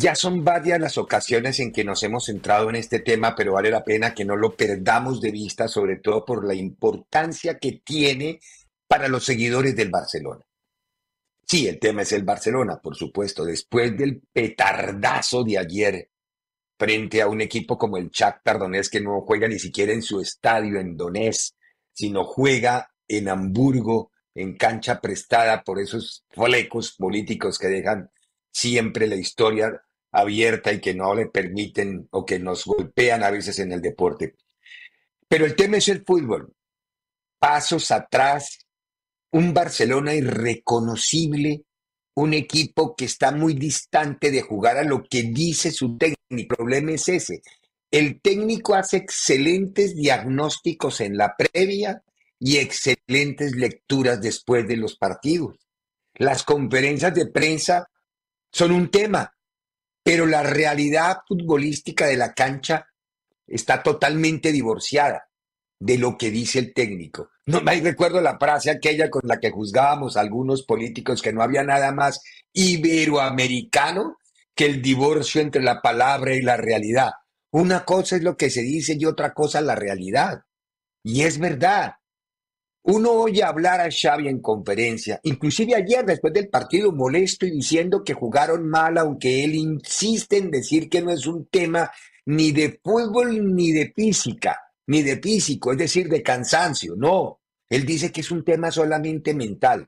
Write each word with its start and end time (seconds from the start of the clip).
Ya 0.00 0.14
son 0.14 0.42
varias 0.42 0.80
las 0.80 0.96
ocasiones 0.96 1.60
en 1.60 1.72
que 1.72 1.84
nos 1.84 2.02
hemos 2.02 2.24
centrado 2.24 2.70
en 2.70 2.76
este 2.76 3.00
tema, 3.00 3.34
pero 3.34 3.52
vale 3.52 3.70
la 3.70 3.84
pena 3.84 4.14
que 4.14 4.24
no 4.24 4.34
lo 4.34 4.56
perdamos 4.56 5.20
de 5.20 5.30
vista, 5.30 5.68
sobre 5.68 5.96
todo 5.96 6.24
por 6.24 6.46
la 6.46 6.54
importancia 6.54 7.58
que 7.58 7.82
tiene 7.84 8.40
para 8.88 9.08
los 9.08 9.26
seguidores 9.26 9.76
del 9.76 9.90
Barcelona. 9.90 10.42
Sí, 11.46 11.68
el 11.68 11.78
tema 11.78 12.00
es 12.00 12.12
el 12.12 12.22
Barcelona, 12.22 12.80
por 12.80 12.96
supuesto, 12.96 13.44
después 13.44 13.94
del 13.94 14.22
petardazo 14.32 15.44
de 15.44 15.58
ayer 15.58 16.10
frente 16.78 17.20
a 17.20 17.28
un 17.28 17.42
equipo 17.42 17.76
como 17.76 17.98
el 17.98 18.08
Shakhtar 18.08 18.58
Donetsk 18.58 18.92
que 18.92 19.00
no 19.02 19.20
juega 19.20 19.48
ni 19.48 19.58
siquiera 19.58 19.92
en 19.92 20.00
su 20.00 20.18
estadio 20.18 20.80
en 20.80 20.96
Donetsk, 20.96 21.56
sino 21.92 22.24
juega 22.24 22.90
en 23.06 23.28
Hamburgo, 23.28 24.12
en 24.34 24.56
cancha 24.56 24.98
prestada 24.98 25.62
por 25.62 25.78
esos 25.78 26.24
flecos 26.30 26.92
políticos 26.92 27.58
que 27.58 27.68
dejan 27.68 28.10
siempre 28.50 29.06
la 29.06 29.16
historia 29.16 29.82
abierta 30.12 30.72
y 30.72 30.80
que 30.80 30.94
no 30.94 31.14
le 31.14 31.26
permiten 31.26 32.08
o 32.10 32.24
que 32.24 32.38
nos 32.38 32.64
golpean 32.64 33.22
a 33.22 33.30
veces 33.30 33.58
en 33.58 33.72
el 33.72 33.80
deporte. 33.80 34.34
Pero 35.28 35.44
el 35.46 35.54
tema 35.54 35.76
es 35.76 35.88
el 35.88 36.04
fútbol. 36.04 36.52
Pasos 37.38 37.90
atrás, 37.90 38.66
un 39.30 39.54
Barcelona 39.54 40.14
irreconocible, 40.14 41.64
un 42.14 42.34
equipo 42.34 42.94
que 42.96 43.04
está 43.04 43.30
muy 43.32 43.54
distante 43.54 44.30
de 44.30 44.42
jugar 44.42 44.76
a 44.76 44.84
lo 44.84 45.02
que 45.04 45.22
dice 45.22 45.70
su 45.70 45.96
técnico. 45.96 46.20
El 46.30 46.46
problema 46.46 46.92
es 46.92 47.08
ese. 47.08 47.42
El 47.90 48.20
técnico 48.20 48.74
hace 48.74 48.98
excelentes 48.98 49.96
diagnósticos 49.96 51.00
en 51.00 51.16
la 51.16 51.34
previa 51.36 52.02
y 52.38 52.56
excelentes 52.58 53.56
lecturas 53.56 54.20
después 54.20 54.66
de 54.66 54.76
los 54.76 54.96
partidos. 54.96 55.56
Las 56.14 56.42
conferencias 56.42 57.14
de 57.14 57.26
prensa 57.26 57.88
son 58.52 58.72
un 58.72 58.90
tema, 58.90 59.32
pero 60.02 60.26
la 60.26 60.42
realidad 60.42 61.18
futbolística 61.26 62.06
de 62.06 62.16
la 62.16 62.32
cancha 62.34 62.86
está 63.46 63.82
totalmente 63.82 64.52
divorciada 64.52 65.28
de 65.80 65.98
lo 65.98 66.16
que 66.16 66.30
dice 66.30 66.58
el 66.58 66.74
técnico. 66.74 67.30
No 67.46 67.60
me 67.62 67.80
recuerdo 67.80 68.20
la 68.20 68.38
frase 68.38 68.70
aquella 68.70 69.10
con 69.10 69.22
la 69.24 69.40
que 69.40 69.50
juzgábamos 69.50 70.16
a 70.16 70.20
algunos 70.20 70.62
políticos 70.64 71.22
que 71.22 71.32
no 71.32 71.42
había 71.42 71.64
nada 71.64 71.92
más 71.92 72.22
iberoamericano 72.52 74.16
que 74.54 74.66
el 74.66 74.82
divorcio 74.82 75.40
entre 75.40 75.62
la 75.62 75.80
palabra 75.80 76.34
y 76.34 76.42
la 76.42 76.56
realidad. 76.56 77.12
Una 77.52 77.84
cosa 77.84 78.16
es 78.16 78.22
lo 78.22 78.36
que 78.36 78.50
se 78.50 78.62
dice 78.62 78.96
y 78.98 79.04
otra 79.06 79.32
cosa 79.32 79.60
la 79.60 79.74
realidad. 79.74 80.42
Y 81.02 81.22
es 81.22 81.38
verdad. 81.38 81.94
Uno 82.82 83.12
oye 83.12 83.42
hablar 83.42 83.80
a 83.80 83.90
Xavi 83.90 84.28
en 84.28 84.40
conferencia, 84.40 85.20
inclusive 85.22 85.74
ayer 85.74 86.04
después 86.04 86.32
del 86.32 86.48
partido 86.48 86.92
molesto 86.92 87.44
y 87.44 87.50
diciendo 87.50 88.02
que 88.02 88.14
jugaron 88.14 88.66
mal, 88.66 88.96
aunque 88.96 89.44
él 89.44 89.54
insiste 89.54 90.38
en 90.38 90.50
decir 90.50 90.88
que 90.88 91.02
no 91.02 91.10
es 91.10 91.26
un 91.26 91.46
tema 91.46 91.90
ni 92.24 92.52
de 92.52 92.80
fútbol 92.82 93.54
ni 93.54 93.72
de 93.72 93.92
física, 93.94 94.58
ni 94.86 95.02
de 95.02 95.20
físico, 95.20 95.72
es 95.72 95.78
decir, 95.78 96.08
de 96.08 96.22
cansancio, 96.22 96.94
no. 96.96 97.40
Él 97.68 97.84
dice 97.84 98.10
que 98.10 98.22
es 98.22 98.30
un 98.30 98.44
tema 98.44 98.70
solamente 98.70 99.34
mental. 99.34 99.86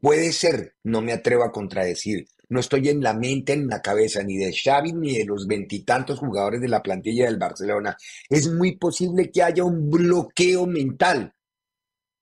Puede 0.00 0.32
ser, 0.32 0.76
no 0.84 1.00
me 1.00 1.12
atrevo 1.12 1.44
a 1.44 1.50
contradecir. 1.50 2.26
No 2.50 2.60
estoy 2.60 2.88
en 2.88 3.02
la 3.02 3.14
mente, 3.14 3.54
en 3.54 3.68
la 3.68 3.82
cabeza, 3.82 4.22
ni 4.22 4.36
de 4.36 4.52
Xavi 4.52 4.92
ni 4.92 5.16
de 5.16 5.24
los 5.24 5.46
veintitantos 5.46 6.18
jugadores 6.18 6.60
de 6.60 6.68
la 6.68 6.82
plantilla 6.82 7.24
del 7.24 7.38
Barcelona. 7.38 7.96
Es 8.28 8.48
muy 8.50 8.76
posible 8.76 9.30
que 9.30 9.42
haya 9.42 9.64
un 9.64 9.90
bloqueo 9.90 10.66
mental 10.66 11.34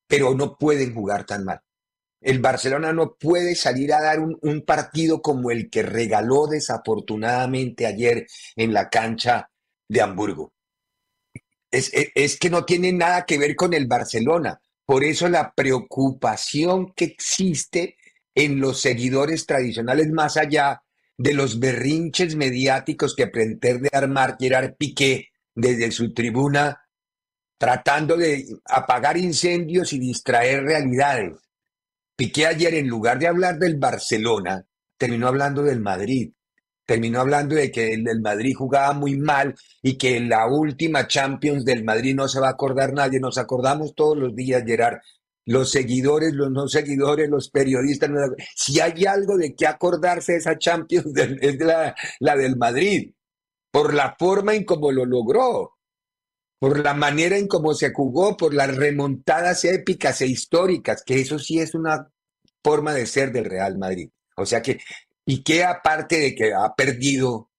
pero 0.07 0.35
no 0.35 0.57
pueden 0.57 0.95
jugar 0.95 1.25
tan 1.25 1.45
mal. 1.45 1.61
El 2.21 2.41
Barcelona 2.41 2.93
no 2.93 3.17
puede 3.17 3.55
salir 3.55 3.93
a 3.93 4.01
dar 4.01 4.19
un, 4.21 4.63
partido 4.63 5.23
como 5.23 5.51
el 5.51 5.71
que 5.71 5.83
regaló 5.83 6.47
desafortunadamente 6.47 7.87
ayer 7.87 8.27
en 8.57 8.73
la 8.73 8.89
cancha 8.89 9.51
de 9.89 10.01
Hamburgo. 10.01 10.53
Es, 11.71 11.91
es, 11.93 12.39
que 12.39 12.51
no 12.51 12.65
tiene 12.65 12.93
nada 12.93 13.27
que 13.27 13.39
ver 13.39 13.55
con 13.55 13.75
el 13.75 13.87
Barcelona. 13.87 14.61
Por 14.85 15.05
eso 15.05 15.29
la 15.29 15.53
preocupación 15.55 16.93
que 16.95 17.05
existe 17.05 17.97
en 18.35 18.61
los 18.61 18.81
seguidores 18.81 19.47
tradicionales, 19.47 20.09
más 20.11 20.37
allá 20.37 20.83
de 21.19 21.35
los 21.35 21.59
berrinches 21.59 22.35
mediáticos 22.35 23.15
que 23.15 23.27
pretende 23.27 23.89
armar 23.93 24.37
Gerard 24.39 24.75
Piqué 24.77 25.31
desde 25.55 25.91
su 25.91 26.13
tribuna 26.13 26.86
tratando 27.59 28.17
de 28.17 28.47
apagar 28.65 29.17
incendios 29.17 29.93
y 29.93 29.99
distraer 29.99 30.65
realidades. 30.65 31.33
Piqué 32.17 32.47
ayer, 32.47 32.75
en 32.75 32.89
lugar 32.89 33.19
de 33.19 33.29
hablar 33.29 33.59
del 33.59 33.77
Barcelona, 33.77 34.65
terminó 34.97 35.29
hablando 35.29 35.63
del 35.63 35.81
Madrid. 35.81 36.33
Terminó 36.87 37.21
hablando 37.21 37.57
de 37.57 37.71
que 37.71 37.95
el, 37.95 38.21
Madrid 38.21 38.55
jugaba 38.55 38.93
muy 38.93 39.19
mal 39.19 39.55
y 39.83 39.99
que 39.99 40.21
la 40.21 40.47
última 40.47 41.09
Champions 41.09 41.65
del 41.65 41.85
Madrid 41.85 42.15
no 42.15 42.29
se 42.29 42.39
va 42.39 42.49
a 42.49 42.53
acordar 42.53 42.93
nadie. 42.93 43.19
Nos 43.19 43.39
acordamos 43.39 43.95
todos 43.95 44.17
los 44.17 44.35
días, 44.35 44.63
Gerard. 44.65 44.99
Los 45.45 45.71
seguidores, 45.71 46.33
los 46.33 46.51
no 46.51 46.69
seguidores, 46.69 47.29
los 47.29 47.51
periodistas. 47.51 48.11
Si 48.55 48.81
hay 48.81 49.05
algo 49.05 49.37
de 49.37 49.55
qué 49.55 49.67
acordarse 49.67 50.37
esa 50.37 50.59
Champions, 50.59 51.07
es 51.41 51.59
la, 51.59 51.95
la 52.21 52.37
del 52.37 52.57
Madrid, 52.57 53.13
por 53.71 53.93
la 53.93 54.15
forma 54.17 54.55
en 54.55 54.65
cómo 54.65 54.93
lo 54.93 55.05
logró 55.05 55.76
por 56.59 56.83
la 56.83 56.95
manera 56.95 57.37
en 57.37 57.49
cómo 57.49 57.75
se 57.75 57.93
jugó, 57.93 58.37
por 58.37 58.55
las 58.55 58.75
remontadas 58.75 59.65
épicas 59.65 60.21
e 60.23 60.27
históricas, 60.27 61.03
que 61.05 61.21
eso 61.21 61.39
sí 61.39 61.61
es 61.61 61.75
una 61.75 62.11
forma 62.63 62.95
de 62.95 63.07
ser 63.07 63.33
del 63.33 63.45
Real 63.45 63.79
Madrid. 63.79 64.11
O 64.37 64.47
sea 64.47 64.63
que, 64.63 64.81
y 65.25 65.43
que 65.43 65.65
aparte 65.65 66.19
de 66.19 66.35
que 66.35 66.53
ha 66.55 66.75
perdido 66.75 67.51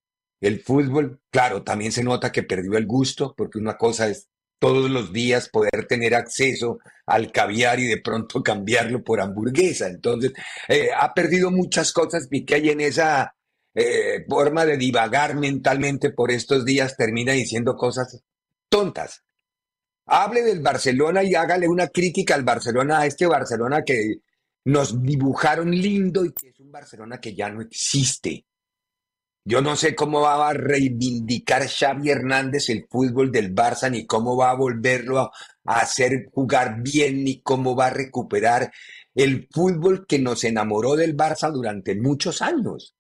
el 0.42 0.62
fútbol, 0.62 1.22
claro, 1.30 1.64
también 1.64 1.92
se 1.92 2.04
nota 2.04 2.32
que 2.32 2.44
perdió 2.44 2.78
el 2.78 2.86
gusto, 2.86 3.34
porque 3.36 3.60
una 3.60 3.78
cosa 3.78 4.08
es 4.08 4.28
todos 4.60 4.90
los 4.90 5.14
días 5.14 5.50
poder 5.50 5.86
tener 5.88 6.16
acceso 6.16 6.80
al 7.06 7.32
caviar 7.32 7.80
y 7.80 7.88
de 7.88 8.02
pronto 8.02 8.42
cambiarlo 8.44 9.04
por 9.04 9.22
hamburguesa. 9.22 9.88
Entonces, 9.88 10.34
eh, 10.68 10.90
ha 10.98 11.14
perdido 11.14 11.52
muchas 11.52 11.94
cosas 11.94 12.28
y 12.32 12.46
que 12.46 12.56
hay 12.56 12.70
en 12.70 12.82
esa 12.82 13.36
eh, 13.76 14.26
forma 14.28 14.66
de 14.66 14.78
divagar 14.78 15.36
mentalmente 15.36 16.12
por 16.12 16.32
estos 16.32 16.66
días, 16.66 16.98
termina 16.98 17.34
diciendo 17.34 17.76
cosas 17.76 18.24
tontas. 18.70 19.24
Hable 20.06 20.42
del 20.42 20.62
Barcelona 20.62 21.24
y 21.24 21.36
hágale 21.36 21.68
una 21.68 21.88
crítica 21.88 22.36
al 22.36 22.44
Barcelona, 22.44 23.00
a 23.00 23.06
este 23.06 23.26
Barcelona 23.26 23.84
que 23.84 24.22
nos 24.66 25.02
dibujaron 25.02 25.72
lindo 25.72 26.26
y 26.26 26.32
que 26.34 26.50
es 26.50 26.60
un 26.60 26.72
Barcelona 26.72 27.20
que 27.20 27.36
ya 27.36 27.50
no 27.50 27.62
existe. 27.62 28.46
Yo 29.50 29.62
no 29.62 29.78
sé 29.78 29.96
cómo 29.96 30.20
va 30.20 30.50
a 30.50 30.54
reivindicar 30.54 31.66
Xavi 31.70 32.10
Hernández 32.10 32.70
el 32.70 32.86
fútbol 32.90 33.32
del 33.32 33.56
Barça, 33.56 33.90
ni 33.90 34.06
cómo 34.06 34.36
va 34.36 34.50
a 34.52 34.56
volverlo 34.56 35.20
a, 35.20 35.32
hacer 35.64 36.28
jugar 36.34 36.82
bien, 36.82 37.24
ni 37.24 37.42
cómo 37.42 37.74
va 37.74 37.88
a 37.88 37.92
recuperar 37.92 38.74
el 39.16 39.48
fútbol 39.50 40.06
que 40.06 40.20
nos 40.20 40.44
enamoró 40.44 40.98
del 40.98 41.16
Barça 41.16 41.50
durante 41.50 41.96
muchos 41.96 42.42
años. 42.42 42.98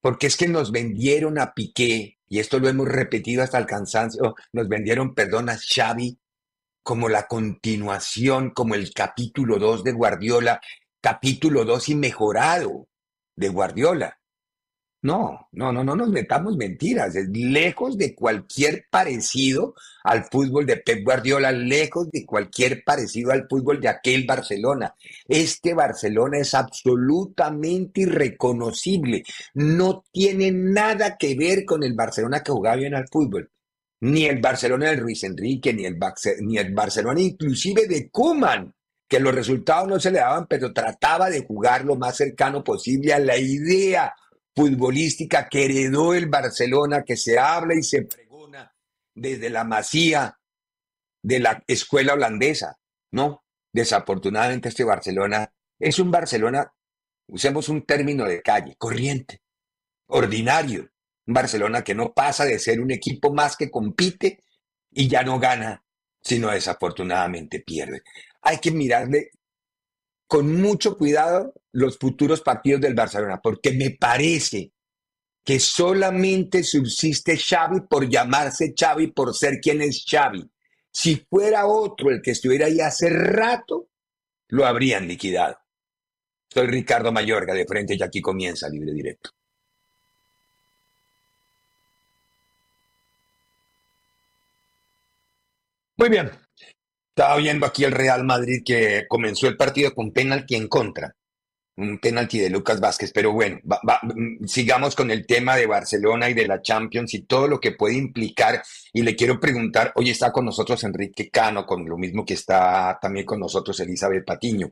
Porque 0.00 0.28
es 0.28 0.36
que 0.36 0.46
nos 0.46 0.70
vendieron 0.70 1.40
a 1.40 1.54
Piqué, 1.54 2.18
y 2.28 2.38
esto 2.38 2.58
lo 2.58 2.68
hemos 2.68 2.88
repetido 2.88 3.42
hasta 3.42 3.58
el 3.58 3.66
cansancio, 3.66 4.34
nos 4.52 4.68
vendieron, 4.68 5.14
perdona, 5.14 5.56
Xavi, 5.56 6.18
como 6.82 7.08
la 7.08 7.26
continuación, 7.26 8.50
como 8.50 8.74
el 8.74 8.92
capítulo 8.92 9.58
2 9.58 9.84
de 9.84 9.92
Guardiola, 9.92 10.60
capítulo 11.00 11.64
2 11.64 11.88
y 11.90 11.94
mejorado 11.94 12.88
de 13.36 13.48
Guardiola. 13.48 14.18
No, 15.04 15.48
no, 15.52 15.70
no, 15.70 15.84
no 15.84 15.94
nos 15.94 16.08
metamos 16.08 16.56
mentiras. 16.56 17.14
Es 17.14 17.28
lejos 17.28 17.98
de 17.98 18.14
cualquier 18.14 18.86
parecido 18.90 19.74
al 20.02 20.24
fútbol 20.24 20.64
de 20.64 20.78
Pep 20.78 21.04
Guardiola, 21.04 21.52
lejos 21.52 22.10
de 22.10 22.24
cualquier 22.24 22.82
parecido 22.84 23.30
al 23.30 23.46
fútbol 23.46 23.82
de 23.82 23.88
aquel 23.88 24.24
Barcelona. 24.24 24.94
Este 25.28 25.74
Barcelona 25.74 26.38
es 26.38 26.54
absolutamente 26.54 28.00
irreconocible. 28.00 29.24
No 29.52 30.04
tiene 30.10 30.50
nada 30.52 31.18
que 31.18 31.34
ver 31.34 31.66
con 31.66 31.84
el 31.84 31.92
Barcelona 31.92 32.42
que 32.42 32.52
jugaba 32.52 32.76
bien 32.76 32.94
al 32.94 33.08
fútbol. 33.08 33.50
Ni 34.00 34.24
el 34.24 34.40
Barcelona 34.40 34.88
de 34.88 34.96
Luis 34.96 35.22
Enrique, 35.22 35.74
ni 35.74 35.84
el, 35.84 35.98
ni 36.40 36.56
el 36.56 36.72
Barcelona 36.72 37.20
inclusive 37.20 37.86
de 37.86 38.08
Kuman, 38.08 38.72
que 39.06 39.20
los 39.20 39.34
resultados 39.34 39.86
no 39.86 40.00
se 40.00 40.10
le 40.10 40.20
daban, 40.20 40.46
pero 40.48 40.72
trataba 40.72 41.28
de 41.28 41.44
jugar 41.44 41.84
lo 41.84 41.94
más 41.94 42.16
cercano 42.16 42.64
posible 42.64 43.12
a 43.12 43.18
la 43.18 43.36
idea 43.36 44.14
futbolística 44.54 45.48
que 45.48 45.64
heredó 45.64 46.14
el 46.14 46.26
Barcelona, 46.26 47.02
que 47.02 47.16
se 47.16 47.38
habla 47.38 47.74
y 47.74 47.82
se 47.82 48.02
pregona 48.02 48.74
desde 49.14 49.50
la 49.50 49.64
masía 49.64 50.38
de 51.22 51.40
la 51.40 51.64
escuela 51.66 52.14
holandesa, 52.14 52.78
¿no? 53.12 53.44
Desafortunadamente 53.72 54.68
este 54.68 54.84
Barcelona 54.84 55.52
es 55.78 55.98
un 55.98 56.10
Barcelona, 56.10 56.72
usemos 57.28 57.68
un 57.68 57.84
término 57.84 58.24
de 58.24 58.42
calle, 58.42 58.76
corriente, 58.76 59.40
ordinario, 60.06 60.90
un 61.26 61.34
Barcelona 61.34 61.82
que 61.82 61.94
no 61.94 62.12
pasa 62.12 62.44
de 62.44 62.58
ser 62.58 62.80
un 62.80 62.90
equipo 62.90 63.32
más 63.32 63.56
que 63.56 63.70
compite 63.70 64.40
y 64.90 65.08
ya 65.08 65.22
no 65.22 65.40
gana, 65.40 65.82
sino 66.22 66.50
desafortunadamente 66.50 67.60
pierde. 67.60 68.02
Hay 68.42 68.58
que 68.58 68.70
mirarle 68.70 69.30
con 70.26 70.60
mucho 70.60 70.96
cuidado 70.96 71.54
los 71.72 71.98
futuros 71.98 72.40
partidos 72.40 72.80
del 72.80 72.94
Barcelona, 72.94 73.40
porque 73.42 73.72
me 73.72 73.90
parece 73.90 74.72
que 75.44 75.60
solamente 75.60 76.62
subsiste 76.62 77.36
Xavi 77.36 77.82
por 77.82 78.08
llamarse 78.08 78.74
Xavi, 78.78 79.08
por 79.08 79.34
ser 79.34 79.60
quien 79.60 79.82
es 79.82 80.04
Xavi. 80.08 80.48
Si 80.90 81.16
fuera 81.28 81.66
otro 81.66 82.10
el 82.10 82.22
que 82.22 82.30
estuviera 82.30 82.66
ahí 82.66 82.80
hace 82.80 83.10
rato, 83.10 83.88
lo 84.48 84.64
habrían 84.64 85.06
liquidado. 85.06 85.58
Soy 86.48 86.66
Ricardo 86.68 87.12
Mayorga 87.12 87.52
de 87.52 87.66
frente 87.66 87.96
y 87.96 88.02
aquí 88.02 88.22
comienza 88.22 88.68
Libre 88.68 88.92
Directo. 88.92 89.30
Muy 95.96 96.08
bien, 96.08 96.30
estaba 97.16 97.36
viendo 97.36 97.64
aquí 97.64 97.84
el 97.84 97.92
Real 97.92 98.24
Madrid 98.24 98.62
que 98.64 99.06
comenzó 99.08 99.46
el 99.46 99.56
partido 99.56 99.94
con 99.94 100.10
penalti 100.10 100.56
en 100.56 100.66
contra. 100.66 101.14
Un 101.76 101.98
penalti 101.98 102.38
de 102.40 102.50
Lucas 102.50 102.80
Vázquez, 102.80 103.12
pero 103.12 103.32
bueno, 103.32 103.60
mm, 103.64 104.46
sigamos 104.46 104.96
con 104.96 105.10
el 105.12 105.24
tema 105.26 105.56
de 105.56 105.66
Barcelona 105.66 106.28
y 106.28 106.34
de 106.34 106.46
la 106.46 106.60
Champions 106.60 107.14
y 107.14 107.22
todo 107.22 107.46
lo 107.46 107.60
que 107.60 107.72
puede 107.72 107.94
implicar. 107.94 108.62
Y 108.92 109.02
le 109.02 109.14
quiero 109.14 109.38
preguntar, 109.38 109.92
hoy 109.94 110.10
está 110.10 110.32
con 110.32 110.44
nosotros 110.44 110.82
Enrique 110.82 111.30
Cano, 111.30 111.64
con 111.64 111.88
lo 111.88 111.96
mismo 111.96 112.24
que 112.24 112.34
está 112.34 112.98
también 113.00 113.26
con 113.26 113.38
nosotros 113.38 113.78
Elizabeth 113.78 114.24
Patiño. 114.24 114.70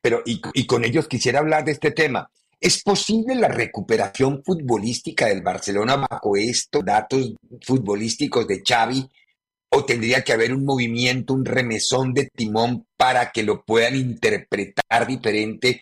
Pero, 0.00 0.22
y, 0.24 0.40
y 0.54 0.66
con 0.66 0.84
ellos 0.84 1.08
quisiera 1.08 1.40
hablar 1.40 1.64
de 1.64 1.72
este 1.72 1.90
tema. 1.90 2.30
¿Es 2.60 2.82
posible 2.82 3.34
la 3.34 3.48
recuperación 3.48 4.42
futbolística 4.44 5.26
del 5.26 5.42
Barcelona 5.42 5.96
bajo 5.96 6.36
estos 6.36 6.84
datos 6.84 7.34
futbolísticos 7.62 8.46
de 8.46 8.62
Xavi? 8.64 9.08
O 9.76 9.84
tendría 9.84 10.22
que 10.22 10.32
haber 10.32 10.54
un 10.54 10.64
movimiento, 10.64 11.34
un 11.34 11.44
remesón 11.44 12.14
de 12.14 12.28
timón 12.32 12.86
para 12.96 13.32
que 13.32 13.42
lo 13.42 13.64
puedan 13.64 13.96
interpretar 13.96 15.04
diferente, 15.04 15.80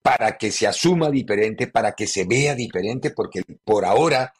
para 0.00 0.38
que 0.38 0.50
se 0.50 0.66
asuma 0.66 1.10
diferente, 1.10 1.66
para 1.66 1.92
que 1.92 2.06
se 2.06 2.24
vea 2.24 2.54
diferente, 2.54 3.10
porque 3.10 3.42
por 3.62 3.84
ahora 3.84 4.32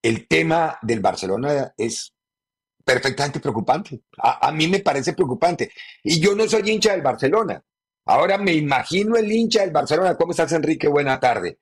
el 0.00 0.28
tema 0.28 0.78
del 0.80 1.00
Barcelona 1.00 1.74
es 1.76 2.12
perfectamente 2.84 3.40
preocupante. 3.40 4.02
A, 4.18 4.52
mí 4.52 4.68
me 4.68 4.78
parece 4.78 5.12
preocupante. 5.12 5.72
Y 6.04 6.20
yo 6.20 6.36
no 6.36 6.48
soy 6.48 6.70
hincha 6.70 6.92
del 6.92 7.02
Barcelona. 7.02 7.62
Ahora 8.04 8.38
me 8.38 8.52
imagino 8.52 9.16
el 9.16 9.30
hincha 9.30 9.62
del 9.62 9.72
Barcelona. 9.72 10.16
¿Cómo 10.16 10.30
estás, 10.30 10.52
Enrique? 10.52 10.86
Buena 10.86 11.18
tarde. 11.18 11.58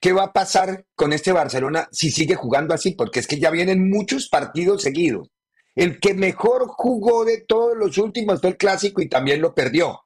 ¿Qué 0.00 0.12
va 0.12 0.24
a 0.24 0.32
pasar 0.32 0.86
con 0.94 1.12
este 1.12 1.32
Barcelona 1.32 1.88
si 1.90 2.12
sigue 2.12 2.36
jugando 2.36 2.72
así? 2.72 2.92
Porque 2.92 3.18
es 3.18 3.26
que 3.26 3.40
ya 3.40 3.50
vienen 3.50 3.90
muchos 3.90 4.28
partidos 4.28 4.82
seguidos. 4.82 5.28
El 5.74 6.00
que 6.00 6.14
mejor 6.14 6.66
jugó 6.68 7.24
de 7.24 7.42
todos 7.42 7.76
los 7.76 7.96
últimos 7.98 8.40
fue 8.40 8.50
el 8.50 8.56
clásico 8.56 9.00
y 9.00 9.08
también 9.08 9.40
lo 9.40 9.54
perdió. 9.54 10.00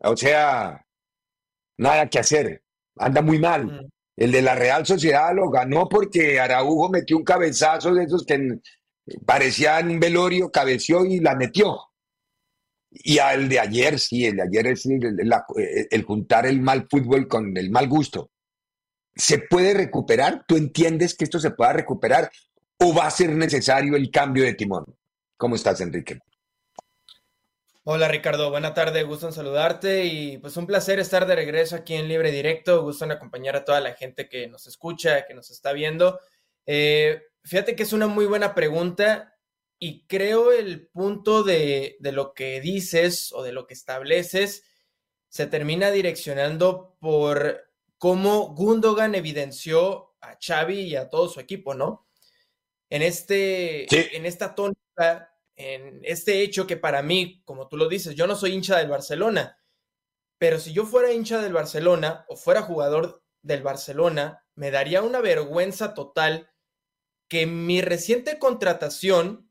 O 0.00 0.16
sea, 0.16 0.84
nada 1.78 2.08
que 2.08 2.18
hacer. 2.18 2.62
Anda 2.96 3.22
muy 3.22 3.38
mal. 3.38 3.66
Mm. 3.66 3.88
El 4.16 4.32
de 4.32 4.42
la 4.42 4.54
Real 4.54 4.84
Sociedad 4.84 5.34
lo 5.34 5.48
ganó 5.50 5.88
porque 5.88 6.38
Araujo 6.38 6.90
metió 6.90 7.16
un 7.16 7.24
cabezazo 7.24 7.94
de 7.94 8.04
esos 8.04 8.26
que 8.26 8.58
parecían 9.24 9.98
velorio, 9.98 10.50
cabeció 10.50 11.04
y 11.04 11.20
la 11.20 11.34
metió. 11.34 11.78
Y 12.90 13.18
al 13.18 13.48
de 13.48 13.58
ayer, 13.58 13.98
sí, 13.98 14.26
el 14.26 14.36
de 14.36 14.42
ayer 14.42 14.66
es 14.66 14.86
el, 14.86 16.02
juntar 16.02 16.46
el 16.46 16.60
mal 16.60 16.86
fútbol 16.90 17.26
con 17.26 17.56
el 17.56 17.70
mal 17.70 17.88
gusto. 17.88 18.30
¿Se 19.14 19.38
puede 19.38 19.72
recuperar? 19.72 20.44
¿Tú 20.46 20.56
entiendes 20.56 21.14
que 21.14 21.24
esto 21.24 21.38
se 21.38 21.50
pueda 21.50 21.72
recuperar? 21.72 22.30
O 22.84 22.92
va 22.92 23.06
a 23.06 23.10
ser 23.10 23.30
necesario 23.30 23.94
el 23.94 24.10
cambio 24.10 24.42
de 24.42 24.54
timón? 24.54 24.84
¿Cómo 25.36 25.54
estás, 25.54 25.80
Enrique? 25.80 26.18
Hola 27.84 28.08
Ricardo, 28.08 28.50
buena 28.50 28.74
tarde, 28.74 29.04
gusto 29.04 29.26
en 29.26 29.32
saludarte 29.32 30.04
y 30.04 30.38
pues 30.38 30.56
un 30.56 30.66
placer 30.66 30.98
estar 30.98 31.26
de 31.26 31.36
regreso 31.36 31.76
aquí 31.76 31.94
en 31.94 32.08
Libre 32.08 32.30
Directo, 32.30 32.82
gusto 32.82 33.04
en 33.04 33.12
acompañar 33.12 33.56
a 33.56 33.64
toda 33.64 33.80
la 33.80 33.94
gente 33.94 34.28
que 34.28 34.48
nos 34.48 34.66
escucha, 34.66 35.26
que 35.26 35.34
nos 35.34 35.50
está 35.50 35.72
viendo. 35.72 36.18
Eh, 36.66 37.22
fíjate 37.44 37.76
que 37.76 37.84
es 37.84 37.92
una 37.92 38.08
muy 38.08 38.26
buena 38.26 38.54
pregunta 38.54 39.36
y 39.78 40.04
creo 40.06 40.52
el 40.52 40.88
punto 40.88 41.44
de, 41.44 41.96
de 42.00 42.12
lo 42.12 42.34
que 42.34 42.60
dices 42.60 43.32
o 43.32 43.42
de 43.42 43.52
lo 43.52 43.66
que 43.66 43.74
estableces 43.74 44.64
se 45.28 45.46
termina 45.46 45.90
direccionando 45.90 46.96
por 47.00 47.64
cómo 47.98 48.54
Gundogan 48.54 49.14
evidenció 49.14 50.14
a 50.20 50.36
Xavi 50.40 50.80
y 50.80 50.96
a 50.96 51.10
todo 51.10 51.28
su 51.28 51.38
equipo, 51.40 51.74
¿no? 51.74 52.06
En, 52.92 53.00
este, 53.00 54.16
en 54.16 54.26
esta 54.26 54.54
tónica, 54.54 55.34
en 55.56 56.02
este 56.04 56.42
hecho 56.42 56.66
que 56.66 56.76
para 56.76 57.02
mí, 57.02 57.40
como 57.46 57.66
tú 57.66 57.78
lo 57.78 57.88
dices, 57.88 58.14
yo 58.14 58.26
no 58.26 58.36
soy 58.36 58.52
hincha 58.52 58.76
del 58.76 58.90
Barcelona, 58.90 59.58
pero 60.36 60.58
si 60.58 60.74
yo 60.74 60.84
fuera 60.84 61.10
hincha 61.10 61.40
del 61.40 61.54
Barcelona 61.54 62.26
o 62.28 62.36
fuera 62.36 62.60
jugador 62.60 63.24
del 63.40 63.62
Barcelona, 63.62 64.44
me 64.54 64.70
daría 64.70 65.00
una 65.00 65.20
vergüenza 65.22 65.94
total 65.94 66.50
que 67.28 67.46
mi 67.46 67.80
reciente 67.80 68.38
contratación 68.38 69.50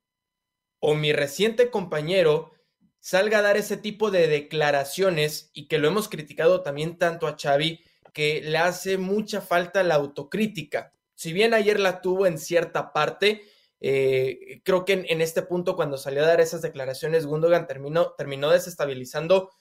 o 0.80 0.94
mi 0.94 1.12
reciente 1.12 1.72
compañero 1.72 2.52
salga 3.00 3.40
a 3.40 3.42
dar 3.42 3.58
ese 3.58 3.76
tipo 3.76 4.12
de 4.12 4.28
declaraciones 4.28 5.50
y 5.56 5.68
que 5.68 5.80
lo 5.80 5.88
hemos 5.88 6.10
criticado 6.10 6.62
también 6.62 7.00
tanto 7.00 7.26
a 7.26 7.38
Xavi 7.42 7.84
que 8.14 8.42
le 8.44 8.60
hace 8.60 9.00
mucha 9.00 9.42
falta 9.42 9.82
la 9.82 9.96
autocrítica 9.96 10.94
si 11.22 11.34
bien 11.34 11.54
ayer 11.54 11.80
la 11.80 12.02
tuvo 12.02 12.26
en 12.26 12.40
cierta 12.40 12.94
parte, 12.94 13.44
eh, 13.80 14.60
creo 14.64 14.86
que 14.86 15.06
en, 15.08 15.22
este 15.22 15.44
punto, 15.44 15.76
cuando 15.76 16.00
salió 16.00 16.24
a 16.24 16.28
dar 16.28 16.42
esas 16.42 16.64
declaraciones, 16.64 17.28
Gundogan 17.28 17.68
terminó, 17.68 18.14
terminó 18.14 18.50
desestabilizando 18.50 19.52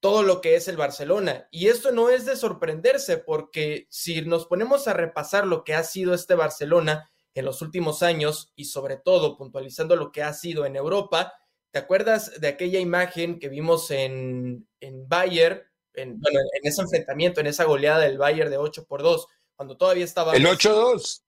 todo 0.00 0.22
lo 0.22 0.42
que 0.42 0.54
es 0.54 0.68
el 0.68 0.76
Barcelona. 0.76 1.48
Y 1.50 1.68
esto 1.68 1.92
no 1.92 2.10
es 2.10 2.26
de 2.26 2.36
sorprenderse, 2.36 3.16
porque 3.16 3.86
si 3.88 4.20
nos 4.20 4.44
ponemos 4.44 4.86
a 4.86 4.92
repasar 4.92 5.46
lo 5.46 5.64
que 5.64 5.72
ha 5.72 5.82
sido 5.82 6.12
este 6.12 6.34
Barcelona 6.34 7.10
en 7.32 7.46
los 7.46 7.62
últimos 7.62 8.02
años 8.02 8.52
y 8.54 8.66
sobre 8.66 8.98
todo 8.98 9.38
puntualizando 9.38 9.96
lo 9.96 10.12
que 10.12 10.22
ha 10.22 10.34
sido 10.34 10.66
en 10.66 10.76
Europa, 10.76 11.32
¿te 11.70 11.78
acuerdas 11.78 12.38
de 12.38 12.48
aquella 12.48 12.80
imagen 12.80 13.38
que 13.38 13.48
vimos 13.48 13.90
en, 13.92 14.68
en 14.80 15.08
Bayern, 15.08 15.62
en, 15.94 16.20
bueno, 16.20 16.38
en 16.38 16.68
ese 16.68 16.82
enfrentamiento, 16.82 17.40
en 17.40 17.46
esa 17.46 17.64
goleada 17.64 18.00
del 18.00 18.18
Bayern 18.18 18.50
de 18.50 18.58
8 18.58 18.84
por 18.84 19.02
2? 19.02 19.26
Cuando 19.58 19.76
todavía 19.76 20.04
estaba... 20.04 20.36
El 20.36 20.46
8-2. 20.46 21.22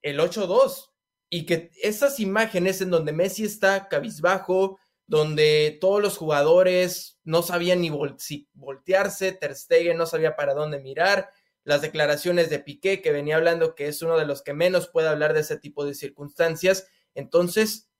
El 0.00 0.18
8-2. 0.20 0.88
Y 1.28 1.44
que 1.44 1.70
esas 1.82 2.18
imágenes 2.18 2.80
en 2.80 2.88
donde 2.88 3.12
Messi 3.12 3.44
está 3.44 3.88
cabizbajo, 3.88 4.78
donde 5.06 5.76
todos 5.78 6.00
los 6.00 6.16
jugadores 6.16 7.18
no 7.24 7.42
sabían 7.42 7.82
ni 7.82 7.90
si 8.16 8.48
voltearse, 8.54 9.32
Ter 9.32 9.54
Stegen 9.54 9.98
no 9.98 10.06
sabía 10.06 10.34
para 10.34 10.54
dónde 10.54 10.80
mirar, 10.80 11.28
las 11.62 11.82
declaraciones 11.82 12.48
de 12.48 12.58
Piqué, 12.58 13.02
que 13.02 13.12
venía 13.12 13.36
hablando 13.36 13.74
que 13.74 13.86
es 13.86 14.00
uno 14.00 14.18
de 14.18 14.24
los 14.24 14.40
que 14.40 14.54
menos 14.54 14.88
puede 14.88 15.08
hablar 15.08 15.34
de 15.34 15.40
ese 15.40 15.58
tipo 15.58 15.84
de 15.84 15.94
circunstancias. 15.94 16.86
Entonces, 17.14 17.90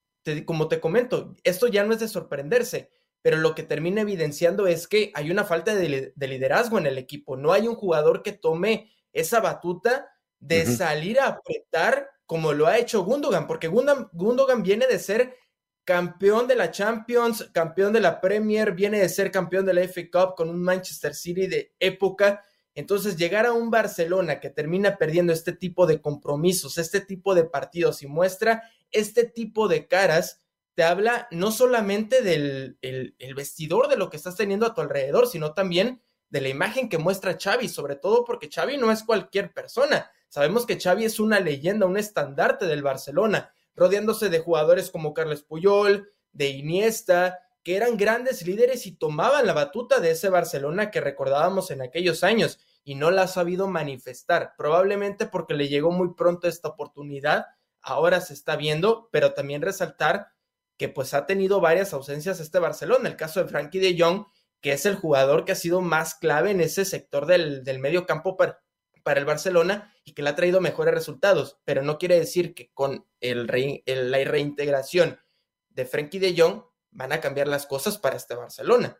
como 0.46 0.68
te 0.68 0.80
comento, 0.80 1.36
esto 1.44 1.66
ya 1.66 1.84
no 1.84 1.92
es 1.92 2.00
de 2.00 2.08
sorprenderse, 2.08 2.88
pero 3.20 3.36
lo 3.36 3.54
que 3.54 3.64
termina 3.64 4.00
evidenciando 4.00 4.66
es 4.66 4.88
que 4.88 5.12
hay 5.14 5.30
una 5.30 5.44
falta 5.44 5.74
de 5.74 6.14
liderazgo 6.16 6.78
en 6.78 6.86
el 6.86 6.96
equipo. 6.96 7.36
No 7.36 7.52
hay 7.52 7.68
un 7.68 7.74
jugador 7.74 8.22
que 8.22 8.32
tome 8.32 8.90
esa 9.12 9.40
batuta 9.40 10.08
de 10.38 10.66
salir 10.66 11.20
a 11.20 11.28
apretar 11.28 12.10
como 12.26 12.52
lo 12.52 12.66
ha 12.66 12.78
hecho 12.78 13.04
Gundogan, 13.04 13.46
porque 13.46 13.68
Gundogan, 13.68 14.62
viene 14.62 14.86
de 14.86 14.98
ser 14.98 15.36
campeón 15.84 16.48
de 16.48 16.56
la 16.56 16.70
Champions, 16.70 17.50
campeón 17.52 17.92
de 17.92 18.00
la 18.00 18.20
Premier, 18.20 18.72
viene 18.72 19.00
de 19.00 19.08
ser 19.08 19.30
campeón 19.30 19.66
de 19.66 19.74
la 19.74 19.82
FA 19.82 20.02
Cup 20.10 20.34
con 20.36 20.48
un 20.48 20.62
Manchester 20.62 21.14
City 21.14 21.46
de 21.46 21.74
época. 21.78 22.42
Entonces, 22.74 23.16
llegar 23.16 23.44
a 23.44 23.52
un 23.52 23.70
Barcelona 23.70 24.40
que 24.40 24.48
termina 24.48 24.96
perdiendo 24.96 25.32
este 25.32 25.52
tipo 25.52 25.86
de 25.86 26.00
compromisos, 26.00 26.78
este 26.78 27.00
tipo 27.00 27.34
de 27.34 27.44
partidos 27.44 28.02
y 28.02 28.06
muestra 28.06 28.62
este 28.92 29.24
tipo 29.24 29.68
de 29.68 29.88
caras, 29.88 30.40
te 30.74 30.84
habla 30.84 31.28
no 31.30 31.50
solamente 31.50 32.22
del 32.22 32.78
el, 32.80 33.34
vestidor 33.34 33.88
de 33.88 33.96
lo 33.96 34.08
que 34.08 34.16
estás 34.16 34.36
teniendo 34.36 34.66
a 34.66 34.74
tu 34.74 34.80
alrededor, 34.80 35.26
sino 35.26 35.52
también 35.52 36.00
de 36.32 36.40
la 36.40 36.48
imagen 36.48 36.88
que 36.88 36.96
muestra 36.96 37.36
Xavi, 37.38 37.68
sobre 37.68 37.94
todo 37.94 38.24
porque 38.24 38.48
Xavi 38.48 38.78
no 38.78 38.90
es 38.90 39.02
cualquier 39.04 39.52
persona. 39.52 40.10
Sabemos 40.30 40.64
que 40.64 40.80
Xavi 40.80 41.04
es 41.04 41.20
una 41.20 41.40
leyenda, 41.40 41.84
un 41.84 41.98
estandarte 41.98 42.64
del 42.64 42.82
Barcelona, 42.82 43.52
rodeándose 43.76 44.30
de 44.30 44.38
jugadores 44.38 44.90
como 44.90 45.12
Carles 45.12 45.42
Puyol, 45.42 46.10
de 46.32 46.48
Iniesta, 46.48 47.40
que 47.62 47.76
eran 47.76 47.98
grandes 47.98 48.46
líderes 48.46 48.86
y 48.86 48.92
tomaban 48.92 49.46
la 49.46 49.52
batuta 49.52 50.00
de 50.00 50.12
ese 50.12 50.30
Barcelona 50.30 50.90
que 50.90 51.02
recordábamos 51.02 51.70
en 51.70 51.82
aquellos 51.82 52.24
años 52.24 52.58
y 52.82 52.94
no 52.94 53.10
la 53.10 53.24
ha 53.24 53.28
sabido 53.28 53.68
manifestar, 53.68 54.54
probablemente 54.56 55.26
porque 55.26 55.52
le 55.52 55.68
llegó 55.68 55.90
muy 55.90 56.14
pronto 56.14 56.48
esta 56.48 56.68
oportunidad, 56.68 57.44
ahora 57.82 58.22
se 58.22 58.32
está 58.32 58.56
viendo, 58.56 59.10
pero 59.12 59.34
también 59.34 59.60
resaltar 59.60 60.28
que 60.78 60.88
pues 60.88 61.12
ha 61.12 61.26
tenido 61.26 61.60
varias 61.60 61.92
ausencias 61.92 62.40
este 62.40 62.58
Barcelona, 62.58 63.10
el 63.10 63.16
caso 63.16 63.42
de 63.42 63.50
Frankie 63.50 63.80
de 63.80 63.96
Jong, 63.98 64.24
que 64.62 64.72
es 64.72 64.86
el 64.86 64.94
jugador 64.94 65.44
que 65.44 65.52
ha 65.52 65.56
sido 65.56 65.80
más 65.80 66.14
clave 66.14 66.52
en 66.52 66.60
ese 66.60 66.84
sector 66.84 67.26
del, 67.26 67.62
medio 67.80 68.06
campo 68.06 68.36
para, 68.36 68.62
para, 69.02 69.20
el 69.20 69.26
Barcelona 69.26 69.92
y 70.04 70.14
que 70.14 70.22
le 70.22 70.30
ha 70.30 70.36
traído 70.36 70.60
mejores 70.60 70.94
resultados, 70.94 71.58
pero 71.64 71.82
no 71.82 71.98
quiere 71.98 72.18
decir 72.18 72.54
que 72.54 72.70
con 72.72 73.04
el, 73.20 73.46
la 73.86 74.24
reintegración 74.24 75.20
de 75.68 75.84
Frankie 75.84 76.20
de 76.20 76.34
Jong 76.36 76.62
van 76.92 77.12
a 77.12 77.20
cambiar 77.20 77.48
las 77.48 77.66
cosas 77.66 77.98
para 77.98 78.16
este 78.16 78.36
Barcelona. 78.36 78.96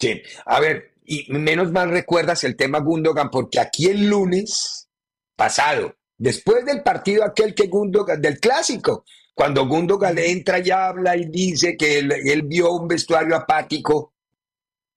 Sí, 0.00 0.22
a 0.46 0.58
ver, 0.58 0.94
y 1.04 1.30
menos 1.30 1.70
mal 1.70 1.90
recuerdas 1.90 2.44
el 2.44 2.56
tema 2.56 2.80
Gundogan, 2.80 3.30
porque 3.30 3.60
aquí 3.60 3.88
el 3.88 4.06
lunes 4.06 4.88
pasado, 5.36 5.96
después 6.16 6.64
del 6.64 6.82
partido 6.82 7.24
aquel 7.24 7.54
que 7.54 7.66
Gundogan, 7.66 8.22
del 8.22 8.40
clásico, 8.40 9.04
cuando 9.34 9.66
Gundogan 9.66 10.18
entra 10.18 10.58
y 10.58 10.70
habla 10.70 11.16
y 11.16 11.26
dice 11.26 11.76
que 11.76 11.98
él, 11.98 12.42
vio 12.44 12.72
un 12.72 12.86
vestuario 12.86 13.34
apático, 13.34 14.14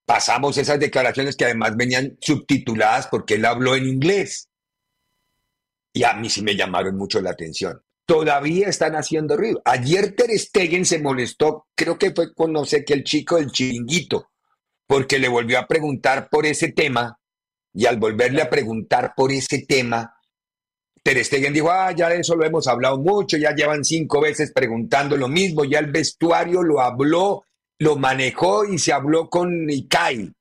pasamos 0.04 0.58
esas 0.58 0.78
declaraciones 0.78 1.36
que 1.36 1.46
además 1.46 1.76
venían 1.76 2.16
subtituladas 2.20 3.08
porque 3.08 3.34
él 3.34 3.44
habló 3.44 3.74
en 3.74 3.86
inglés. 3.86 4.48
Y 5.92 6.04
a 6.04 6.12
mí 6.12 6.28
sí 6.28 6.42
me 6.42 6.54
llamaron 6.54 6.96
mucho 6.96 7.20
la 7.22 7.30
atención. 7.30 7.80
Todavía 8.04 8.68
están 8.68 8.94
haciendo 8.94 9.36
ruido. 9.36 9.62
Ayer 9.64 10.14
Ter 10.14 10.30
Stegen 10.38 10.84
se 10.84 11.00
molestó, 11.00 11.66
creo 11.74 11.98
que 11.98 12.12
fue 12.14 12.34
con 12.34 12.52
no 12.52 12.64
sé 12.64 12.84
qué 12.84 12.92
el 12.92 13.04
chico 13.04 13.36
del 13.36 13.50
chiringuito, 13.50 14.30
porque 14.86 15.18
le 15.18 15.28
volvió 15.28 15.58
a 15.58 15.66
preguntar 15.66 16.28
por 16.30 16.46
ese 16.46 16.70
tema 16.70 17.18
y 17.72 17.86
al 17.86 17.96
volverle 17.96 18.42
a 18.42 18.50
preguntar 18.50 19.14
por 19.16 19.32
ese 19.32 19.64
tema, 19.66 20.15
Ter 21.06 21.24
Stegen 21.24 21.52
dijo, 21.52 21.70
ah, 21.70 21.92
ya 21.92 22.08
de 22.08 22.18
eso 22.18 22.34
lo 22.34 22.44
hemos 22.44 22.66
hablado 22.66 22.98
mucho, 22.98 23.36
ya 23.36 23.54
llevan 23.54 23.84
cinco 23.84 24.20
veces 24.20 24.50
preguntando 24.50 25.16
lo 25.16 25.28
mismo, 25.28 25.64
ya 25.64 25.78
el 25.78 25.92
vestuario 25.92 26.64
lo 26.64 26.80
habló, 26.80 27.44
lo 27.78 27.94
manejó 27.94 28.64
y 28.64 28.76
se 28.80 28.92
habló 28.92 29.30
con 29.30 29.70
Ikai. 29.70 30.32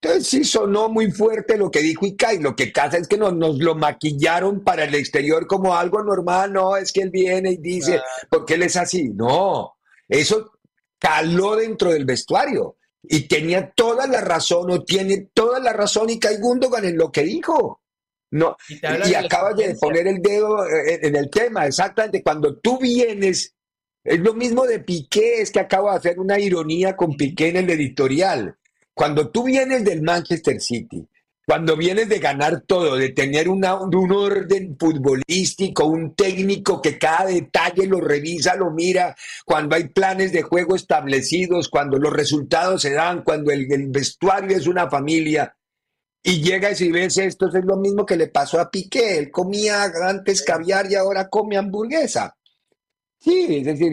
Entonces 0.00 0.26
sí 0.26 0.42
sonó 0.42 0.88
muy 0.88 1.12
fuerte 1.12 1.56
lo 1.56 1.70
que 1.70 1.78
dijo 1.78 2.04
Ikai. 2.04 2.40
Lo 2.40 2.56
que 2.56 2.72
pasa 2.74 2.96
es 2.96 3.06
que 3.06 3.16
nos, 3.16 3.36
nos, 3.36 3.60
lo 3.60 3.76
maquillaron 3.76 4.64
para 4.64 4.82
el 4.82 4.96
exterior 4.96 5.46
como 5.46 5.76
algo 5.76 6.02
normal. 6.02 6.52
No, 6.52 6.76
es 6.76 6.92
que 6.92 7.02
él 7.02 7.10
viene 7.10 7.52
y 7.52 7.58
dice, 7.58 8.00
porque 8.28 8.54
él 8.54 8.64
es 8.64 8.74
así? 8.74 9.10
No, 9.10 9.76
eso 10.08 10.58
caló 10.98 11.54
dentro 11.54 11.92
del 11.92 12.04
vestuario 12.04 12.78
y 13.00 13.28
tenía 13.28 13.70
toda 13.70 14.08
la 14.08 14.22
razón 14.22 14.72
o 14.72 14.82
tiene 14.82 15.28
toda 15.32 15.60
la 15.60 15.72
razón 15.72 16.10
y 16.10 16.18
Gundogan 16.40 16.84
en 16.84 16.98
lo 16.98 17.12
que 17.12 17.22
dijo. 17.22 17.81
No, 18.32 18.56
y, 18.68 19.14
acabas 19.14 19.56
de 19.56 19.74
poner 19.74 20.06
el 20.06 20.22
dedo 20.22 20.66
eh, 20.66 21.00
en, 21.02 21.16
el 21.16 21.28
tema, 21.28 21.66
exactamente. 21.66 22.22
Cuando 22.22 22.56
tú 22.56 22.78
vienes, 22.78 23.54
es 24.02 24.18
lo 24.20 24.32
mismo 24.32 24.66
de 24.66 24.80
Piqué, 24.80 25.42
es 25.42 25.50
que 25.50 25.60
acabo 25.60 25.90
de 25.90 25.98
hacer 25.98 26.18
una 26.18 26.38
ironía 26.38 26.96
con 26.96 27.14
Piqué 27.14 27.48
en 27.48 27.58
el 27.58 27.70
editorial. 27.70 28.56
Cuando 28.94 29.28
tú 29.28 29.44
vienes 29.44 29.84
del 29.84 30.00
Manchester 30.00 30.60
City, 30.60 31.06
cuando 31.46 31.76
vienes 31.76 32.08
de 32.08 32.20
ganar 32.20 32.62
todo, 32.62 32.96
de 32.96 33.10
tener 33.10 33.48
un 33.48 33.64
orden 33.64 34.76
futbolístico, 34.78 35.86
un 35.86 36.14
técnico 36.14 36.80
que 36.80 36.98
cada 36.98 37.26
detalle 37.26 37.86
lo 37.86 38.00
revisa, 38.00 38.54
lo 38.54 38.70
mira, 38.70 39.16
cuando 39.44 39.74
hay 39.74 39.88
planes 39.88 40.32
de 40.32 40.42
juego 40.42 40.76
establecidos, 40.76 41.68
cuando 41.68 41.98
los 41.98 42.12
resultados 42.12 42.82
se 42.82 42.92
dan, 42.92 43.22
cuando 43.22 43.50
el, 43.50 43.66
vestuario 43.88 44.56
es 44.56 44.66
una 44.66 44.88
familia, 44.88 45.54
y 46.22 46.42
llegas 46.42 46.80
y 46.80 46.92
ves 46.92 47.18
esto, 47.18 47.48
es 47.48 47.64
lo 47.64 47.76
mismo 47.76 48.06
que 48.06 48.16
le 48.16 48.28
pasó 48.28 48.60
a 48.60 48.70
Piqué, 48.70 49.18
él 49.18 49.30
comía 49.30 49.84
antes 50.04 50.42
caviar 50.42 50.90
y 50.90 50.94
ahora 50.94 51.28
come 51.28 51.56
hamburguesa. 51.56 52.36
Sí, 53.18 53.58
es 53.58 53.66
decir, 53.66 53.92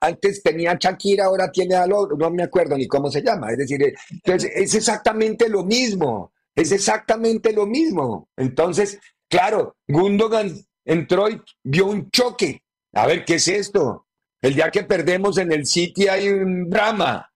antes 0.00 0.42
tenía 0.42 0.76
Shakira, 0.78 1.26
ahora 1.26 1.52
tiene 1.52 1.76
a 1.76 1.86
no 1.86 2.30
me 2.30 2.42
acuerdo 2.42 2.76
ni 2.76 2.88
cómo 2.88 3.10
se 3.10 3.22
llama, 3.22 3.52
es 3.52 3.58
decir, 3.58 3.94
es 4.24 4.74
exactamente 4.74 5.48
lo 5.48 5.64
mismo. 5.64 6.32
Es 6.54 6.72
exactamente 6.72 7.52
lo 7.52 7.64
mismo. 7.64 8.28
Entonces, 8.36 8.98
claro, 9.28 9.76
Gundogan 9.86 10.52
entró 10.84 11.30
y 11.30 11.40
vio 11.62 11.86
un 11.86 12.10
choque. 12.10 12.64
A 12.92 13.06
ver, 13.06 13.24
¿qué 13.24 13.36
es 13.36 13.48
esto? 13.48 14.06
El 14.42 14.54
día 14.56 14.70
que 14.70 14.82
perdemos 14.82 15.38
en 15.38 15.52
el 15.52 15.64
City 15.64 16.08
hay 16.08 16.28
un 16.28 16.68
drama, 16.68 17.30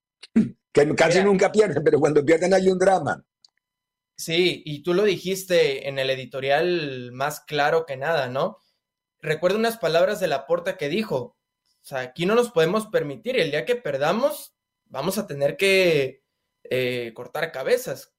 que 0.73 0.95
casi 0.97 1.23
nunca 1.23 1.53
pierden, 1.53 1.83
pero 1.85 2.01
cuando 2.01 2.25
pierden 2.25 2.53
hay 2.55 2.69
un 2.69 2.79
drama. 2.79 3.25
Sí, 4.17 4.63
y 4.65 4.83
tú 4.83 4.95
lo 4.95 5.05
dijiste 5.05 5.89
en 5.89 5.99
el 5.99 6.11
editorial 6.11 7.11
más 7.13 7.41
claro 7.41 7.85
que 7.87 7.97
nada, 7.97 8.29
¿no? 8.29 8.59
Recuerdo 9.21 9.59
unas 9.59 9.79
palabras 9.79 10.21
de 10.21 10.29
la 10.29 10.47
porta 10.47 10.77
que 10.77 10.89
dijo, 10.89 11.17
o 11.17 11.37
sea, 11.85 12.01
aquí 12.01 12.27
no 12.27 12.35
nos 12.35 12.51
podemos 12.51 12.87
permitir, 12.87 13.39
el 13.39 13.51
día 13.51 13.65
que 13.65 13.77
perdamos, 13.77 14.55
vamos 14.85 15.19
a 15.19 15.27
tener 15.27 15.57
que 15.57 16.23
eh, 16.65 17.13
cortar 17.15 17.51
cabezas 17.53 18.15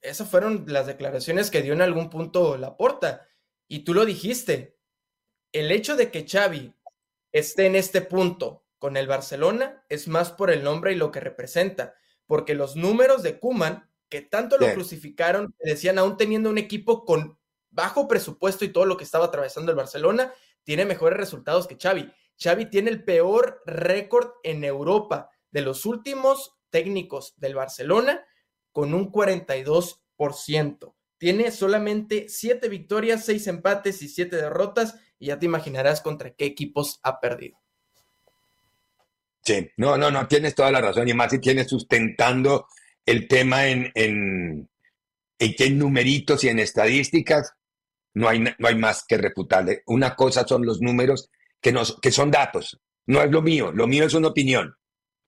esas 0.00 0.28
fueron 0.28 0.64
las 0.68 0.86
declaraciones 0.86 1.50
que 1.50 1.62
dio 1.62 1.72
en 1.72 1.82
algún 1.82 2.10
punto 2.10 2.56
Laporta. 2.56 3.28
Y 3.66 3.80
tú 3.80 3.94
lo 3.94 4.04
dijiste. 4.04 4.76
El 5.52 5.70
hecho 5.70 5.96
de 5.96 6.10
que 6.10 6.26
Xavi 6.28 6.74
esté 7.32 7.66
en 7.66 7.74
este 7.74 8.02
punto 8.02 8.66
con 8.78 8.96
el 8.96 9.06
Barcelona 9.06 9.84
es 9.88 10.06
más 10.06 10.30
por 10.30 10.50
el 10.50 10.62
nombre 10.62 10.92
y 10.92 10.96
lo 10.96 11.10
que 11.10 11.20
representa. 11.20 11.94
Porque 12.26 12.54
los 12.54 12.76
números 12.76 13.22
de 13.22 13.38
Kuman, 13.38 13.90
que 14.08 14.22
tanto 14.22 14.58
lo 14.58 14.72
crucificaron, 14.72 15.54
decían 15.58 15.98
aún 15.98 16.16
teniendo 16.16 16.50
un 16.50 16.58
equipo 16.58 17.04
con 17.04 17.38
bajo 17.70 18.08
presupuesto 18.08 18.64
y 18.64 18.72
todo 18.72 18.86
lo 18.86 18.96
que 18.96 19.04
estaba 19.04 19.26
atravesando 19.26 19.70
el 19.70 19.76
Barcelona, 19.76 20.32
tiene 20.64 20.84
mejores 20.84 21.18
resultados 21.18 21.66
que 21.66 21.76
Xavi. 21.80 22.10
Xavi 22.42 22.70
tiene 22.70 22.90
el 22.90 23.04
peor 23.04 23.62
récord 23.66 24.30
en 24.42 24.64
Europa 24.64 25.30
de 25.50 25.62
los 25.62 25.86
últimos 25.86 26.56
técnicos 26.70 27.34
del 27.36 27.54
Barcelona 27.54 28.24
con 28.72 28.94
un 28.94 29.10
42%. 29.10 30.94
Tiene 31.18 31.50
solamente 31.50 32.28
7 32.28 32.68
victorias, 32.68 33.24
6 33.24 33.46
empates 33.48 34.02
y 34.02 34.08
7 34.08 34.36
derrotas 34.36 34.96
y 35.18 35.26
ya 35.26 35.38
te 35.38 35.46
imaginarás 35.46 36.00
contra 36.00 36.30
qué 36.30 36.44
equipos 36.44 37.00
ha 37.02 37.20
perdido. 37.20 37.58
Sí, 39.42 39.70
no, 39.76 39.96
no, 39.96 40.10
no, 40.10 40.28
tienes 40.28 40.54
toda 40.54 40.70
la 40.70 40.80
razón 40.80 41.08
y 41.08 41.14
más 41.14 41.30
si 41.30 41.40
tienes 41.40 41.68
sustentando 41.68 42.66
el 43.10 43.28
tema 43.28 43.66
en, 43.68 43.90
en, 43.94 44.68
en 45.38 45.78
numeritos 45.78 46.44
y 46.44 46.48
en 46.48 46.58
estadísticas 46.58 47.52
no 48.14 48.28
hay, 48.28 48.40
no 48.40 48.68
hay 48.68 48.74
más 48.76 49.04
que 49.06 49.18
refutarle. 49.18 49.82
Una 49.86 50.14
cosa 50.14 50.46
son 50.46 50.64
los 50.66 50.80
números 50.80 51.30
que, 51.60 51.72
nos, 51.72 51.98
que 52.00 52.10
son 52.10 52.30
datos, 52.30 52.80
no 53.06 53.22
es 53.22 53.30
lo 53.30 53.42
mío, 53.42 53.72
lo 53.72 53.86
mío 53.86 54.04
es 54.04 54.14
una 54.14 54.28
opinión 54.28 54.74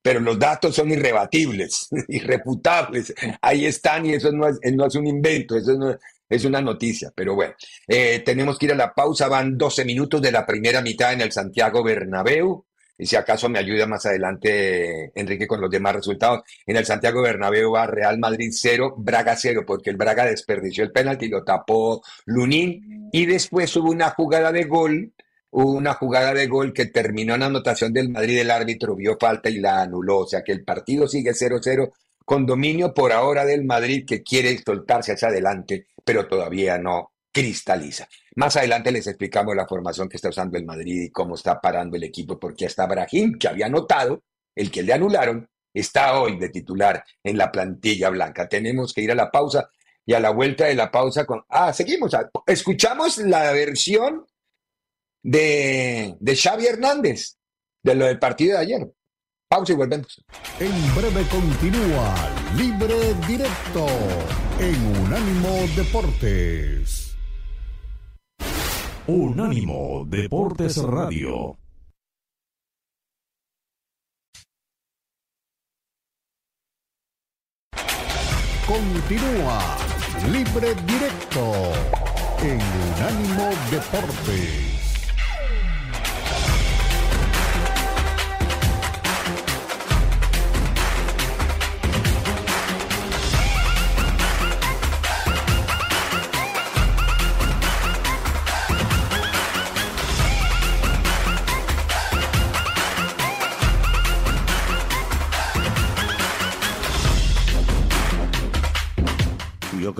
pero 0.02 0.20
los 0.20 0.38
datos 0.38 0.75
son 0.75 0.90
irrebatibles, 0.90 1.88
irrefutables. 2.08 3.14
Ahí 3.42 3.66
están 3.66 4.06
y 4.06 4.14
eso 4.14 4.32
no 4.32 4.49
es, 4.49 4.58
no 4.72 4.87
es 4.87 4.94
un 4.94 5.06
invento, 5.06 5.56
eso 5.56 5.75
no 5.75 5.96
es 6.28 6.44
una 6.44 6.60
noticia. 6.60 7.12
Pero 7.14 7.34
bueno, 7.34 7.54
eh, 7.87 8.22
tenemos 8.25 8.58
que 8.58 8.66
ir 8.66 8.72
a 8.72 8.76
la 8.76 8.94
pausa. 8.94 9.28
Van 9.28 9.58
12 9.58 9.84
minutos 9.84 10.22
de 10.22 10.32
la 10.32 10.46
primera 10.46 10.80
mitad 10.80 11.12
en 11.12 11.20
el 11.20 11.32
Santiago 11.32 11.82
Bernabéu. 11.82 12.64
Y 13.00 13.07
si 13.07 13.16
acaso 13.16 13.49
me 13.49 13.59
ayuda 13.59 13.87
más 13.87 14.04
adelante, 14.04 15.11
Enrique, 15.14 15.47
con 15.47 15.59
los 15.59 15.71
demás 15.71 15.97
resultados. 15.97 16.42
En 16.66 16.76
el 16.76 16.85
Santiago 16.85 17.23
Bernabéu 17.23 17.73
va 17.73 17.87
Real 17.87 18.19
Madrid 18.19 18.50
0, 18.52 18.95
Braga 18.99 19.37
0, 19.37 19.64
porque 19.66 19.88
el 19.88 19.97
Braga 19.97 20.26
desperdició 20.26 20.85
el 20.85 20.92
penalti, 20.92 21.28
lo 21.28 21.42
tapó 21.42 22.02
Lunín. 22.26 23.09
Y 23.11 23.25
después 23.25 23.75
hubo 23.76 23.90
una 23.90 24.11
jugada 24.11 24.52
de 24.52 24.64
gol 24.64 25.12
hubo 25.52 25.73
una 25.73 25.95
jugada 25.95 26.33
de 26.33 26.47
gol 26.47 26.73
que 26.73 26.87
terminó 26.87 27.35
en 27.35 27.42
anotación 27.42 27.92
del 27.92 28.11
Madrid, 28.11 28.38
el 28.38 28.52
árbitro 28.52 28.95
vio 28.95 29.16
falta 29.19 29.50
y 29.50 29.59
la 29.59 29.83
anuló, 29.83 30.19
o 30.19 30.26
sea 30.28 30.45
que 30.45 30.52
el 30.52 30.62
partido 30.62 31.09
sigue 31.09 31.33
0-0 31.33 31.90
con 32.25 32.47
dominio 32.47 32.95
por 32.95 33.11
ahora 33.11 33.45
del 33.45 33.64
Madrid 33.64 34.04
que 34.07 34.23
quiere 34.23 34.57
soltarse 34.64 35.12
hacia 35.12 35.26
adelante, 35.26 35.87
pero 36.04 36.28
todavía 36.28 36.78
no 36.78 37.09
cristaliza. 37.32 38.08
Más 38.37 38.56
adelante 38.56 38.92
les 38.92 39.06
explicamos 39.06 39.54
la 39.54 39.66
formación 39.66 40.08
que 40.08 40.16
está 40.16 40.28
usando 40.28 40.58
el 40.58 40.64
Madrid 40.64 41.02
y 41.02 41.10
cómo 41.10 41.34
está 41.34 41.60
parando 41.60 41.96
el 41.96 42.04
equipo, 42.04 42.38
porque 42.38 42.66
hasta 42.66 42.87
Brahim, 42.87 43.38
que 43.38 43.49
había 43.49 43.68
notado, 43.68 44.22
el 44.54 44.70
que 44.70 44.82
le 44.82 44.92
anularon, 44.92 45.49
está 45.72 46.20
hoy 46.20 46.38
de 46.38 46.49
titular 46.49 47.04
en 47.22 47.38
la 47.38 47.50
plantilla 47.50 48.10
blanca. 48.10 48.49
Tenemos 48.49 48.92
que 48.92 49.02
ir 49.02 49.12
a 49.12 49.14
la 49.14 49.30
pausa 49.30 49.70
y 50.04 50.14
a 50.14 50.20
la 50.20 50.30
vuelta 50.30 50.66
de 50.66 50.75
la 50.75 50.90
pausa 50.90 51.25
con... 51.25 51.44
Ah, 51.49 51.72
seguimos. 51.72 52.12
Escuchamos 52.46 53.18
la 53.18 53.52
versión 53.52 54.26
de, 55.22 56.16
de 56.18 56.37
Xavi 56.37 56.66
Hernández, 56.66 57.37
de 57.82 57.94
lo 57.94 58.06
del 58.06 58.18
partido 58.18 58.56
de 58.56 58.64
ayer. 58.64 58.92
Pausa 59.49 59.72
y 59.72 59.76
volvemos. 59.76 60.25
En 60.58 60.94
breve 60.94 61.26
continúa 61.28 62.14
Libre 62.56 63.14
Directo 63.26 63.87
en 64.60 65.02
Unánimo 65.02 65.66
Deportes. 65.76 67.00
Unánimo 69.10 70.04
Deportes 70.06 70.76
Radio. 70.84 71.58
Continúa 78.68 79.58
Libre 80.30 80.74
Directo 80.86 81.72
en 82.40 82.60
Unánimo 82.60 83.50
Deportes. 83.72 84.69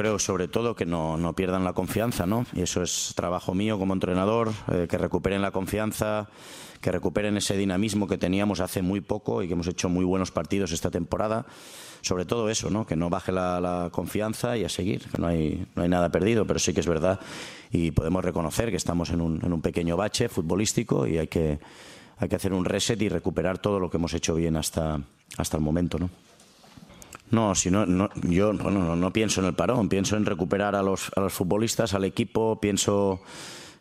Creo 0.01 0.19
sobre 0.19 0.49
todo 0.49 0.75
que 0.75 0.87
no, 0.87 1.19
no, 1.19 1.35
pierdan 1.35 1.63
la 1.63 1.75
confianza, 1.75 2.25
¿no? 2.25 2.47
Y 2.55 2.63
eso 2.63 2.83
es 2.83 3.13
trabajo 3.15 3.53
mío 3.53 3.79
como 3.79 3.93
entrenador, 3.93 4.51
eh, 4.73 4.87
que 4.89 4.97
recuperen 4.97 5.43
la 5.43 5.51
confianza, 5.51 6.31
que 6.81 6.91
recuperen 6.91 7.37
ese 7.37 7.55
dinamismo 7.55 8.09
que 8.09 8.17
teníamos 8.17 8.61
hace 8.61 8.81
muy 8.81 9.03
poco 9.03 9.43
y 9.43 9.47
que 9.47 9.53
hemos 9.53 9.67
hecho 9.67 9.91
muy 9.91 10.07
buenos 10.07 10.31
partidos 10.31 10.73
esta 10.73 10.91
temporada. 10.91 11.45
Sobre 12.01 12.25
todo 12.25 12.49
eso, 12.49 12.71
¿no? 12.71 12.87
Que 12.87 12.97
no 12.97 13.11
baje 13.11 13.31
la, 13.31 13.61
la 13.61 13.91
confianza 13.93 14.57
y 14.57 14.65
a 14.65 14.71
seguir, 14.71 15.07
que 15.07 15.19
no 15.19 15.27
hay, 15.27 15.67
no 15.75 15.83
hay 15.83 15.91
nada 15.91 16.09
perdido, 16.09 16.47
pero 16.47 16.59
sí 16.59 16.73
que 16.73 16.81
es 16.81 16.89
verdad 16.89 17.21
y 17.71 17.91
podemos 17.91 18.25
reconocer 18.25 18.71
que 18.71 18.77
estamos 18.77 19.11
en 19.11 19.21
un, 19.21 19.45
en 19.45 19.53
un 19.53 19.61
pequeño 19.61 19.99
bache 19.99 20.31
futbolístico 20.31 21.07
y 21.07 21.19
hay 21.19 21.29
que, 21.29 21.61
hay 22.17 22.27
que 22.27 22.37
hacer 22.37 22.55
un 22.55 22.65
reset 22.65 23.03
y 23.03 23.11
recuperar 23.11 23.59
todo 23.59 23.79
lo 23.79 23.91
que 23.91 23.99
hemos 23.99 24.15
hecho 24.15 24.35
bien 24.35 24.57
hasta, 24.57 24.99
hasta 25.37 25.59
el 25.59 25.63
momento, 25.63 25.99
¿no? 25.99 26.09
No, 27.31 27.55
si 27.55 27.71
no, 27.71 27.87
no 27.87 28.11
yo 28.23 28.53
bueno, 28.55 28.97
no, 28.97 29.13
pienso 29.13 29.41
en 29.41 29.47
el 29.47 29.55
parón, 29.55 29.89
pienso 29.89 30.17
en 30.17 30.27
recuperar 30.27 30.75
a 30.75 30.83
los, 30.83 31.13
a 31.15 31.21
los 31.21 31.33
futbolistas, 31.33 31.95
al 31.95 32.05
equipo, 32.05 32.61
pienso 32.61 33.21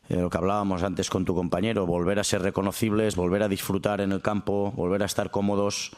en 0.07 0.21
lo 0.21 0.29
que 0.29 0.37
hablábamos 0.37 0.83
antes 0.83 1.09
con 1.09 1.25
tu 1.25 1.33
compañero, 1.33 1.85
volver 1.85 2.19
a 2.19 2.23
ser 2.23 2.41
reconocibles, 2.43 3.15
volver 3.15 3.43
a 3.43 3.47
disfrutar 3.47 4.01
en 4.01 4.11
el 4.11 4.21
campo, 4.21 4.71
volver 4.75 5.01
a 5.01 5.05
estar 5.05 5.31
cómodos, 5.31 5.91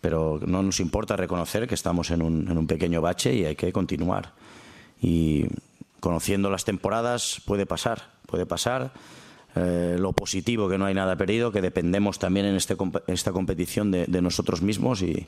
pero 0.00 0.40
no 0.46 0.62
nos 0.62 0.80
importa 0.80 1.16
reconocer 1.16 1.66
que 1.66 1.74
estamos 1.74 2.10
en 2.10 2.22
un, 2.22 2.50
en 2.50 2.56
un 2.56 2.66
pequeño 2.66 3.02
bache 3.02 3.34
y 3.34 3.44
hay 3.44 3.56
que 3.56 3.72
continuar. 3.72 4.32
Y 5.00 5.46
conociendo 6.00 6.50
las 6.50 6.64
temporadas 6.64 7.42
puede 7.44 7.66
pasar, 7.66 8.10
puede 8.26 8.46
pasar. 8.46 8.92
Eh, 9.54 9.96
lo 9.98 10.12
positivo 10.12 10.68
que 10.68 10.76
no 10.76 10.84
hay 10.84 10.94
nada 10.94 11.16
perdido, 11.16 11.50
que 11.50 11.62
dependemos 11.62 12.18
también 12.18 12.44
en 12.44 12.56
este, 12.56 12.76
esta 13.06 13.32
competición 13.32 13.90
de, 13.90 14.04
de 14.06 14.20
nosotros 14.20 14.60
mismos 14.60 15.00
y, 15.00 15.26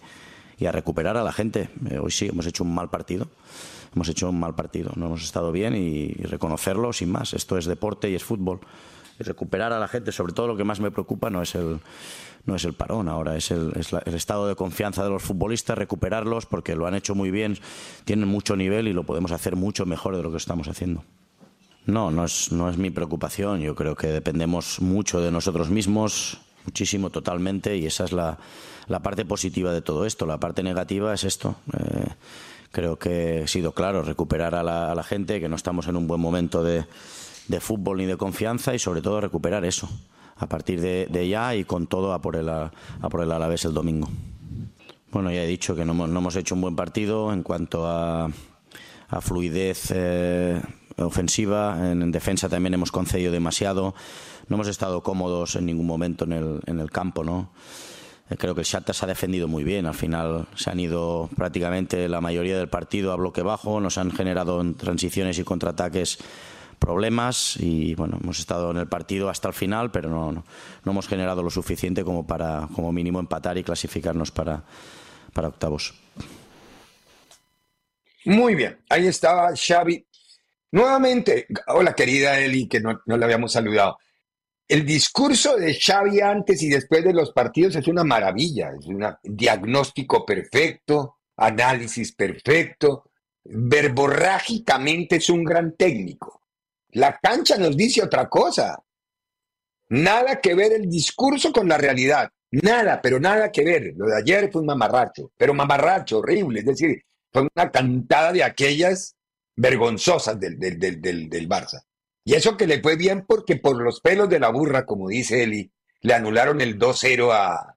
y 0.59 0.67
a 0.67 0.73
recuperar 0.73 1.17
a 1.17 1.23
la 1.23 1.33
gente. 1.33 1.71
Eh, 1.91 1.99
hoy 1.99 2.11
sí, 2.11 2.27
hemos 2.27 2.47
hecho 2.47 2.65
un 2.65 2.75
mal 2.75 2.91
partido. 2.91 3.29
Hemos 3.95 4.09
hecho 4.09 4.29
un 4.29 4.39
mal 4.39 4.55
partido. 4.55 4.93
No 4.97 5.07
hemos 5.07 5.23
estado 5.23 5.53
bien 5.53 5.75
y, 5.75 6.13
reconocerlo 6.25 6.93
sin 6.93 7.11
más. 7.11 7.33
Esto 7.35 7.57
es 7.57 7.67
deporte 7.67 8.11
y 8.11 8.15
es 8.15 8.25
fútbol. 8.25 8.61
Y 9.19 9.25
recuperar 9.25 9.73
a 9.73 9.79
la 9.79 9.89
gente, 9.89 10.13
sobre 10.13 10.33
todo 10.33 10.47
lo 10.47 10.57
que 10.57 10.65
más 10.65 10.81
me 10.81 10.91
preocupa 10.91 11.31
no 11.31 11.43
es 11.43 11.55
el, 11.55 11.81
no 12.45 12.55
es 12.55 12.65
el 12.65 12.75
parón 12.75 13.09
ahora, 13.09 13.37
es, 13.37 13.51
el, 13.51 13.73
es 13.75 13.93
el, 13.93 14.15
estado 14.15 14.47
de 14.47 14.55
confianza 14.55 15.03
de 15.03 15.11
los 15.11 15.23
futbolistas, 15.23 15.77
recuperarlos 15.77 16.47
porque 16.47 16.77
lo 16.77 16.87
han 16.87 16.95
hecho 16.95 17.17
muy 17.17 17.33
bien, 17.33 17.59
tienen 18.05 18.29
mucho 18.29 18.55
nivel 18.55 18.87
y 18.87 18.93
lo 18.93 19.03
podemos 19.03 19.33
hacer 19.33 19.57
mucho 19.57 19.87
mejor 19.87 20.17
de 20.17 20.23
lo 20.23 20.31
que 20.31 20.37
estamos 20.37 20.69
haciendo. 20.69 21.03
No, 21.87 22.11
no 22.11 22.25
es, 22.27 22.53
no 22.53 22.69
es 22.69 22.77
mi 22.77 22.91
preocupación. 22.91 23.61
Yo 23.61 23.75
creo 23.75 23.97
que 23.97 24.09
dependemos 24.09 24.81
mucho 24.81 25.21
de 25.21 25.33
nosotros 25.33 25.71
mismos, 25.71 26.39
muchísimo, 26.69 27.09
totalmente, 27.09 27.79
y 27.79 27.87
esa 27.87 28.05
es 28.05 28.13
la, 28.13 28.37
la 28.89 29.01
parte 29.01 29.25
positiva 29.25 29.73
de 29.73 29.81
todo 29.81 30.05
esto. 30.05 30.27
La 30.27 30.39
parte 30.39 30.63
negativa 30.63 31.15
es 31.15 31.25
esto. 31.25 31.57
Eh, 31.73 32.09
creo 32.71 32.99
que 32.99 33.43
he 33.43 33.49
sido 33.49 33.73
claro, 33.73 34.03
recuperar 34.03 34.55
a 34.55 34.63
la, 34.63 34.93
a 34.93 34.95
la, 34.95 35.03
gente, 35.03 35.41
que 35.41 35.49
no 35.49 35.57
estamos 35.57 35.89
en 35.89 35.97
un 35.97 36.07
buen 36.07 36.21
momento 36.21 36.63
de, 36.63 36.85
de, 37.49 37.61
fútbol 37.61 37.97
ni 37.97 38.05
de 38.05 38.19
confianza 38.19 38.75
y 38.75 38.79
sobre 38.79 39.01
todo 39.01 39.23
recuperar 39.23 39.65
eso 39.65 39.89
a 40.37 40.47
partir 40.47 40.83
de, 40.83 41.07
de 41.11 41.27
ya 41.27 41.55
y 41.55 41.65
con 41.65 41.87
todo 41.87 42.13
a 42.13 42.21
por 42.21 42.37
el, 42.37 42.51
a, 42.51 42.71
por 43.11 43.23
el 43.23 43.33
Alavés 43.33 43.65
el 43.65 43.73
domingo. 43.73 44.09
Bueno, 45.11 45.31
ya 45.33 45.43
he 45.43 45.47
dicho 45.47 45.75
que 45.75 45.87
no, 45.87 45.95
no 45.95 46.19
hemos 46.19 46.37
hecho 46.37 46.55
un 46.55 46.61
buen 46.61 46.77
partido 46.77 47.33
en 47.33 47.43
cuanto 47.43 47.87
a, 47.87 48.31
a 49.09 49.21
fluidez 49.23 49.91
eh, 49.95 50.61
ofensiva. 50.99 51.91
En, 51.91 52.03
en, 52.03 52.13
defensa 52.13 52.51
también 52.51 52.75
hemos 52.75 52.93
concedido 52.93 53.33
demasiado. 53.33 53.95
No 54.49 54.57
hemos 54.57 54.69
estado 54.69 55.03
cómodos 55.03 55.57
en 55.57 55.67
ningún 55.67 55.87
momento 55.87 56.25
en 56.25 56.33
el, 56.33 56.61
en 56.67 56.81
el 56.81 56.91
campo, 56.91 57.25
¿no? 57.25 57.51
Creo 58.37 58.55
que 58.55 58.61
el 58.61 58.67
Shakhtar 58.67 58.95
se 58.95 59.05
ha 59.05 59.09
defendido 59.09 59.49
muy 59.49 59.65
bien. 59.65 59.87
Al 59.87 59.95
final 59.95 60.49
se 60.55 60.71
han 60.71 60.79
ido 60.79 61.31
prácticamente 61.35 62.09
la 62.09 62.21
mayoría 62.21 62.59
del 62.59 62.69
partido 62.69 63.13
a 63.13 63.17
bloque 63.17 63.43
bajo, 63.43 63.81
nos 63.81 63.97
han 63.97 64.11
generado 64.11 64.61
en 64.61 64.75
transiciones 64.75 65.39
y 65.39 65.45
contraataques 65.45 66.19
problemas 66.79 67.57
y 67.59 67.95
bueno, 67.95 68.19
hemos 68.23 68.39
estado 68.39 68.71
en 68.71 68.77
el 68.77 68.87
partido 68.87 69.29
hasta 69.29 69.49
el 69.49 69.55
final, 69.55 69.91
pero 69.91 70.11
no, 70.11 70.31
no, 70.31 70.45
no 70.85 70.93
hemos 70.93 71.09
generado 71.09 71.43
lo 71.43 71.51
suficiente 71.51 72.05
como 72.05 72.27
para 72.27 72.69
como 72.75 72.93
mínimo 72.93 73.19
empatar 73.19 73.59
y 73.59 73.65
clasificarnos 73.65 74.31
para, 74.31 74.63
para 75.33 75.49
octavos. 75.49 75.95
Muy 78.25 78.55
bien, 78.55 78.79
ahí 78.91 79.07
estaba 79.07 79.51
Xavi. 79.57 80.07
Nuevamente, 80.71 81.47
hola 81.69 81.95
querida 81.95 82.39
Eli, 82.39 82.69
que 82.69 82.81
no, 82.81 83.01
no 83.07 83.17
la 83.17 83.25
habíamos 83.25 83.53
saludado. 83.53 83.99
El 84.69 84.85
discurso 84.85 85.57
de 85.57 85.75
Xavi 85.75 86.21
antes 86.21 86.63
y 86.63 86.69
después 86.69 87.03
de 87.03 87.15
los 87.15 87.33
partidos 87.33 87.75
es 87.77 87.89
una 87.89 88.05
maravilla, 88.05 88.71
es 88.79 88.87
un 88.87 89.03
diagnóstico 89.23 90.27
perfecto, 90.27 91.17
análisis 91.37 92.15
perfecto, 92.15 93.11
verborrágicamente 93.45 95.17
es 95.17 95.31
un 95.31 95.43
gran 95.43 95.75
técnico. 95.75 96.43
La 96.91 97.19
cancha 97.19 97.57
nos 97.57 97.77
dice 97.77 98.03
otra 98.03 98.29
cosa. 98.29 98.79
Nada 99.91 100.41
que 100.41 100.55
ver 100.55 100.73
el 100.73 100.89
discurso 100.89 101.51
con 101.51 101.69
la 101.69 101.79
realidad. 101.79 102.31
Nada, 102.51 103.01
pero 103.01 103.21
nada 103.21 103.51
que 103.51 103.65
ver. 103.65 103.93
Lo 103.97 104.07
de 104.07 104.17
ayer 104.17 104.51
fue 104.51 104.61
un 104.61 104.67
mamarracho, 104.67 105.33
pero 105.37 105.55
mamarracho, 105.55 106.19
horrible. 106.19 106.61
Es 106.61 106.67
decir, 106.67 107.03
fue 107.33 107.49
una 107.55 107.71
cantada 107.71 108.33
de 108.33 108.43
aquellas 108.43 109.17
vergonzosas 109.57 110.39
del, 110.39 110.59
del, 110.59 110.79
del, 110.79 111.29
del, 111.29 111.49
Barça. 111.49 111.83
Y 112.29 112.35
eso 112.35 112.59
que 112.59 112.67
le 112.67 112.83
fue 112.83 112.97
bien 112.97 113.25
porque 113.27 113.57
por 113.57 113.81
los 113.81 114.03
pelos 114.03 114.29
de 114.29 114.39
la 114.39 114.51
burra, 114.51 114.85
como 114.85 115.09
dice 115.09 115.45
Eli, 115.45 115.73
le 116.03 116.13
anularon 116.13 116.61
el 116.61 116.79
2-0 116.79 117.33
a, 117.33 117.75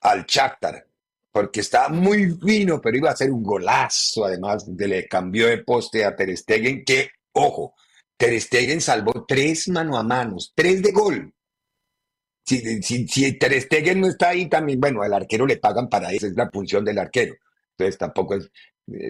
al 0.00 0.26
Shakhtar, 0.26 0.88
porque 1.30 1.60
estaba 1.60 1.90
muy 1.90 2.36
fino, 2.44 2.80
pero 2.80 2.96
iba 2.96 3.12
a 3.12 3.16
ser 3.16 3.30
un 3.30 3.44
golazo, 3.44 4.24
además, 4.24 4.64
de 4.66 4.88
le 4.88 5.06
cambió 5.06 5.46
de 5.46 5.58
poste 5.58 6.04
a 6.04 6.16
Ter 6.16 6.36
Stegen, 6.36 6.84
que, 6.84 7.10
ojo, 7.30 7.76
Ter 8.16 8.40
Stegen 8.40 8.80
salvó 8.80 9.24
tres 9.24 9.68
mano 9.68 9.96
a 9.96 10.02
manos, 10.02 10.52
tres 10.56 10.82
de 10.82 10.90
gol. 10.90 11.32
Si, 12.44 12.82
si, 12.82 13.06
si 13.06 13.38
Ter 13.38 13.60
Stegen 13.60 14.00
no 14.00 14.08
está 14.08 14.30
ahí 14.30 14.48
también, 14.48 14.80
bueno, 14.80 15.02
al 15.02 15.14
arquero 15.14 15.46
le 15.46 15.58
pagan 15.58 15.88
para 15.88 16.10
eso, 16.10 16.26
es 16.26 16.34
la 16.34 16.50
función 16.50 16.84
del 16.84 16.98
arquero. 16.98 17.36
Entonces 17.78 17.98
tampoco 17.98 18.34
es, 18.34 18.50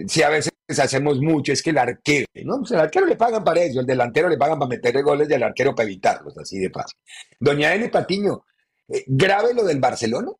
si 0.07 0.23
a 0.23 0.29
veces 0.29 0.53
hacemos 0.79 1.19
mucho, 1.19 1.51
es 1.51 1.61
que 1.61 1.69
el 1.69 1.77
arquero, 1.77 2.25
¿no? 2.43 2.59
Pues 2.59 2.71
el 2.71 2.79
arquero 2.79 3.05
le 3.05 3.15
pagan 3.15 3.43
para 3.43 3.61
eso, 3.61 3.79
el 3.79 3.85
delantero 3.85 4.29
le 4.29 4.37
pagan 4.37 4.59
para 4.59 4.69
meterle 4.69 5.01
goles 5.01 5.29
y 5.29 5.33
el 5.33 5.43
arquero 5.43 5.75
para 5.75 5.87
evitarlos, 5.87 6.37
así 6.37 6.59
de 6.59 6.69
fácil. 6.69 6.97
Doña 7.39 7.73
N. 7.75 7.89
Patiño, 7.89 8.43
eh, 8.87 9.03
grave 9.07 9.53
lo 9.53 9.63
del 9.63 9.79
Barcelona. 9.79 10.31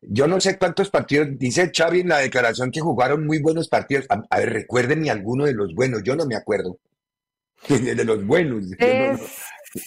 Yo 0.00 0.26
no 0.26 0.40
sé 0.40 0.58
cuántos 0.58 0.90
partidos, 0.90 1.28
dice 1.38 1.70
Xavi 1.74 2.00
en 2.00 2.08
la 2.08 2.18
declaración 2.18 2.70
que 2.70 2.80
jugaron 2.80 3.26
muy 3.26 3.40
buenos 3.40 3.68
partidos. 3.68 4.06
A, 4.08 4.22
a 4.30 4.38
ver, 4.38 4.52
recuérdenme 4.52 5.10
alguno 5.10 5.44
de 5.44 5.54
los 5.54 5.74
buenos, 5.74 6.02
yo 6.02 6.16
no 6.16 6.26
me 6.26 6.36
acuerdo. 6.36 6.78
De 7.68 8.04
los 8.04 8.24
buenos. 8.24 8.66
Es, 8.78 9.20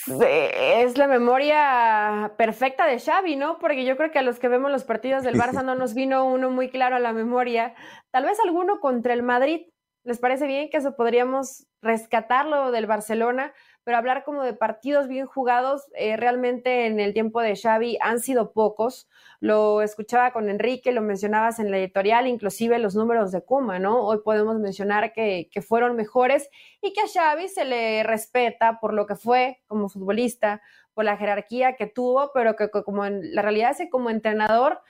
Es 0.08 0.98
la 0.98 1.08
memoria 1.08 2.34
perfecta 2.38 2.86
de 2.86 3.00
Xavi, 3.00 3.36
¿no? 3.36 3.60
Porque 3.60 3.86
yo 3.86 3.98
creo 3.98 4.12
que 4.12 4.20
a 4.20 4.24
los 4.24 4.40
que 4.40 4.48
vemos 4.48 4.72
los 4.72 4.84
partidos 4.84 5.24
del 5.24 5.36
Barça 5.36 5.64
no 5.66 5.76
nos 5.76 5.94
vino 5.94 6.26
uno 6.26 6.50
muy 6.50 6.70
claro 6.70 6.96
a 6.96 7.00
la 7.00 7.14
memoria. 7.14 7.74
Tal 8.12 8.26
vez 8.26 8.40
alguno 8.40 8.80
contra 8.80 9.14
el 9.14 9.24
Madrid. 9.24 9.68
¿Les 10.04 10.20
parece 10.20 10.48
bien 10.48 10.70
que 10.70 10.78
eso 10.78 10.96
podríamos 10.96 11.68
rescatarlo 11.82 12.72
del 12.72 12.88
Barcelona? 12.88 13.54
Pero 13.84 13.98
hablar 13.98 14.24
como 14.24 14.44
de 14.44 14.54
partidos 14.54 15.08
bien 15.08 15.26
jugados, 15.26 15.90
eh, 15.96 16.18
realmente 16.18 16.86
en 16.86 17.00
el 17.00 17.14
tiempo 17.14 17.42
de 17.42 17.56
Xavi 17.56 17.98
han 18.02 18.20
sido 18.20 18.52
pocos. 18.52 19.10
Lo 19.40 19.82
escuchaba 19.82 20.32
con 20.32 20.50
Enrique, 20.50 20.92
lo 20.92 21.02
mencionabas 21.02 21.60
en 21.60 21.72
la 21.72 21.78
editorial, 21.78 22.28
inclusive 22.28 22.78
los 22.78 22.96
números 22.96 23.32
de 23.32 23.42
Kuma, 23.42 23.80
¿no? 23.80 24.06
Hoy 24.06 24.20
podemos 24.24 24.60
mencionar 24.60 25.14
que, 25.14 25.50
que 25.52 25.62
fueron 25.62 25.96
mejores 25.96 26.50
y 26.82 26.94
que 26.94 27.02
a 27.02 27.08
Xavi 27.08 27.48
se 27.48 27.66
le 27.66 28.04
respeta 28.04 28.80
por 28.80 28.94
lo 28.94 29.06
que 29.06 29.16
fue 29.16 29.62
como 29.68 29.90
futbolista, 29.90 30.62
por 30.94 31.06
la 31.06 31.16
jerarquía 31.16 31.78
que 31.78 31.88
tuvo, 31.88 32.32
pero 32.34 32.58
que, 32.58 32.70
como 32.70 33.06
en 33.06 33.34
la 33.34 33.42
realidad 33.42 33.72
es 33.72 33.78
que 33.78 33.90
como 33.90 34.10
entrenador 34.10 34.82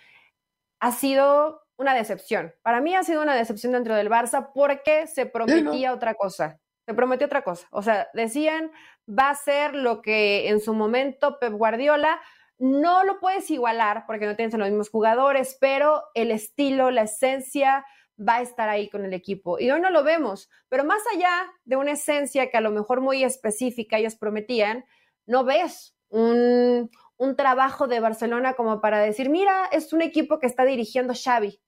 ha 0.79 0.91
sido 0.91 1.61
una 1.77 1.93
decepción. 1.93 2.53
Para 2.61 2.81
mí 2.81 2.95
ha 2.95 3.03
sido 3.03 3.21
una 3.21 3.35
decepción 3.35 3.73
dentro 3.73 3.95
del 3.95 4.09
Barça 4.09 4.51
porque 4.53 5.07
se 5.07 5.25
prometía 5.25 5.93
otra 5.93 6.15
cosa. 6.15 6.59
Se 6.89 6.95
prometió 6.95 7.27
otra 7.27 7.43
cosa. 7.43 7.67
O 7.69 7.83
sea, 7.83 8.09
decían, 8.15 8.71
va 9.07 9.29
a 9.29 9.35
ser 9.35 9.75
lo 9.75 10.01
que 10.01 10.49
en 10.49 10.59
su 10.59 10.73
momento 10.73 11.37
Pep 11.37 11.53
Guardiola 11.53 12.19
no 12.57 13.03
lo 13.03 13.19
puedes 13.19 13.51
igualar 13.51 14.05
porque 14.07 14.25
no 14.25 14.35
tienes 14.35 14.57
los 14.57 14.67
mismos 14.67 14.89
jugadores, 14.89 15.55
pero 15.61 16.05
el 16.15 16.31
estilo, 16.31 16.89
la 16.89 17.03
esencia 17.03 17.85
va 18.17 18.37
a 18.37 18.41
estar 18.41 18.69
ahí 18.69 18.89
con 18.89 19.05
el 19.05 19.13
equipo. 19.13 19.59
Y 19.59 19.69
hoy 19.69 19.79
no 19.79 19.91
lo 19.91 20.03
vemos, 20.03 20.49
pero 20.67 20.83
más 20.83 21.03
allá 21.13 21.51
de 21.63 21.75
una 21.75 21.91
esencia 21.91 22.49
que 22.49 22.57
a 22.57 22.61
lo 22.61 22.71
mejor 22.71 23.01
muy 23.01 23.23
específica 23.23 23.99
ellos 23.99 24.15
prometían, 24.15 24.83
no 25.27 25.43
ves 25.43 25.95
un, 26.07 26.89
un 27.17 27.35
trabajo 27.35 27.87
de 27.87 27.99
Barcelona 27.99 28.55
como 28.55 28.81
para 28.81 28.97
decir, 28.97 29.29
mira, 29.29 29.69
es 29.71 29.93
un 29.93 30.01
equipo 30.01 30.39
que 30.39 30.47
está 30.47 30.65
dirigiendo 30.65 31.13
Xavi 31.13 31.61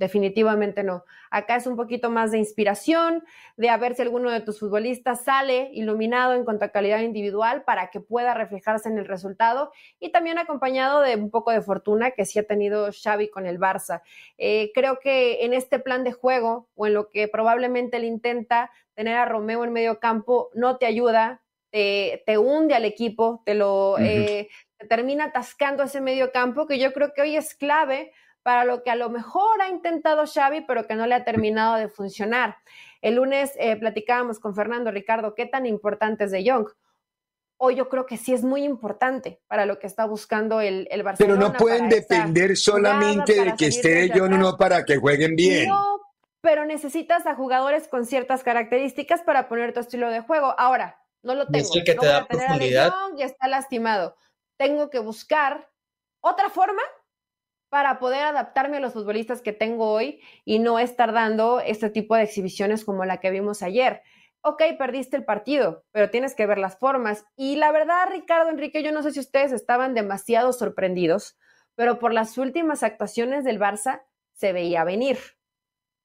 definitivamente 0.00 0.82
no. 0.82 1.04
Acá 1.30 1.56
es 1.56 1.66
un 1.66 1.76
poquito 1.76 2.08
más 2.10 2.32
de 2.32 2.38
inspiración, 2.38 3.22
de 3.58 3.68
a 3.68 3.76
ver 3.76 3.94
si 3.94 4.00
alguno 4.00 4.30
de 4.30 4.40
tus 4.40 4.58
futbolistas 4.58 5.24
sale 5.24 5.70
iluminado 5.74 6.32
en 6.32 6.44
cuanto 6.44 6.64
a 6.64 6.70
calidad 6.70 7.00
individual 7.00 7.64
para 7.64 7.90
que 7.90 8.00
pueda 8.00 8.32
reflejarse 8.32 8.88
en 8.88 8.96
el 8.96 9.06
resultado 9.06 9.72
y 10.00 10.10
también 10.10 10.38
acompañado 10.38 11.02
de 11.02 11.16
un 11.16 11.30
poco 11.30 11.50
de 11.50 11.60
fortuna 11.60 12.12
que 12.12 12.24
sí 12.24 12.38
ha 12.38 12.46
tenido 12.46 12.88
Xavi 12.90 13.28
con 13.28 13.44
el 13.44 13.60
Barça. 13.60 14.00
Eh, 14.38 14.72
creo 14.74 15.00
que 15.00 15.44
en 15.44 15.52
este 15.52 15.78
plan 15.78 16.02
de 16.02 16.12
juego 16.12 16.66
o 16.74 16.86
en 16.86 16.94
lo 16.94 17.10
que 17.10 17.28
probablemente 17.28 17.98
él 17.98 18.04
intenta 18.04 18.70
tener 18.94 19.18
a 19.18 19.26
Romeo 19.26 19.64
en 19.64 19.72
medio 19.72 20.00
campo 20.00 20.48
no 20.54 20.78
te 20.78 20.86
ayuda, 20.86 21.42
te, 21.70 22.38
hunde 22.38 22.74
al 22.74 22.86
equipo, 22.86 23.42
te 23.44 23.54
lo 23.54 23.96
eh, 23.98 24.48
te 24.78 24.86
termina 24.86 25.26
atascando 25.26 25.82
ese 25.82 26.00
medio 26.00 26.32
campo 26.32 26.66
que 26.66 26.78
yo 26.78 26.92
creo 26.94 27.12
que 27.12 27.20
hoy 27.20 27.36
es 27.36 27.54
clave 27.54 28.12
para 28.42 28.64
lo 28.64 28.82
que 28.82 28.90
a 28.90 28.96
lo 28.96 29.10
mejor 29.10 29.60
ha 29.60 29.68
intentado 29.68 30.24
Xavi, 30.26 30.62
pero 30.62 30.86
que 30.86 30.94
no 30.94 31.06
le 31.06 31.14
ha 31.14 31.24
terminado 31.24 31.76
de 31.76 31.88
funcionar. 31.88 32.56
El 33.02 33.16
lunes 33.16 33.52
eh, 33.56 33.76
platicábamos 33.76 34.40
con 34.40 34.54
Fernando 34.54 34.90
Ricardo 34.90 35.34
qué 35.34 35.46
tan 35.46 35.66
importante 35.66 36.24
es 36.24 36.30
De 36.30 36.48
Jong. 36.48 36.68
Hoy 37.62 37.76
yo 37.76 37.90
creo 37.90 38.06
que 38.06 38.16
sí 38.16 38.32
es 38.32 38.42
muy 38.42 38.64
importante 38.64 39.40
para 39.46 39.66
lo 39.66 39.78
que 39.78 39.86
está 39.86 40.06
buscando 40.06 40.62
el, 40.62 40.88
el 40.90 41.02
Barcelona. 41.02 41.38
Pero 41.38 41.52
no 41.52 41.58
pueden 41.58 41.88
depender 41.90 42.56
solamente 42.56 43.44
de 43.44 43.54
que 43.54 43.66
esté 43.66 44.08
De 44.08 44.18
Jong, 44.18 44.38
no 44.38 44.56
para 44.56 44.84
que 44.84 44.96
jueguen 44.96 45.36
bien. 45.36 45.68
No, 45.68 46.00
pero 46.40 46.64
necesitas 46.64 47.26
a 47.26 47.34
jugadores 47.34 47.86
con 47.88 48.06
ciertas 48.06 48.42
características 48.42 49.22
para 49.22 49.48
poner 49.48 49.74
tu 49.74 49.80
estilo 49.80 50.08
de 50.08 50.20
juego. 50.20 50.54
Ahora, 50.58 50.98
no 51.22 51.34
lo 51.34 51.46
tengo. 51.48 51.68
que 51.84 51.94
te 51.94 52.06
da 52.06 52.26
profundidad. 52.26 52.92
y 53.18 53.22
está 53.22 53.46
lastimado. 53.46 54.16
Tengo 54.56 54.88
que 54.88 54.98
buscar 54.98 55.68
otra 56.22 56.48
forma 56.48 56.82
para 57.70 57.98
poder 58.00 58.24
adaptarme 58.24 58.76
a 58.76 58.80
los 58.80 58.92
futbolistas 58.92 59.40
que 59.40 59.52
tengo 59.52 59.90
hoy 59.90 60.20
y 60.44 60.58
no 60.58 60.78
estar 60.78 61.12
dando 61.12 61.60
este 61.60 61.88
tipo 61.88 62.16
de 62.16 62.24
exhibiciones 62.24 62.84
como 62.84 63.04
la 63.04 63.18
que 63.18 63.30
vimos 63.30 63.62
ayer. 63.62 64.02
Ok, 64.42 64.62
perdiste 64.76 65.16
el 65.16 65.24
partido, 65.24 65.84
pero 65.92 66.10
tienes 66.10 66.34
que 66.34 66.46
ver 66.46 66.58
las 66.58 66.78
formas. 66.78 67.24
Y 67.36 67.56
la 67.56 67.70
verdad, 67.72 68.08
Ricardo, 68.10 68.50
Enrique, 68.50 68.82
yo 68.82 68.90
no 68.90 69.02
sé 69.02 69.12
si 69.12 69.20
ustedes 69.20 69.52
estaban 69.52 69.94
demasiado 69.94 70.52
sorprendidos, 70.52 71.38
pero 71.76 71.98
por 71.98 72.12
las 72.12 72.36
últimas 72.38 72.82
actuaciones 72.82 73.44
del 73.44 73.60
Barça 73.60 74.02
se 74.32 74.52
veía 74.52 74.82
venir. 74.84 75.18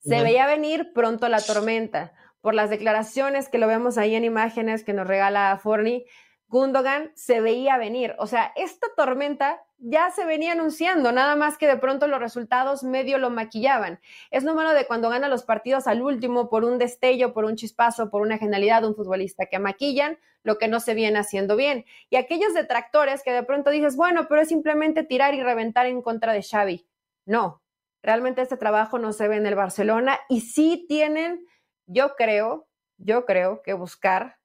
Se 0.02 0.22
veía 0.22 0.46
venir 0.46 0.92
pronto 0.94 1.28
la 1.30 1.42
tormenta. 1.42 2.14
Por 2.42 2.54
las 2.54 2.70
declaraciones 2.70 3.50
que 3.50 3.58
lo 3.58 3.66
vemos 3.66 3.98
ahí 3.98 4.14
en 4.14 4.24
imágenes 4.24 4.84
que 4.84 4.94
nos 4.94 5.08
regala 5.08 5.60
Forni, 5.64 6.06
Gundogan 6.48 7.12
se 7.16 7.42
veía 7.42 7.78
venir. 7.78 8.16
O 8.20 8.28
sea, 8.28 8.54
esta 8.56 8.88
tormenta 8.96 9.66
ya 9.78 10.10
se 10.12 10.26
venía 10.26 10.54
anunciando, 10.54 11.12
nada 11.12 11.36
más 11.36 11.58
que 11.58 11.68
de 11.68 11.78
pronto 11.78 12.08
los 12.08 12.20
resultados 12.20 12.84
medio 12.84 13.18
lo 13.18 13.30
maquillaban. 13.30 14.00
Es 14.32 14.44
número 14.44 14.74
de 14.74 14.88
cuando 14.88 15.10
gana 15.10 15.28
los 15.28 15.44
partidos 15.44 15.88
al 15.88 16.02
último 16.02 16.50
por 16.50 16.64
un 16.64 16.78
destello, 16.78 17.34
por 17.34 17.46
un 17.46 17.56
chispazo, 17.56 18.10
por 18.10 18.22
una 18.22 18.38
genialidad 18.38 18.82
de 18.82 18.88
un 18.88 18.96
futbolista 18.96 19.48
que 19.48 19.60
maquillan 19.60 20.18
lo 20.44 20.58
que 20.58 20.68
no 20.68 20.80
se 20.80 20.94
viene 20.94 21.20
haciendo 21.20 21.56
bien. 21.56 21.86
Y 22.10 22.16
aquellos 22.16 22.54
detractores 22.54 23.24
que 23.24 23.32
de 23.32 23.44
pronto 23.44 23.70
dices, 23.70 23.96
bueno, 23.96 24.28
pero 24.30 24.42
es 24.42 24.48
simplemente 24.48 25.04
tirar 25.04 25.34
y 25.34 25.44
reventar 25.44 25.88
en 25.88 26.02
contra 26.02 26.34
de 26.34 26.44
Xavi. 26.44 26.88
No, 27.26 27.62
realmente 28.02 28.42
este 28.42 28.56
trabajo 28.56 29.00
no 29.00 29.12
se 29.12 29.28
ve 29.28 29.38
en 29.38 29.46
el 29.46 29.56
Barcelona 29.56 30.20
y 30.30 30.42
sí 30.42 30.86
tienen, 30.88 31.46
yo 31.88 32.16
creo, 32.16 32.68
yo 32.98 33.26
creo 33.26 33.62
que 33.64 33.74
buscar 33.74 34.38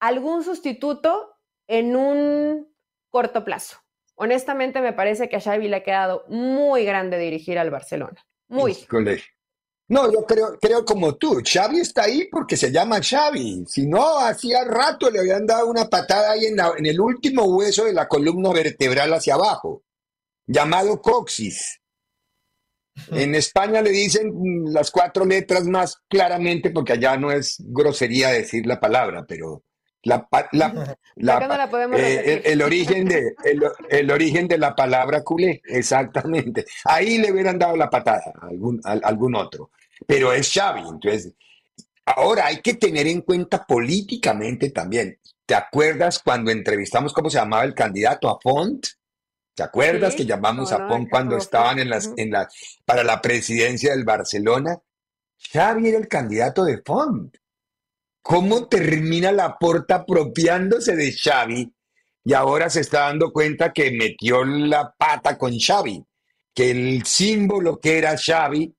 algún 0.00 0.42
sustituto 0.42 1.36
en 1.68 1.94
un 1.94 2.74
corto 3.10 3.44
plazo. 3.44 3.76
Honestamente 4.14 4.80
me 4.80 4.92
parece 4.92 5.28
que 5.28 5.36
a 5.36 5.40
Xavi 5.40 5.68
le 5.68 5.76
ha 5.76 5.82
quedado 5.82 6.24
muy 6.28 6.84
grande 6.84 7.18
dirigir 7.18 7.58
al 7.58 7.70
Barcelona. 7.70 8.24
Muy. 8.48 8.74
No, 9.88 10.10
yo 10.10 10.24
creo, 10.24 10.58
creo 10.60 10.84
como 10.84 11.16
tú. 11.16 11.42
Xavi 11.44 11.80
está 11.80 12.04
ahí 12.04 12.28
porque 12.30 12.56
se 12.56 12.70
llama 12.70 13.00
Xavi. 13.02 13.64
Si 13.66 13.86
no, 13.86 14.18
hacía 14.18 14.64
rato 14.64 15.10
le 15.10 15.18
habían 15.18 15.46
dado 15.46 15.68
una 15.68 15.86
patada 15.88 16.32
ahí 16.32 16.46
en, 16.46 16.56
en 16.78 16.86
el 16.86 17.00
último 17.00 17.44
hueso 17.44 17.84
de 17.84 17.92
la 17.92 18.08
columna 18.08 18.52
vertebral 18.52 19.12
hacia 19.12 19.34
abajo, 19.34 19.82
llamado 20.46 21.00
coxis. 21.00 21.80
En 23.10 23.34
España 23.34 23.80
le 23.80 23.90
dicen 23.90 24.32
las 24.66 24.90
cuatro 24.90 25.24
letras 25.24 25.64
más 25.64 25.96
claramente 26.08 26.70
porque 26.70 26.92
allá 26.92 27.16
no 27.16 27.32
es 27.32 27.56
grosería 27.58 28.28
decir 28.28 28.66
la 28.66 28.78
palabra, 28.78 29.24
pero 29.26 29.64
la, 30.04 30.28
eh, 31.96 32.42
el, 32.44 32.62
origen 32.62 33.04
de, 33.06 33.34
el, 33.90 34.10
origen 34.10 34.48
de 34.48 34.58
la 34.58 34.74
palabra 34.74 35.22
culé, 35.22 35.62
exactamente. 35.64 36.64
Ahí 36.84 37.18
le 37.18 37.30
hubieran 37.30 37.58
dado 37.58 37.76
la 37.76 37.88
patada 37.88 38.32
a 38.40 38.46
algún, 38.48 38.80
algún 38.84 39.36
otro. 39.36 39.70
Pero 40.06 40.32
es 40.32 40.52
Xavi, 40.52 40.80
entonces. 40.80 41.34
Ahora 42.04 42.46
hay 42.46 42.60
que 42.60 42.74
tener 42.74 43.06
en 43.06 43.20
cuenta 43.20 43.64
políticamente 43.64 44.70
también. 44.70 45.18
¿Te 45.46 45.54
acuerdas 45.54 46.18
cuando 46.18 46.50
entrevistamos 46.50 47.12
cómo 47.12 47.30
se 47.30 47.38
llamaba 47.38 47.62
el 47.62 47.74
candidato 47.74 48.28
a 48.28 48.40
Font? 48.40 48.86
¿Te 49.54 49.62
acuerdas 49.62 50.16
que 50.16 50.26
llamamos 50.26 50.72
a 50.72 50.88
Font 50.88 51.08
cuando 51.08 51.36
estaban 51.36 51.78
en 51.78 51.90
las, 51.90 52.10
en 52.16 52.32
la, 52.32 52.48
para 52.84 53.04
la 53.04 53.20
presidencia 53.20 53.92
del 53.92 54.04
Barcelona? 54.04 54.78
Xavi 55.52 55.88
era 55.88 55.98
el 55.98 56.08
candidato 56.08 56.64
de 56.64 56.82
Font 56.84 57.36
cómo 58.22 58.68
termina 58.68 59.32
la 59.32 59.58
porta 59.58 59.96
apropiándose 59.96 60.96
de 60.96 61.12
Xavi 61.12 61.72
y 62.24 62.34
ahora 62.34 62.70
se 62.70 62.80
está 62.80 63.00
dando 63.00 63.32
cuenta 63.32 63.72
que 63.72 63.90
metió 63.90 64.44
la 64.44 64.94
pata 64.96 65.36
con 65.36 65.58
Xavi, 65.58 66.04
que 66.54 66.70
el 66.70 67.04
símbolo 67.04 67.80
que 67.80 67.98
era 67.98 68.16
Xavi 68.16 68.72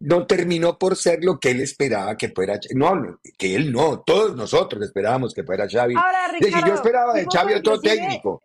no 0.00 0.26
terminó 0.26 0.78
por 0.78 0.96
ser 0.96 1.22
lo 1.22 1.38
que 1.38 1.50
él 1.50 1.60
esperaba 1.60 2.16
que 2.16 2.30
fuera. 2.30 2.58
No, 2.74 3.18
que 3.38 3.54
él 3.54 3.72
no, 3.72 4.00
todos 4.00 4.34
nosotros 4.34 4.82
esperábamos 4.82 5.34
que 5.34 5.44
fuera 5.44 5.66
Xavi. 5.68 5.94
Ahora, 5.94 6.28
Ricardo, 6.28 6.66
yo 6.66 6.74
esperaba 6.74 7.12
de 7.12 7.26
Xavi 7.30 7.54
otro 7.54 7.80
técnico. 7.80 8.42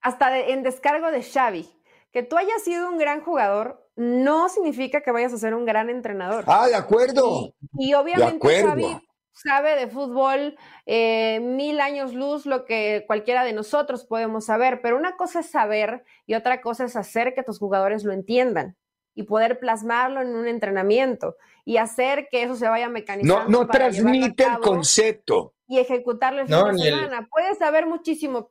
Hasta 0.00 0.38
en 0.38 0.62
descargo 0.62 1.10
de 1.10 1.22
Xavi. 1.22 1.68
Que 2.12 2.22
tú 2.22 2.36
hayas 2.36 2.64
sido 2.64 2.88
un 2.88 2.98
gran 2.98 3.20
jugador 3.20 3.86
no 3.94 4.48
significa 4.48 5.02
que 5.02 5.12
vayas 5.12 5.32
a 5.32 5.38
ser 5.38 5.54
un 5.54 5.64
gran 5.64 5.90
entrenador. 5.90 6.44
Ah, 6.46 6.66
de 6.66 6.74
acuerdo. 6.74 7.54
Y, 7.78 7.94
obviamente 7.94 8.62
Xavi 8.62 8.96
sabe 9.32 9.76
de 9.76 9.88
fútbol 9.88 10.56
eh, 10.86 11.40
mil 11.40 11.80
años 11.80 12.14
luz 12.14 12.46
lo 12.46 12.64
que 12.64 13.04
cualquiera 13.06 13.44
de 13.44 13.52
nosotros 13.52 14.04
podemos 14.04 14.46
saber, 14.46 14.80
pero 14.82 14.96
una 14.96 15.16
cosa 15.16 15.40
es 15.40 15.50
saber 15.50 16.04
y 16.26 16.34
otra 16.34 16.60
cosa 16.60 16.84
es 16.84 16.96
hacer 16.96 17.34
que 17.34 17.42
tus 17.42 17.58
jugadores 17.58 18.04
lo 18.04 18.12
entiendan 18.12 18.76
y 19.14 19.24
poder 19.24 19.58
plasmarlo 19.58 20.20
en 20.22 20.34
un 20.34 20.46
entrenamiento 20.46 21.36
y 21.64 21.76
hacer 21.76 22.28
que 22.30 22.42
eso 22.42 22.56
se 22.56 22.68
vaya 22.68 22.88
mecanizando. 22.88 23.48
No, 23.48 23.64
no 23.64 23.68
transmite 23.68 24.44
el 24.44 24.58
concepto. 24.60 25.54
Y 25.66 25.78
ejecutarlo 25.78 26.40
en 26.40 26.48
fin 26.48 26.76
de 26.76 26.82
semana. 26.82 27.28
Puedes 27.30 27.58
saber 27.58 27.86
muchísimo. 27.86 28.50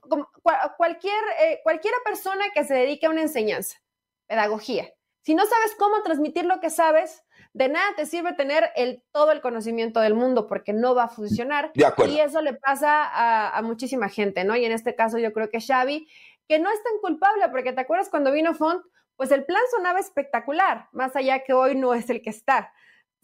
Cualquier, 0.77 1.21
eh, 1.41 1.59
cualquiera 1.63 1.97
persona 2.05 2.45
que 2.53 2.63
se 2.63 2.73
dedique 2.73 3.07
a 3.07 3.09
una 3.09 3.21
enseñanza, 3.21 3.81
pedagogía, 4.25 4.93
si 5.21 5.35
no 5.35 5.45
sabes 5.45 5.75
cómo 5.77 6.01
transmitir 6.01 6.45
lo 6.45 6.59
que 6.59 6.69
sabes, 6.69 7.23
de 7.53 7.69
nada 7.69 7.95
te 7.95 8.05
sirve 8.05 8.33
tener 8.33 8.71
el, 8.75 9.03
todo 9.11 9.31
el 9.31 9.41
conocimiento 9.41 9.99
del 9.99 10.13
mundo 10.13 10.47
porque 10.47 10.73
no 10.73 10.95
va 10.95 11.05
a 11.05 11.09
funcionar. 11.09 11.71
Y 11.73 12.19
eso 12.19 12.41
le 12.41 12.53
pasa 12.53 13.03
a, 13.03 13.57
a, 13.57 13.61
muchísima 13.61 14.09
gente, 14.09 14.43
¿no? 14.43 14.55
Y 14.55 14.65
en 14.65 14.71
este 14.71 14.95
caso 14.95 15.17
yo 15.17 15.33
creo 15.33 15.49
que 15.49 15.59
Xavi, 15.59 16.07
que 16.47 16.59
no 16.59 16.69
es 16.69 16.81
tan 16.83 16.93
culpable, 17.01 17.49
porque 17.49 17.73
te 17.73 17.81
acuerdas 17.81 18.09
cuando 18.09 18.31
vino 18.31 18.53
Font, 18.53 18.83
pues 19.15 19.31
el 19.31 19.43
plan 19.45 19.61
sonaba 19.75 19.99
espectacular, 19.99 20.87
más 20.91 21.15
allá 21.15 21.43
que 21.43 21.53
hoy 21.53 21.75
no 21.75 21.93
es 21.93 22.09
el 22.09 22.21
que 22.21 22.29
está. 22.29 22.71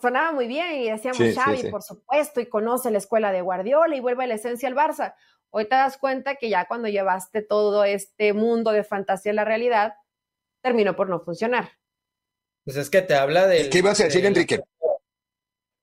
Sonaba 0.01 0.33
muy 0.33 0.45
bien 0.45 0.73
y 0.75 0.89
decíamos 0.89 1.21
Xavi, 1.35 1.69
por 1.69 1.81
supuesto, 1.81 2.41
y 2.41 2.47
conoce 2.47 2.91
la 2.91 2.97
escuela 2.97 3.31
de 3.31 3.41
Guardiola 3.41 3.95
y 3.95 4.01
vuelve 4.01 4.25
a 4.25 4.27
la 4.27 4.33
esencia 4.33 4.67
al 4.67 4.75
Barça. 4.75 5.15
Hoy 5.51 5.63
te 5.69 5.75
das 5.75 5.97
cuenta 5.97 6.35
que 6.35 6.49
ya 6.49 6.65
cuando 6.65 6.89
llevaste 6.89 7.41
todo 7.41 7.85
este 7.85 8.33
mundo 8.33 8.71
de 8.71 8.83
fantasía 8.83 9.31
a 9.31 9.35
la 9.35 9.45
realidad, 9.45 9.95
terminó 10.61 10.97
por 10.97 11.07
no 11.07 11.21
funcionar. 11.21 11.69
Pues 12.65 12.75
es 12.75 12.89
que 12.89 13.01
te 13.01 13.15
habla 13.15 13.47
de... 13.47 13.69
¿Qué 13.69 13.77
ibas 13.77 14.01
a 14.01 14.05
decir, 14.05 14.25
Enrique? 14.25 14.59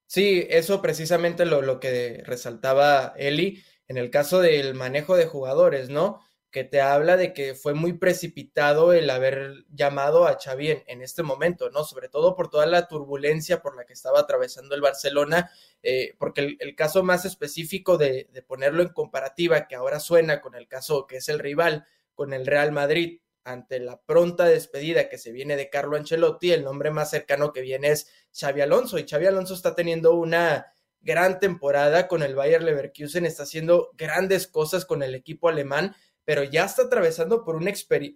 Sí, 0.06 0.46
eso 0.50 0.82
precisamente 0.82 1.46
lo, 1.46 1.62
lo 1.62 1.80
que 1.80 2.22
resaltaba 2.26 3.14
Eli 3.16 3.64
en 3.88 3.96
el 3.96 4.10
caso 4.10 4.40
del 4.40 4.74
manejo 4.74 5.16
de 5.16 5.26
jugadores, 5.26 5.88
¿no? 5.88 6.20
que 6.52 6.64
te 6.64 6.82
habla 6.82 7.16
de 7.16 7.32
que 7.32 7.54
fue 7.54 7.72
muy 7.72 7.94
precipitado 7.94 8.92
el 8.92 9.08
haber 9.08 9.64
llamado 9.70 10.26
a 10.26 10.38
Xavi 10.38 10.82
en, 10.86 11.00
este 11.00 11.22
momento, 11.22 11.70
¿no? 11.70 11.82
Sobre 11.82 12.10
todo 12.10 12.36
por 12.36 12.50
toda 12.50 12.66
la 12.66 12.88
turbulencia 12.88 13.62
por 13.62 13.74
la 13.74 13.86
que 13.86 13.94
estaba 13.94 14.20
atravesando 14.20 14.74
el 14.74 14.82
Barcelona, 14.82 15.50
eh, 15.82 16.14
porque 16.18 16.58
el, 16.60 16.76
caso 16.76 17.02
más 17.02 17.24
específico 17.24 17.96
de, 17.96 18.28
ponerlo 18.46 18.82
en 18.82 18.90
comparativa, 18.90 19.66
que 19.66 19.76
ahora 19.76 19.98
suena 19.98 20.42
con 20.42 20.54
el 20.54 20.68
caso 20.68 21.06
que 21.06 21.16
es 21.16 21.30
el 21.30 21.38
rival, 21.38 21.86
con 22.14 22.34
el 22.34 22.46
Real 22.46 22.70
Madrid, 22.70 23.21
ante 23.44 23.80
la 23.80 24.00
pronta 24.00 24.44
despedida 24.44 25.08
que 25.08 25.18
se 25.18 25.32
viene 25.32 25.56
de 25.56 25.70
Carlo 25.70 25.96
Ancelotti, 25.96 26.52
el 26.52 26.64
nombre 26.64 26.90
más 26.90 27.10
cercano 27.10 27.52
que 27.52 27.60
viene 27.60 27.88
es 27.88 28.08
Xavi 28.32 28.60
Alonso, 28.60 28.98
y 28.98 29.06
Xavi 29.08 29.26
Alonso 29.26 29.54
está 29.54 29.74
teniendo 29.74 30.14
una 30.14 30.72
gran 31.00 31.40
temporada 31.40 32.08
con 32.08 32.22
el 32.22 32.34
Bayer 32.34 32.62
Leverkusen, 32.62 33.26
está 33.26 33.42
haciendo 33.42 33.90
grandes 33.94 34.46
cosas 34.46 34.84
con 34.84 35.02
el 35.02 35.14
equipo 35.14 35.48
alemán, 35.48 35.94
pero 36.24 36.44
ya 36.44 36.64
está 36.64 36.82
atravesando 36.82 37.44
por, 37.44 37.56
una 37.56 37.72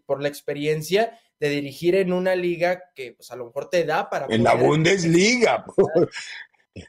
por 0.07 0.23
la 0.23 0.29
experiencia 0.29 1.19
de 1.41 1.49
dirigir 1.51 1.97
en 1.97 2.13
una 2.13 2.35
liga 2.35 2.85
que 2.95 3.13
pues 3.13 3.31
a 3.31 3.37
lo 3.37 3.47
mejor 3.47 3.69
te 3.69 3.85
da 3.85 4.09
para... 4.09 4.27
En 4.29 4.45
la 4.45 4.55
Bundesliga. 4.55 5.65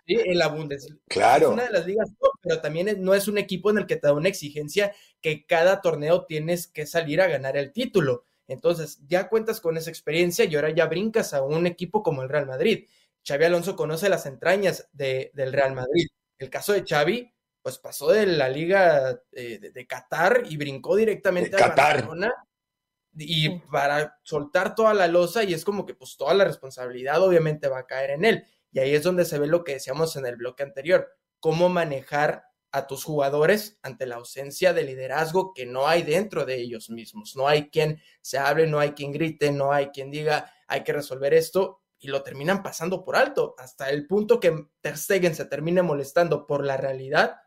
Sí, 0.05 0.17
en 0.19 0.37
la 0.37 0.49
Bundesliga. 0.49 0.99
Claro. 1.07 1.47
Es 1.47 1.53
una 1.53 1.63
de 1.63 1.71
las 1.71 1.87
ligas, 1.87 2.09
pero 2.41 2.59
también 2.59 3.01
no 3.01 3.13
es 3.13 3.29
un 3.29 3.37
equipo 3.37 3.69
en 3.69 3.77
el 3.77 3.87
que 3.87 3.95
te 3.95 4.07
da 4.07 4.11
una 4.11 4.27
exigencia 4.27 4.93
que 5.21 5.45
cada 5.45 5.79
torneo 5.79 6.25
tienes 6.25 6.67
que 6.67 6.85
salir 6.85 7.21
a 7.21 7.27
ganar 7.27 7.55
el 7.55 7.71
título. 7.71 8.25
Entonces, 8.47 8.99
ya 9.07 9.29
cuentas 9.29 9.59
con 9.59 9.77
esa 9.77 9.89
experiencia 9.89 10.45
y 10.45 10.55
ahora 10.55 10.69
ya 10.69 10.85
brincas 10.85 11.33
a 11.33 11.43
un 11.43 11.67
equipo 11.67 12.01
como 12.01 12.23
el 12.23 12.29
Real 12.29 12.47
Madrid. 12.47 12.87
Xavi 13.27 13.45
Alonso 13.45 13.75
conoce 13.75 14.07
las 14.09 14.25
entrañas 14.25 14.89
de, 14.93 15.31
del 15.33 15.51
Real 15.51 15.75
Madrid. 15.75 16.07
El 16.37 16.49
caso 16.49 16.71
de 16.71 16.85
Xavi, 16.87 17.33
pues 17.61 17.77
pasó 17.77 18.11
de 18.11 18.25
la 18.25 18.47
liga 18.47 19.21
eh, 19.33 19.59
de, 19.59 19.87
Qatar 19.87 20.43
y 20.49 20.55
brincó 20.55 20.95
directamente 20.95 21.61
a 21.61 21.75
Barcelona 21.75 22.33
y 23.13 23.59
para 23.59 24.19
soltar 24.23 24.75
toda 24.75 24.93
la 24.93 25.07
losa 25.07 25.43
y 25.43 25.53
es 25.53 25.65
como 25.65 25.85
que 25.85 25.95
pues 25.95 26.15
toda 26.15 26.33
la 26.33 26.45
responsabilidad 26.45 27.21
obviamente 27.21 27.67
va 27.67 27.79
a 27.79 27.87
caer 27.87 28.11
en 28.11 28.23
él. 28.23 28.45
Y 28.71 28.79
ahí 28.79 28.93
es 28.93 29.03
donde 29.03 29.25
se 29.25 29.39
ve 29.39 29.47
lo 29.47 29.63
que 29.63 29.73
decíamos 29.73 30.15
en 30.15 30.25
el 30.25 30.37
bloque 30.37 30.63
anterior, 30.63 31.09
cómo 31.39 31.67
manejar 31.67 32.46
a 32.71 32.87
tus 32.87 33.03
jugadores 33.03 33.79
ante 33.81 34.05
la 34.05 34.15
ausencia 34.15 34.73
de 34.73 34.83
liderazgo 34.83 35.53
que 35.53 35.65
no 35.65 35.87
hay 35.87 36.03
dentro 36.03 36.45
de 36.45 36.55
ellos 36.55 36.89
mismos. 36.89 37.35
No 37.35 37.47
hay 37.47 37.69
quien 37.69 38.01
se 38.21 38.37
hable, 38.37 38.67
no 38.67 38.79
hay 38.79 38.91
quien 38.91 39.11
grite, 39.11 39.51
no 39.51 39.71
hay 39.71 39.87
quien 39.87 40.11
diga 40.11 40.51
hay 40.67 40.83
que 40.83 40.93
resolver 40.93 41.33
esto 41.33 41.81
y 41.97 42.09
lo 42.09 42.23
terminan 42.23 42.61
pasando 42.61 43.03
por 43.03 43.15
alto 43.15 43.55
hasta 43.57 43.89
el 43.89 44.05
punto 44.05 44.39
que 44.39 44.67
Ter 44.81 44.97
Stegen 44.97 45.33
se 45.33 45.45
termine 45.45 45.81
molestando 45.81 46.45
por 46.45 46.63
la 46.63 46.77
realidad 46.77 47.37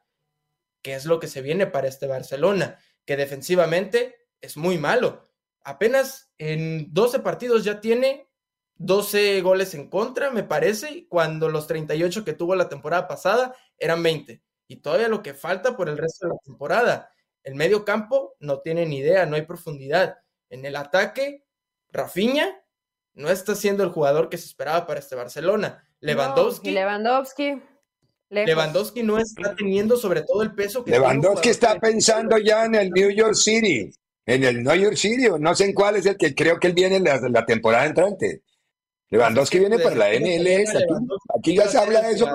que 0.82 0.94
es 0.94 1.04
lo 1.04 1.20
que 1.20 1.28
se 1.28 1.42
viene 1.42 1.66
para 1.66 1.88
este 1.88 2.06
Barcelona, 2.06 2.78
que 3.04 3.16
defensivamente 3.16 4.28
es 4.40 4.56
muy 4.56 4.78
malo. 4.78 5.30
Apenas 5.62 6.32
en 6.38 6.92
12 6.92 7.20
partidos 7.20 7.64
ya 7.64 7.80
tiene 7.80 8.28
12 8.76 9.42
goles 9.42 9.74
en 9.74 9.90
contra, 9.90 10.30
me 10.30 10.42
parece, 10.42 11.06
cuando 11.08 11.50
los 11.50 11.66
38 11.66 12.24
que 12.24 12.32
tuvo 12.32 12.54
la 12.54 12.68
temporada 12.68 13.06
pasada 13.08 13.54
eran 13.76 14.02
20. 14.02 14.42
Y 14.70 14.76
todavía 14.76 15.08
lo 15.08 15.20
que 15.20 15.34
falta 15.34 15.76
por 15.76 15.88
el 15.88 15.98
resto 15.98 16.28
de 16.28 16.34
la 16.34 16.38
temporada. 16.44 17.10
El 17.42 17.56
medio 17.56 17.84
campo 17.84 18.36
no 18.38 18.60
tiene 18.60 18.86
ni 18.86 18.98
idea, 18.98 19.26
no 19.26 19.34
hay 19.34 19.42
profundidad. 19.42 20.18
En 20.48 20.64
el 20.64 20.76
ataque, 20.76 21.44
Rafinha 21.88 22.62
no 23.14 23.30
está 23.30 23.56
siendo 23.56 23.82
el 23.82 23.90
jugador 23.90 24.28
que 24.28 24.38
se 24.38 24.46
esperaba 24.46 24.86
para 24.86 25.00
este 25.00 25.16
Barcelona. 25.16 25.84
Lewandowski. 25.98 26.70
Lewandowski. 26.70 27.60
Lewandowski 28.28 29.02
no 29.02 29.18
está 29.18 29.56
teniendo 29.56 29.96
sobre 29.96 30.22
todo 30.22 30.44
el 30.44 30.54
peso 30.54 30.84
que 30.84 30.92
Lewandowski 30.92 31.48
está 31.48 31.80
pensando 31.80 32.38
ya 32.38 32.64
en 32.64 32.76
el 32.76 32.90
New 32.90 33.10
York 33.10 33.34
City, 33.34 33.92
en 34.24 34.44
el 34.44 34.62
New 34.62 34.76
York 34.76 34.94
City, 34.94 35.26
no 35.36 35.52
sé 35.56 35.64
en 35.64 35.74
cuál 35.74 35.96
es 35.96 36.06
el 36.06 36.16
que 36.16 36.32
creo 36.32 36.60
que 36.60 36.68
él 36.68 36.74
viene 36.74 36.94
en 36.94 37.04
la, 37.32 37.44
temporada 37.44 37.86
entrante. 37.86 38.42
Lewandowski 39.08 39.58
viene 39.58 39.80
para 39.80 39.96
la 39.96 40.10
MLS, 40.10 40.76
aquí, 41.36 41.56
ya 41.56 41.66
se 41.66 41.76
habla 41.76 42.02
de 42.02 42.12
eso. 42.12 42.32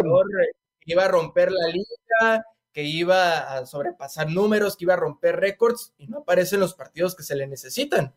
Que 0.86 0.94
iba 0.94 1.06
a 1.06 1.08
romper 1.08 1.52
la 1.52 1.68
liga, 1.68 2.46
que 2.72 2.84
iba 2.84 3.58
a 3.58 3.66
sobrepasar 3.66 4.30
números, 4.30 4.76
que 4.76 4.86
iba 4.86 4.94
a 4.94 4.98
romper 4.98 5.38
récords 5.38 5.94
y 5.98 6.08
no 6.08 6.20
aparecen 6.20 6.60
los 6.60 6.74
partidos 6.74 7.16
que 7.16 7.24
se 7.24 7.36
le 7.36 7.48
necesitan. 7.48 8.14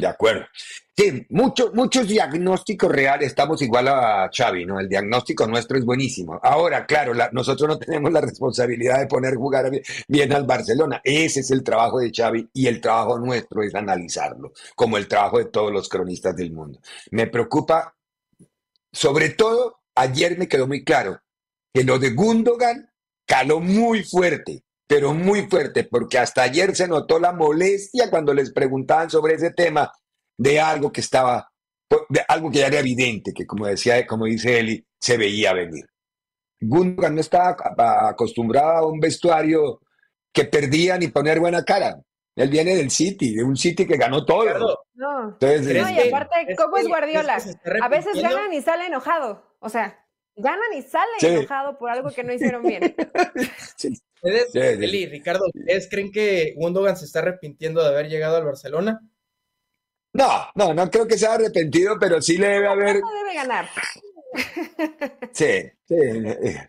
De 0.00 0.06
acuerdo. 0.06 0.46
Sí, 0.96 1.26
muchos 1.28 1.74
muchos 1.74 2.08
diagnósticos 2.08 2.90
reales, 2.90 3.28
estamos 3.28 3.60
igual 3.60 3.88
a 3.88 4.30
Xavi, 4.30 4.64
¿no? 4.64 4.80
El 4.80 4.88
diagnóstico 4.88 5.46
nuestro 5.46 5.76
es 5.76 5.84
buenísimo. 5.84 6.40
Ahora, 6.42 6.86
claro, 6.86 7.12
nosotros 7.32 7.68
no 7.68 7.78
tenemos 7.86 8.10
la 8.10 8.22
responsabilidad 8.22 8.98
de 9.00 9.06
poner 9.06 9.34
jugar 9.34 9.70
bien 10.08 10.32
al 10.32 10.44
Barcelona. 10.44 11.02
Ese 11.04 11.40
es 11.40 11.50
el 11.50 11.62
trabajo 11.62 11.98
de 11.98 12.12
Xavi 12.14 12.48
y 12.54 12.66
el 12.66 12.80
trabajo 12.80 13.18
nuestro 13.18 13.62
es 13.62 13.74
analizarlo, 13.74 14.52
como 14.74 14.96
el 14.96 15.06
trabajo 15.06 15.36
de 15.38 15.46
todos 15.46 15.70
los 15.70 15.88
cronistas 15.88 16.34
del 16.34 16.52
mundo. 16.52 16.80
Me 17.10 17.26
preocupa, 17.26 17.94
sobre 18.90 19.30
todo, 19.30 19.79
ayer 19.94 20.38
me 20.38 20.48
quedó 20.48 20.66
muy 20.66 20.84
claro 20.84 21.20
que 21.72 21.84
lo 21.84 21.98
de 21.98 22.10
Gundogan 22.10 22.90
caló 23.26 23.60
muy 23.60 24.02
fuerte 24.04 24.64
pero 24.90 25.14
muy 25.14 25.42
fuerte, 25.42 25.84
porque 25.84 26.18
hasta 26.18 26.42
ayer 26.42 26.74
se 26.74 26.88
notó 26.88 27.20
la 27.20 27.32
molestia 27.32 28.10
cuando 28.10 28.34
les 28.34 28.52
preguntaban 28.52 29.08
sobre 29.08 29.34
ese 29.34 29.52
tema 29.52 29.88
de 30.36 30.58
algo 30.58 30.90
que 30.90 31.00
estaba, 31.00 31.48
de 32.08 32.24
algo 32.26 32.50
que 32.50 32.58
ya 32.58 32.66
era 32.66 32.80
evidente, 32.80 33.32
que 33.32 33.46
como 33.46 33.68
decía, 33.68 34.04
como 34.04 34.24
dice 34.24 34.58
Eli, 34.58 34.84
se 34.98 35.16
veía 35.16 35.52
venir. 35.52 35.84
Gundogan 36.60 37.14
no 37.14 37.20
estaba 37.20 37.54
acostumbrado 38.08 38.78
a 38.78 38.88
un 38.88 38.98
vestuario 38.98 39.80
que 40.32 40.44
perdía 40.46 40.98
ni 40.98 41.06
poner 41.06 41.38
buena 41.38 41.62
cara. 41.62 41.96
Él 42.36 42.48
viene 42.48 42.76
del 42.76 42.90
City, 42.90 43.34
de 43.34 43.44
un 43.44 43.56
City 43.56 43.86
que 43.86 43.96
ganó 43.96 44.24
todo. 44.24 44.84
No, 44.94 45.36
Entonces, 45.40 45.82
no 45.82 45.90
y 45.90 46.08
aparte, 46.08 46.54
¿cómo 46.56 46.76
es 46.76 46.86
Guardiola? 46.86 47.38
a 47.82 47.88
veces 47.88 48.20
ganan 48.22 48.52
y 48.52 48.62
sale 48.62 48.86
enojado. 48.86 49.56
O 49.58 49.68
sea, 49.68 50.06
ganan 50.36 50.72
y 50.74 50.82
sale 50.82 51.10
enojado 51.20 51.78
por 51.78 51.90
algo 51.90 52.10
que 52.10 52.24
no 52.24 52.32
hicieron 52.32 52.62
bien. 52.62 52.94
sí. 53.76 53.92
¿Ustedes, 54.22 54.54
Eli, 54.54 55.06
Ricardo, 55.06 55.46
¿ustedes 55.46 55.88
creen 55.90 56.12
que 56.12 56.54
Gundogan 56.56 56.96
se 56.96 57.06
está 57.06 57.20
arrepintiendo 57.20 57.82
de 57.82 57.88
haber 57.88 58.08
llegado 58.08 58.36
al 58.36 58.44
Barcelona? 58.44 59.00
No, 60.12 60.46
no, 60.54 60.74
no 60.74 60.90
creo 60.90 61.06
que 61.06 61.16
se 61.16 61.26
haya 61.26 61.36
arrepentido, 61.36 61.96
pero 61.98 62.20
sí 62.20 62.36
le 62.36 62.48
debe 62.48 62.68
haber. 62.68 63.00
No 63.00 63.12
debe 63.12 63.34
ganar. 63.34 63.68
Sí, 65.32 65.62
sí, 65.88 65.96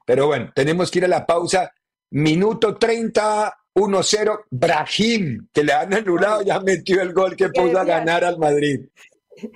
pero 0.05 0.27
bueno, 0.27 0.51
tenemos 0.55 0.89
que 0.89 0.99
ir 0.99 1.05
a 1.05 1.09
la 1.09 1.25
pausa. 1.25 1.71
Minuto 2.11 2.75
30, 2.77 3.60
1-0. 3.73 4.45
Brahim, 4.49 5.47
que 5.53 5.63
le 5.63 5.73
han 5.73 5.93
anulado, 5.93 6.41
ya 6.43 6.59
metió 6.59 7.01
el 7.01 7.13
gol 7.13 7.35
que 7.35 7.49
puso 7.49 7.79
a 7.79 7.83
ganar 7.85 8.23
al 8.23 8.37
Madrid. 8.37 8.81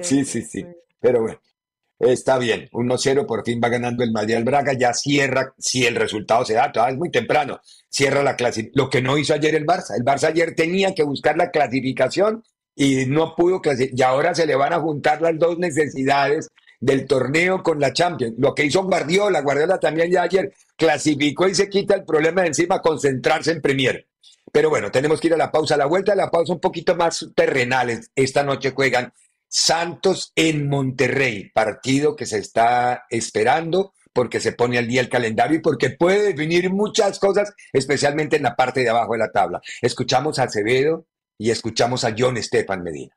Sí, 0.00 0.24
sí, 0.24 0.42
sí. 0.42 0.64
Pero 1.00 1.22
bueno. 1.22 1.40
Está 2.02 2.36
bien, 2.36 2.68
1-0, 2.72 3.26
por 3.26 3.44
fin 3.44 3.60
va 3.62 3.68
ganando 3.68 4.02
el 4.02 4.10
Madrid 4.10 4.34
al 4.34 4.42
Braga, 4.42 4.72
ya 4.72 4.92
cierra, 4.92 5.54
si 5.56 5.86
el 5.86 5.94
resultado 5.94 6.44
se 6.44 6.54
da, 6.54 6.72
todavía 6.72 6.94
es 6.94 6.98
muy 6.98 7.12
temprano, 7.12 7.60
cierra 7.88 8.24
la 8.24 8.34
clasificación. 8.34 8.72
Lo 8.74 8.90
que 8.90 9.00
no 9.00 9.16
hizo 9.18 9.34
ayer 9.34 9.54
el 9.54 9.64
Barça, 9.64 9.94
el 9.96 10.04
Barça 10.04 10.24
ayer 10.24 10.56
tenía 10.56 10.94
que 10.96 11.04
buscar 11.04 11.36
la 11.36 11.52
clasificación 11.52 12.42
y 12.74 13.06
no 13.06 13.36
pudo 13.36 13.60
clasificar, 13.60 13.96
y 13.96 14.02
ahora 14.02 14.34
se 14.34 14.46
le 14.46 14.56
van 14.56 14.72
a 14.72 14.80
juntar 14.80 15.22
las 15.22 15.38
dos 15.38 15.58
necesidades 15.58 16.48
del 16.82 17.06
torneo 17.06 17.62
con 17.62 17.78
la 17.78 17.92
Champions. 17.92 18.34
Lo 18.38 18.54
que 18.54 18.64
hizo 18.64 18.82
Guardiola, 18.82 19.40
Guardiola 19.40 19.78
también 19.78 20.10
ya 20.10 20.22
ayer 20.22 20.52
clasificó 20.76 21.48
y 21.48 21.54
se 21.54 21.70
quita 21.70 21.94
el 21.94 22.04
problema 22.04 22.42
de 22.42 22.48
encima, 22.48 22.82
concentrarse 22.82 23.52
en 23.52 23.62
Premier. 23.62 24.08
Pero 24.50 24.68
bueno, 24.68 24.90
tenemos 24.90 25.20
que 25.20 25.28
ir 25.28 25.34
a 25.34 25.38
la 25.38 25.52
pausa. 25.52 25.76
A 25.76 25.78
la 25.78 25.86
vuelta 25.86 26.12
de 26.12 26.16
la 26.16 26.30
pausa 26.30 26.52
un 26.52 26.60
poquito 26.60 26.96
más 26.96 27.30
terrenales. 27.36 28.10
Esta 28.16 28.42
noche 28.42 28.72
juegan 28.72 29.12
Santos 29.48 30.32
en 30.34 30.68
Monterrey, 30.68 31.50
partido 31.54 32.16
que 32.16 32.26
se 32.26 32.38
está 32.38 33.04
esperando 33.08 33.94
porque 34.12 34.40
se 34.40 34.52
pone 34.52 34.76
al 34.76 34.88
día 34.88 35.00
el 35.00 35.08
calendario 35.08 35.58
y 35.58 35.62
porque 35.62 35.90
puede 35.90 36.34
definir 36.34 36.68
muchas 36.70 37.18
cosas, 37.20 37.54
especialmente 37.72 38.36
en 38.36 38.42
la 38.42 38.56
parte 38.56 38.80
de 38.80 38.90
abajo 38.90 39.12
de 39.12 39.20
la 39.20 39.30
tabla. 39.30 39.62
Escuchamos 39.80 40.38
a 40.38 40.44
Acevedo 40.44 41.06
y 41.38 41.50
escuchamos 41.50 42.04
a 42.04 42.14
John 42.18 42.36
Estefan 42.36 42.82
Medina. 42.82 43.16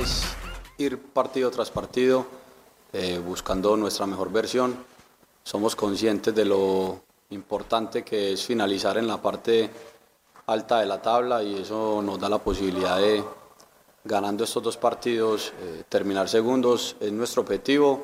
Es 0.00 0.24
ir 0.78 0.98
partido 0.98 1.50
tras 1.50 1.70
partido 1.70 2.24
eh, 2.92 3.18
buscando 3.18 3.76
nuestra 3.76 4.06
mejor 4.06 4.32
versión. 4.32 4.74
Somos 5.44 5.76
conscientes 5.76 6.34
de 6.34 6.44
lo 6.44 7.00
importante 7.30 8.02
que 8.02 8.32
es 8.32 8.44
finalizar 8.44 8.96
en 8.96 9.06
la 9.06 9.20
parte 9.20 9.70
alta 10.46 10.80
de 10.80 10.86
la 10.86 11.02
tabla 11.02 11.42
y 11.42 11.60
eso 11.60 12.00
nos 12.02 12.18
da 12.18 12.28
la 12.28 12.38
posibilidad 12.38 12.98
de, 12.98 13.22
ganando 14.04 14.44
estos 14.44 14.62
dos 14.62 14.76
partidos, 14.76 15.52
eh, 15.60 15.84
terminar 15.88 16.28
segundos. 16.28 16.96
Es 16.98 17.12
nuestro 17.12 17.42
objetivo, 17.42 18.02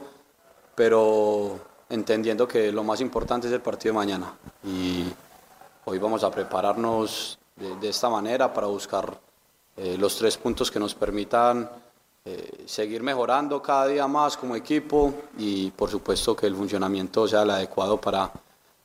pero 0.75 1.59
entendiendo 1.89 2.47
que 2.47 2.71
lo 2.73 2.85
más 2.85 3.01
importante 3.01 3.47
es 3.47 3.53
el 3.55 3.63
partido 3.63 3.95
de 3.95 3.99
mañana. 3.99 4.35
Y 4.65 5.05
hoy 5.87 5.99
vamos 5.99 6.23
a 6.25 6.31
prepararnos 6.31 7.39
de, 7.57 7.77
de 7.77 7.89
esta 7.89 8.11
manera 8.11 8.53
para 8.53 8.67
buscar 8.67 9.19
eh, 9.77 9.97
los 9.99 10.17
tres 10.17 10.39
puntos 10.39 10.71
que 10.71 10.79
nos 10.79 10.95
permitan 10.95 11.69
eh, 12.29 12.65
seguir 12.67 13.05
mejorando 13.05 13.63
cada 13.63 13.87
día 13.87 14.09
más 14.09 14.37
como 14.37 14.57
equipo 14.57 15.15
y 15.39 15.71
por 15.71 15.89
supuesto 15.89 16.35
que 16.35 16.49
el 16.49 16.57
funcionamiento 16.57 17.29
sea 17.29 17.43
el 17.43 17.51
adecuado 17.51 18.01
para, 18.01 18.33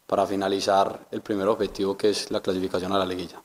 para 0.06 0.28
finalizar 0.28 1.08
el 1.10 1.22
primer 1.22 1.48
objetivo 1.48 1.98
que 1.98 2.12
es 2.12 2.30
la 2.30 2.40
clasificación 2.40 2.94
a 2.94 3.00
la 3.00 3.06
liguilla. 3.06 3.42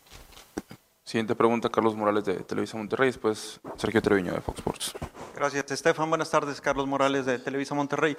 Siguiente 1.03 1.35
pregunta, 1.35 1.71
Carlos 1.71 1.97
Morales 1.97 2.27
de 2.27 2.35
Televisa 2.41 2.77
Monterrey, 2.77 3.09
después 3.09 3.59
Sergio 3.79 4.03
Treviño 4.03 4.35
de 4.35 4.43
Fox 4.43 4.59
Sports. 4.59 4.93
Gracias, 5.35 5.71
Estefan. 5.71 6.11
Buenas 6.11 6.31
tardes, 6.31 6.61
Carlos 6.61 6.87
Morales 6.87 7.25
de 7.25 7.39
Televisa 7.39 7.75
Monterrey. 7.75 8.19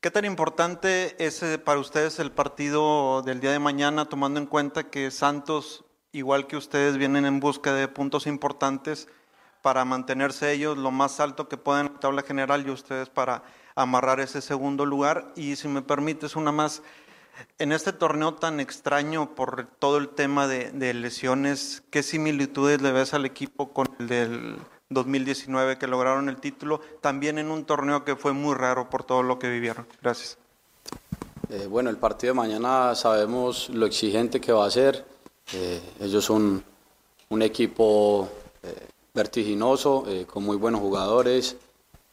¿Qué 0.00 0.10
tan 0.10 0.24
importante 0.24 1.22
es 1.22 1.42
eh, 1.42 1.58
para 1.58 1.80
ustedes 1.80 2.18
el 2.18 2.32
partido 2.32 3.20
del 3.20 3.40
día 3.40 3.52
de 3.52 3.58
mañana, 3.58 4.08
tomando 4.08 4.40
en 4.40 4.46
cuenta 4.46 4.88
que 4.88 5.10
Santos, 5.10 5.84
igual 6.12 6.46
que 6.46 6.56
ustedes, 6.56 6.96
vienen 6.96 7.26
en 7.26 7.40
busca 7.40 7.74
de 7.74 7.88
puntos 7.88 8.26
importantes 8.26 9.06
para 9.62 9.84
mantenerse 9.84 10.52
ellos 10.52 10.76
lo 10.78 10.90
más 10.90 11.20
alto 11.20 11.48
que 11.48 11.56
puedan 11.56 11.86
en 11.86 11.92
la 11.94 12.00
tabla 12.00 12.22
general 12.22 12.66
y 12.66 12.70
ustedes 12.70 13.08
para 13.08 13.42
amarrar 13.74 14.20
ese 14.20 14.40
segundo 14.40 14.86
lugar? 14.86 15.32
Y 15.36 15.56
si 15.56 15.68
me 15.68 15.82
permites 15.82 16.36
una 16.36 16.52
más, 16.52 16.82
en 17.58 17.72
este 17.72 17.92
torneo 17.92 18.34
tan 18.34 18.60
extraño 18.60 19.34
por 19.34 19.66
todo 19.78 19.98
el 19.98 20.08
tema 20.08 20.46
de, 20.46 20.94
lesiones, 20.94 21.82
¿qué 21.90 22.02
similitudes 22.02 22.80
le 22.80 22.92
ves 22.92 23.14
al 23.14 23.24
equipo 23.24 23.72
con 23.72 23.88
el 23.98 24.08
del 24.08 24.56
2019 24.88 25.78
que 25.78 25.86
lograron 25.86 26.28
el 26.28 26.36
título? 26.36 26.80
También 27.00 27.38
en 27.38 27.50
un 27.50 27.64
torneo 27.64 28.04
que 28.04 28.16
fue 28.16 28.32
muy 28.32 28.54
raro 28.54 28.90
por 28.90 29.04
todo 29.04 29.22
lo 29.22 29.38
que 29.38 29.48
vivieron. 29.48 29.86
Gracias. 30.02 30.38
Eh, 31.48 31.66
bueno, 31.66 31.90
el 31.90 31.96
partido 31.96 32.32
de 32.32 32.36
mañana 32.36 32.94
sabemos 32.94 33.68
lo 33.70 33.86
exigente 33.86 34.40
que 34.40 34.52
va 34.52 34.66
a 34.66 34.70
ser. 34.70 35.04
Eh, 35.52 35.80
ellos 36.00 36.24
son 36.24 36.62
un 37.28 37.42
equipo 37.42 38.28
eh, 38.62 38.88
vertiginoso, 39.14 40.04
eh, 40.08 40.26
con 40.26 40.44
muy 40.44 40.56
buenos 40.56 40.80
jugadores, 40.80 41.56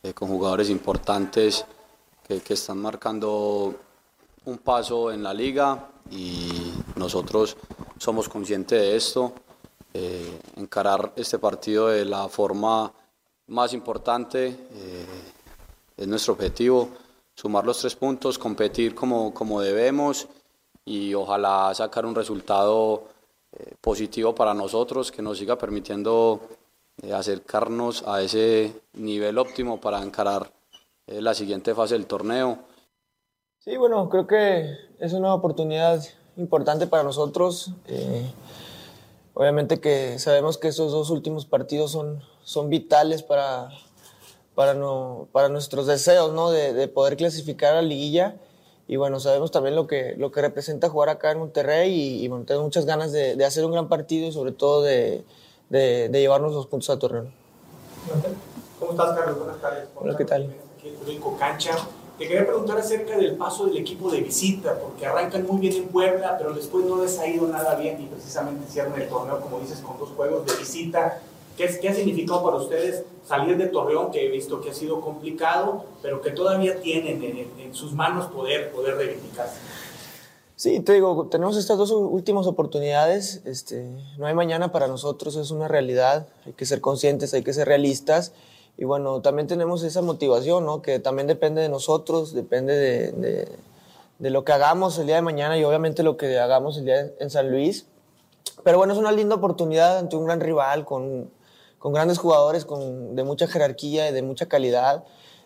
eh, 0.04 0.14
con 0.14 0.30
jugadores 0.30 0.70
importantes 0.70 1.66
que, 2.28 2.40
que 2.42 2.54
están 2.54 2.78
marcando 2.78 3.76
un 4.46 4.58
paso 4.60 5.12
en 5.12 5.24
la 5.24 5.34
liga 5.34 5.90
y 6.10 6.72
nosotros 6.96 7.58
somos 7.98 8.30
conscientes 8.30 8.80
de 8.80 8.96
esto. 8.96 9.34
Eh, 9.94 10.40
encarar 10.58 11.12
este 11.16 11.40
partido 11.40 11.88
de 11.88 12.06
la 12.06 12.30
forma 12.30 12.92
más 13.48 13.74
importante 13.74 14.48
eh, 14.48 15.06
es 15.98 16.08
nuestro 16.08 16.34
objetivo, 16.34 16.90
sumar 17.34 17.66
los 17.66 17.80
tres 17.80 17.96
puntos, 17.96 18.38
competir 18.38 18.94
como, 18.94 19.34
como 19.34 19.60
debemos 19.60 20.28
y 20.86 21.14
ojalá 21.14 21.74
sacar 21.74 22.06
un 22.06 22.16
resultado 22.16 23.04
positivo 23.82 24.36
para 24.36 24.54
nosotros 24.54 25.12
que 25.12 25.22
nos 25.22 25.38
siga 25.40 25.58
permitiendo 25.58 26.42
eh, 27.04 27.14
acercarnos 27.14 28.04
a 28.08 28.22
ese 28.22 28.74
nivel 28.94 29.38
óptimo 29.38 29.80
para 29.80 30.02
encarar 30.02 30.52
eh, 31.08 31.22
la 31.22 31.34
siguiente 31.34 31.76
fase 31.76 31.94
del 31.94 32.08
torneo. 32.08 32.60
Sí, 33.60 33.78
bueno, 33.78 34.10
creo 34.10 34.28
que 34.28 34.76
es 35.00 35.14
una 35.14 35.34
oportunidad 35.34 36.04
importante 36.38 36.88
para 36.88 37.04
nosotros. 37.04 37.72
Eh, 37.88 38.26
obviamente 39.34 39.80
que 39.80 40.18
sabemos 40.20 40.58
que 40.58 40.70
esos 40.70 40.92
dos 40.92 41.10
últimos 41.10 41.46
partidos 41.46 41.92
son, 41.92 42.24
son 42.44 42.70
vitales 42.70 43.24
para, 43.24 43.70
para, 44.56 44.74
no, 44.74 45.28
para 45.32 45.50
nuestros 45.50 45.86
deseos 45.86 46.34
¿no? 46.34 46.50
de, 46.50 46.74
de 46.74 46.88
poder 46.88 47.18
clasificar 47.18 47.74
a 47.74 47.82
la 47.82 47.88
liguilla. 47.88 48.38
Y 48.88 48.96
bueno, 48.96 49.20
sabemos 49.20 49.52
también 49.52 49.76
lo 49.76 49.86
que, 49.86 50.16
lo 50.18 50.32
que 50.32 50.42
representa 50.42 50.90
jugar 50.90 51.10
acá 51.10 51.32
en 51.32 51.40
Monterrey 51.40 51.92
y, 51.94 52.24
y 52.24 52.28
bueno, 52.30 52.46
tengo 52.46 52.64
muchas 52.64 52.86
ganas 52.86 53.12
de, 53.12 53.36
de 53.36 53.46
hacer 53.46 53.66
un 53.66 53.74
gran 53.74 53.90
partido 53.90 54.28
y 54.28 54.32
sobre 54.32 54.54
todo 54.54 54.82
de, 54.82 55.26
de, 55.70 56.10
de 56.10 56.20
llevarnos 56.20 56.54
los 56.54 56.68
puntos 56.68 56.90
a 56.90 57.00
Torreón. 57.00 57.32
¿Cómo 58.80 58.92
estás, 58.92 59.18
Carlos? 59.18 59.38
Buenas 59.40 59.62
tardes. 59.62 59.88
Hola, 59.96 60.18
¿qué 60.18 60.26
tal? 60.26 60.56
Aquí 60.78 60.94
en 61.12 61.38
Cancha. 61.38 61.76
Te 62.18 62.28
quería 62.28 62.48
preguntar 62.48 62.78
acerca 62.80 63.16
del 63.16 63.36
paso 63.36 63.68
del 63.68 63.78
equipo 63.78 64.10
de 64.10 64.22
visita, 64.22 64.80
porque 64.80 65.06
arrancan 65.06 65.46
muy 65.46 65.60
bien 65.60 65.74
en 65.76 65.88
Puebla, 65.90 66.36
pero 66.38 66.52
después 66.54 66.84
no 66.86 67.00
les 67.04 67.20
ha 67.20 67.28
ido 67.28 67.48
nada 67.48 67.76
bien 67.76 68.02
y 68.02 68.06
precisamente 68.08 68.66
cierran 68.72 69.00
el 69.00 69.08
torneo, 69.08 69.40
como 69.40 69.60
dices, 69.60 69.82
con 69.82 70.00
dos 70.00 70.10
juegos 70.16 70.46
de 70.48 70.56
visita. 70.56 71.22
¿Qué, 71.56 71.78
qué 71.80 71.90
ha 71.90 71.94
significado 71.94 72.44
para 72.44 72.58
ustedes 72.58 73.04
salir 73.28 73.56
de 73.58 73.68
Torreón, 73.68 74.10
que 74.12 74.26
he 74.26 74.30
visto 74.32 74.62
que 74.62 74.72
ha 74.72 74.74
sido 74.74 75.00
complicado, 75.02 75.86
pero 76.02 76.22
que 76.22 76.32
todavía 76.32 76.80
tienen 76.82 77.22
en, 77.24 77.38
en- 77.38 77.60
en 77.60 77.76
sus 77.76 77.92
manos 77.94 78.28
poder, 78.28 78.72
poder 78.72 78.96
reivindicarse? 78.96 79.58
Sí, 80.58 80.80
te 80.80 80.94
digo, 80.94 81.28
tenemos 81.30 81.56
estas 81.56 81.78
dos 81.78 81.92
últimas 81.92 82.48
oportunidades. 82.48 83.42
Este, 83.46 83.88
no 84.18 84.26
hay 84.26 84.34
mañana 84.34 84.72
para 84.72 84.88
nosotros, 84.88 85.36
es 85.36 85.52
una 85.52 85.68
realidad. 85.68 86.26
Hay 86.48 86.54
que 86.54 86.66
ser 86.66 86.82
conscientes, 86.82 87.32
hay 87.36 87.44
que 87.44 87.54
ser 87.54 87.68
realistas. 87.68 88.32
Y 88.76 88.84
bueno, 88.84 89.22
también 89.22 89.48
tenemos 89.48 89.84
esa 89.84 90.02
motivación, 90.02 90.66
¿no? 90.66 90.82
Que 90.82 90.98
también 91.00 91.28
depende 91.28 91.62
de 91.62 91.70
nosotros, 91.70 92.34
depende 92.34 92.74
de, 92.76 93.12
de- 93.12 93.48
de 94.18 94.32
lo 94.32 94.44
que 94.44 94.52
hagamos 94.52 94.98
el 94.98 95.06
día 95.06 95.18
de 95.18 95.22
mañana 95.22 95.60
y 95.60 95.64
obviamente 95.64 96.02
lo 96.02 96.18
que 96.18 96.40
hagamos 96.40 96.76
el 96.80 96.86
día 96.86 97.12
en 97.20 97.30
San 97.30 97.52
Luis. 97.52 97.86
Pero 98.64 98.80
bueno, 98.80 98.94
es 98.94 98.98
una 99.00 99.12
linda 99.12 99.36
oportunidad 99.36 100.00
ante 100.00 100.16
un 100.16 100.26
gran 100.26 100.40
rival, 100.40 100.86
con, 100.86 101.30
con 101.78 101.94
grandes 101.94 102.18
jugadores, 102.18 102.66
con, 102.66 103.16
de 103.16 103.24
mucha 103.24 103.46
jerarquía 103.48 104.10
y 104.10 104.14
de 104.14 104.24
mucha 104.24 104.48
calidad. 104.48 105.04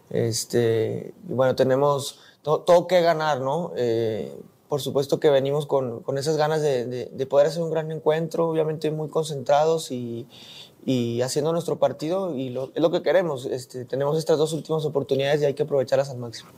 Este, 0.09 1.13
y 1.29 1.33
bueno, 1.33 1.53
tenemos 1.57 2.19
to- 2.43 2.61
todo 2.61 2.87
que 2.87 3.01
ganar, 3.01 3.41
¿no? 3.41 3.73
Eh, 3.75 4.33
por 4.71 4.79
supuesto 4.79 5.19
que 5.19 5.29
venimos 5.29 5.65
con, 5.65 6.01
con 6.01 6.17
esas 6.17 6.37
ganas 6.37 6.61
de, 6.61 6.85
de- 6.85 7.09
de 7.11 7.25
poder 7.25 7.47
hacer 7.47 7.61
un 7.61 7.71
gran 7.71 7.91
encuentro, 7.91 8.47
obviamente 8.47 8.89
muy 8.89 9.09
concentrados 9.09 9.91
y, 9.91 10.25
y 10.85 11.21
haciendo 11.21 11.51
nuestro 11.51 11.77
partido, 11.77 12.33
y 12.37 12.51
lo- 12.51 12.71
es 12.73 12.81
lo 12.81 12.89
que 12.89 13.01
queremos. 13.03 13.45
Este, 13.47 13.83
tenemos 13.83 14.17
estas 14.17 14.37
dos 14.37 14.53
últimas 14.53 14.85
oportunidades 14.85 15.41
y 15.41 15.45
hay 15.45 15.55
que 15.55 15.63
aprovecharlas 15.63 16.09
al 16.09 16.19
máximo. 16.19 16.51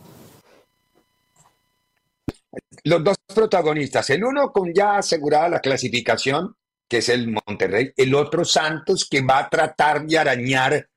Los 2.84 3.04
dos 3.04 3.17
protagonistas, 3.34 4.08
el 4.12 4.23
uno 4.23 4.52
con 4.52 4.71
ya 4.71 4.97
asegurada 4.97 5.49
la 5.49 5.60
clasificación, 5.60 6.56
que 6.88 6.99
es 6.99 7.10
el 7.10 7.36
Monterrey, 7.47 7.93
el 7.97 8.13
otro 8.13 8.45
Santos, 8.45 9.08
que 9.10 9.21
va 9.21 9.39
a 9.39 9.49
tratar 9.49 10.06
de 10.06 10.19
arañar 10.19 10.88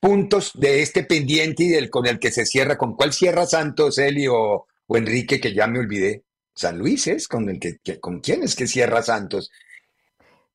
puntos 0.00 0.50
de 0.52 0.82
este 0.82 1.02
pendiente 1.02 1.62
y 1.62 1.68
del 1.68 1.88
con 1.88 2.06
el 2.06 2.18
que 2.18 2.30
se 2.30 2.44
cierra. 2.44 2.76
¿Con 2.76 2.94
cuál 2.94 3.14
cierra 3.14 3.46
Santos, 3.46 3.96
Eli 3.96 4.26
o 4.28 4.66
Enrique, 4.90 5.40
que 5.40 5.54
ya 5.54 5.66
me 5.66 5.78
olvidé? 5.78 6.24
San 6.58 6.76
Luis 6.76 7.06
es 7.06 7.28
con 7.28 7.48
el 7.48 7.60
que, 7.60 7.78
que- 7.78 8.00
con 8.00 8.18
quién 8.18 8.42
es 8.42 8.56
que 8.56 8.66
cierra 8.66 9.00
Santos, 9.00 9.50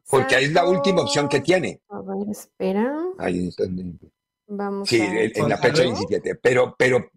porque 0.09 0.35
ahí 0.35 0.45
es 0.45 0.51
la 0.53 0.67
última 0.67 1.01
opción 1.01 1.29
que 1.29 1.39
tiene. 1.39 1.79
A 1.87 2.01
ver, 2.01 2.29
espera. 2.29 2.93
Ahí 3.17 3.47
está. 3.47 3.63
Vamos 4.47 4.89
Sí, 4.89 4.99
a... 4.99 5.05
en, 5.05 5.17
en 5.17 5.31
¿Con 5.31 5.49
la 5.49 5.57
fecha 5.57 5.83
Luis? 5.83 5.99
17. 5.99 6.35
Pero, 6.35 6.75
pero. 6.77 7.09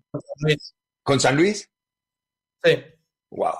¿con 1.03 1.19
San 1.19 1.35
Luis? 1.37 1.69
Sí. 2.63 2.77
Wow. 3.31 3.55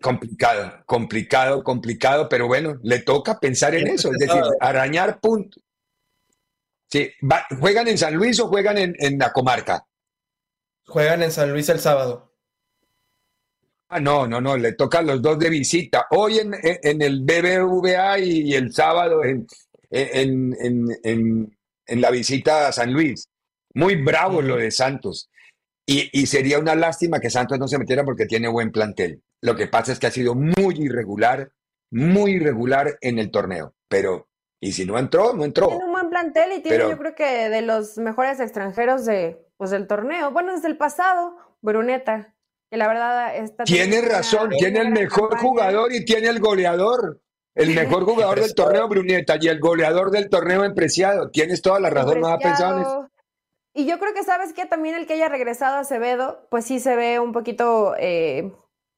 Complicado, 0.00 0.82
complicado, 0.84 1.62
complicado, 1.62 2.28
pero 2.28 2.48
bueno, 2.48 2.76
le 2.82 2.98
toca 3.00 3.38
pensar 3.38 3.74
en 3.76 3.86
eso, 3.86 4.10
es 4.10 4.18
decir, 4.18 4.42
arañar 4.58 5.20
puntos. 5.20 5.62
Sí, 6.90 7.08
va- 7.30 7.46
¿juegan 7.60 7.86
en 7.86 7.98
San 7.98 8.14
Luis 8.14 8.40
o 8.40 8.48
juegan 8.48 8.78
en, 8.78 8.96
en 8.98 9.16
la 9.18 9.32
comarca? 9.32 9.86
Juegan 10.86 11.22
en 11.22 11.30
San 11.30 11.52
Luis 11.52 11.68
el 11.68 11.78
sábado. 11.78 12.31
Ah, 13.94 14.00
no, 14.00 14.26
no, 14.26 14.40
no, 14.40 14.56
le 14.56 14.72
tocan 14.72 15.06
los 15.06 15.20
dos 15.20 15.38
de 15.38 15.50
visita. 15.50 16.06
Hoy 16.12 16.38
en, 16.38 16.54
en 16.62 17.02
el 17.02 17.20
BBVA 17.20 18.18
y, 18.20 18.54
el 18.54 18.72
sábado 18.72 19.22
en, 19.22 19.46
en, 19.90 20.56
en, 20.58 21.58
en, 21.86 22.00
la 22.00 22.10
visita 22.10 22.68
a 22.68 22.72
San 22.72 22.90
Luis. 22.90 23.28
Muy 23.74 23.96
bravo 23.96 24.40
lo 24.40 24.56
de 24.56 24.70
Santos. 24.70 25.28
Y, 25.84 26.08
y, 26.18 26.24
sería 26.24 26.58
una 26.58 26.74
lástima 26.74 27.20
que 27.20 27.28
Santos 27.28 27.58
no 27.58 27.68
se 27.68 27.78
metiera 27.78 28.02
porque 28.02 28.24
tiene 28.24 28.48
buen 28.48 28.72
plantel. 28.72 29.22
Lo 29.42 29.56
que 29.56 29.66
pasa 29.66 29.92
es 29.92 29.98
que 29.98 30.06
ha 30.06 30.10
sido 30.10 30.34
muy 30.34 30.74
irregular, 30.78 31.52
muy 31.90 32.36
irregular 32.36 32.96
en 33.02 33.18
el 33.18 33.30
torneo. 33.30 33.74
Pero, 33.88 34.26
y 34.58 34.72
si 34.72 34.86
no 34.86 34.98
entró, 34.98 35.34
no 35.34 35.44
entró. 35.44 35.68
Tiene 35.68 35.84
un 35.84 35.92
buen 35.92 36.08
plantel 36.08 36.52
y 36.56 36.62
tiene, 36.62 36.78
yo 36.78 36.96
creo 36.96 37.14
que 37.14 37.50
de 37.50 37.60
los 37.60 37.98
mejores 37.98 38.40
extranjeros 38.40 39.04
de, 39.04 39.46
pues, 39.58 39.70
del 39.70 39.86
torneo. 39.86 40.30
Bueno, 40.30 40.54
desde 40.54 40.68
el 40.68 40.78
pasado, 40.78 41.36
Bruneta 41.60 42.31
que 42.72 42.78
la 42.78 42.88
verdad 42.88 43.36
está... 43.36 43.64
Tiene 43.64 44.00
razón, 44.00 44.48
tiene 44.58 44.80
el 44.80 44.88
mejor 44.88 45.36
jugador 45.36 45.92
y 45.92 46.06
tiene 46.06 46.28
el 46.28 46.40
goleador. 46.40 47.20
El 47.54 47.74
mejor 47.74 48.06
jugador 48.06 48.40
del 48.40 48.54
torneo, 48.54 48.88
Bruneta, 48.88 49.36
y 49.38 49.48
el 49.48 49.60
goleador 49.60 50.10
del 50.10 50.30
torneo 50.30 50.64
empreciado. 50.64 51.30
Tienes 51.30 51.60
toda 51.60 51.80
la 51.80 51.90
razón, 51.90 52.22
no 52.22 52.28
ha 52.28 52.38
pensado 52.38 53.10
Y 53.74 53.84
yo 53.84 53.98
creo 53.98 54.14
que 54.14 54.24
sabes 54.24 54.54
que 54.54 54.64
también 54.64 54.94
el 54.94 55.06
que 55.06 55.12
haya 55.12 55.28
regresado 55.28 55.76
a 55.76 55.80
Acevedo, 55.80 56.46
pues 56.50 56.64
sí 56.64 56.80
se 56.80 56.96
ve 56.96 57.20
un 57.20 57.32
poquito, 57.32 57.94
eh, 57.98 58.50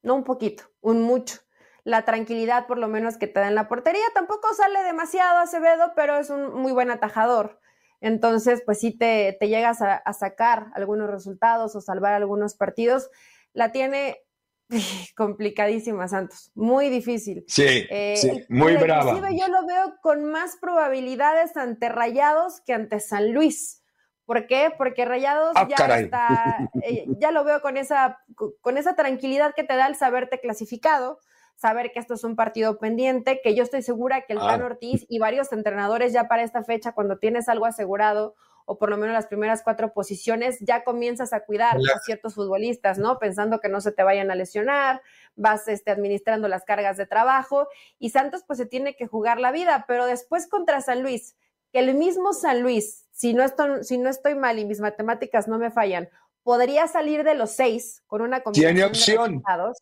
no 0.03 0.15
un 0.15 0.23
poquito, 0.23 0.63
un 0.79 1.01
mucho. 1.01 1.39
La 1.83 2.05
tranquilidad 2.05 2.67
por 2.67 2.77
lo 2.77 2.87
menos 2.87 3.17
que 3.17 3.27
te 3.27 3.41
da 3.41 3.49
en 3.49 3.55
la 3.55 3.67
portería. 3.67 4.05
Tampoco 4.13 4.53
sale 4.53 4.83
demasiado 4.83 5.39
Acevedo, 5.39 5.91
pero 5.97 6.15
es 6.15 6.29
un 6.29 6.61
muy 6.61 6.71
buen 6.71 6.91
atajador. 6.91 7.59
Entonces, 7.99 8.63
pues 8.65 8.79
sí 8.79 8.97
te, 8.97 9.35
te 9.37 9.49
llegas 9.49 9.81
a, 9.81 9.95
a 9.95 10.13
sacar 10.13 10.67
algunos 10.75 11.09
resultados 11.09 11.75
o 11.75 11.81
salvar 11.81 12.13
algunos 12.13 12.55
partidos 12.55 13.09
la 13.55 13.71
tiene 13.71 14.21
complicadísima 15.15 16.07
Santos, 16.07 16.51
muy 16.53 16.89
difícil. 16.89 17.43
Sí, 17.47 17.87
eh, 17.89 18.15
sí 18.17 18.45
muy 18.49 18.75
brava. 18.77 19.13
Yo 19.31 19.47
lo 19.47 19.65
veo 19.65 19.95
con 20.01 20.25
más 20.25 20.57
probabilidades 20.61 21.57
ante 21.57 21.89
Rayados 21.89 22.61
que 22.61 22.73
ante 22.73 22.99
San 22.99 23.33
Luis. 23.33 23.81
¿Por 24.25 24.47
qué? 24.47 24.71
Porque 24.75 25.05
Rayados 25.05 25.53
ah, 25.55 25.67
ya 25.67 25.99
está, 25.99 26.69
eh, 26.81 27.05
ya 27.19 27.31
lo 27.31 27.43
veo 27.43 27.61
con 27.61 27.77
esa, 27.77 28.19
con 28.61 28.77
esa 28.77 28.95
tranquilidad 28.95 29.53
que 29.55 29.63
te 29.63 29.75
da 29.75 29.87
el 29.87 29.95
saberte 29.95 30.39
clasificado, 30.39 31.19
saber 31.55 31.91
que 31.91 31.99
esto 31.99 32.15
es 32.15 32.23
un 32.23 32.35
partido 32.35 32.79
pendiente, 32.79 33.39
que 33.43 33.53
yo 33.53 33.61
estoy 33.61 33.83
segura 33.83 34.25
que 34.25 34.33
el 34.33 34.39
ah. 34.39 34.59
Ortiz 34.63 35.05
y 35.09 35.19
varios 35.19 35.51
entrenadores 35.51 36.11
ya 36.11 36.27
para 36.27 36.41
esta 36.41 36.63
fecha, 36.63 36.93
cuando 36.93 37.19
tienes 37.19 37.47
algo 37.47 37.67
asegurado, 37.67 38.33
o 38.65 38.77
por 38.77 38.89
lo 38.89 38.97
menos 38.97 39.13
las 39.13 39.27
primeras 39.27 39.61
cuatro 39.63 39.93
posiciones, 39.93 40.57
ya 40.59 40.83
comienzas 40.83 41.33
a 41.33 41.41
cuidar 41.41 41.77
a 41.77 41.99
ciertos 41.99 42.35
futbolistas, 42.35 42.97
¿no? 42.97 43.19
Pensando 43.19 43.59
que 43.59 43.69
no 43.69 43.79
se 43.79 43.91
te 43.91 44.03
vayan 44.03 44.31
a 44.31 44.35
lesionar, 44.35 45.01
vas 45.35 45.67
este, 45.67 45.91
administrando 45.91 46.47
las 46.47 46.65
cargas 46.65 46.97
de 46.97 47.05
trabajo 47.05 47.67
y 47.99 48.09
Santos 48.09 48.43
pues 48.45 48.57
se 48.57 48.65
tiene 48.65 48.95
que 48.95 49.07
jugar 49.07 49.39
la 49.39 49.51
vida, 49.51 49.85
pero 49.87 50.05
después 50.05 50.47
contra 50.47 50.81
San 50.81 51.03
Luis, 51.03 51.35
que 51.71 51.79
el 51.79 51.93
mismo 51.93 52.33
San 52.33 52.61
Luis, 52.61 53.05
si 53.11 53.33
no 53.33 53.43
estoy, 53.43 53.83
si 53.83 53.97
no 53.97 54.09
estoy 54.09 54.35
mal 54.35 54.57
y 54.59 54.65
mis 54.65 54.79
matemáticas 54.79 55.47
no 55.47 55.59
me 55.59 55.71
fallan, 55.71 56.09
podría 56.43 56.87
salir 56.87 57.23
de 57.23 57.35
los 57.35 57.51
seis 57.51 58.03
con 58.07 58.21
una 58.21 58.41
combinación 58.41 58.75
Tiene 58.75 58.87
opción. 58.87 59.43
de 59.45 59.73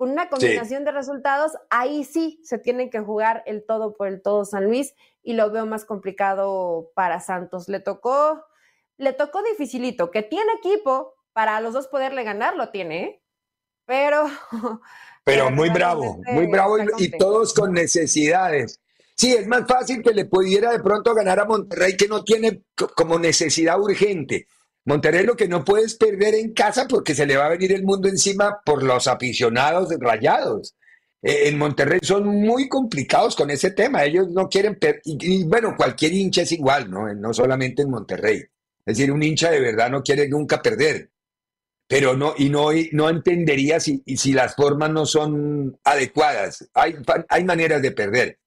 Con 0.00 0.12
una 0.12 0.30
combinación 0.30 0.86
de 0.86 0.92
resultados, 0.92 1.52
ahí 1.68 2.04
sí 2.04 2.40
se 2.42 2.56
tiene 2.56 2.88
que 2.88 3.00
jugar 3.00 3.42
el 3.44 3.66
todo 3.66 3.92
por 3.92 4.08
el 4.08 4.22
todo 4.22 4.46
San 4.46 4.64
Luis 4.64 4.94
y 5.22 5.34
lo 5.34 5.50
veo 5.50 5.66
más 5.66 5.84
complicado 5.84 6.90
para 6.94 7.20
Santos. 7.20 7.68
Le 7.68 7.80
tocó, 7.80 8.42
le 8.96 9.12
tocó 9.12 9.42
dificilito, 9.42 10.10
que 10.10 10.22
tiene 10.22 10.50
equipo 10.56 11.12
para 11.34 11.60
los 11.60 11.74
dos 11.74 11.86
poderle 11.86 12.24
ganar, 12.24 12.56
lo 12.56 12.70
tiene, 12.70 13.02
¿eh? 13.04 13.22
pero... 13.84 14.24
Pero 15.24 15.50
muy 15.50 15.68
bravo, 15.68 16.18
muy 16.32 16.46
bravo 16.46 16.78
y, 16.96 17.10
todos 17.18 17.52
con 17.52 17.74
necesidades. 17.74 18.80
Sí, 19.14 19.34
es 19.34 19.46
más 19.46 19.66
fácil 19.68 20.02
que 20.02 20.14
le 20.14 20.24
pudiera 20.24 20.72
de 20.72 20.80
pronto 20.80 21.14
ganar 21.14 21.40
a 21.40 21.44
Monterrey 21.44 21.94
que 21.94 22.08
no 22.08 22.24
tiene 22.24 22.62
como 22.96 23.18
necesidad 23.18 23.78
urgente. 23.78 24.46
Monterrey 24.84 25.24
lo 25.26 25.36
que 25.36 25.48
no 25.48 25.64
puedes 25.64 25.94
perder 25.94 26.34
en 26.34 26.52
casa 26.52 26.86
porque 26.88 27.14
se 27.14 27.26
le 27.26 27.36
va 27.36 27.46
a 27.46 27.50
venir 27.50 27.72
el 27.72 27.84
mundo 27.84 28.08
encima 28.08 28.60
por 28.64 28.82
los 28.82 29.06
aficionados 29.06 29.90
rayados. 30.00 30.74
Eh, 31.22 31.48
en 31.48 31.58
Monterrey 31.58 32.00
son 32.02 32.26
muy 32.26 32.68
complicados 32.68 33.36
con 33.36 33.50
ese 33.50 33.72
tema. 33.72 34.04
Ellos 34.04 34.28
no 34.30 34.48
quieren, 34.48 34.78
y, 35.04 35.44
bueno, 35.44 35.74
cualquier 35.76 36.12
hincha 36.14 36.42
es 36.42 36.52
igual, 36.52 36.90
¿no? 36.90 37.12
No 37.14 37.34
solamente 37.34 37.82
en 37.82 37.90
Monterrey. 37.90 38.38
Es 38.38 38.96
decir, 38.96 39.12
un 39.12 39.22
hincha 39.22 39.50
de 39.50 39.60
verdad 39.60 39.90
no 39.90 40.02
quiere 40.02 40.28
nunca 40.28 40.62
perder. 40.62 41.10
Pero 41.86 42.16
no, 42.16 42.34
y 42.38 42.48
no, 42.48 42.68
no 42.92 43.10
entendería 43.10 43.80
si, 43.80 44.02
si 44.16 44.32
las 44.32 44.54
formas 44.54 44.90
no 44.90 45.04
son 45.06 45.78
adecuadas. 45.84 46.70
Hay, 46.72 46.94
hay 47.28 47.44
maneras 47.44 47.82
de 47.82 47.90
perder. 47.90 48.38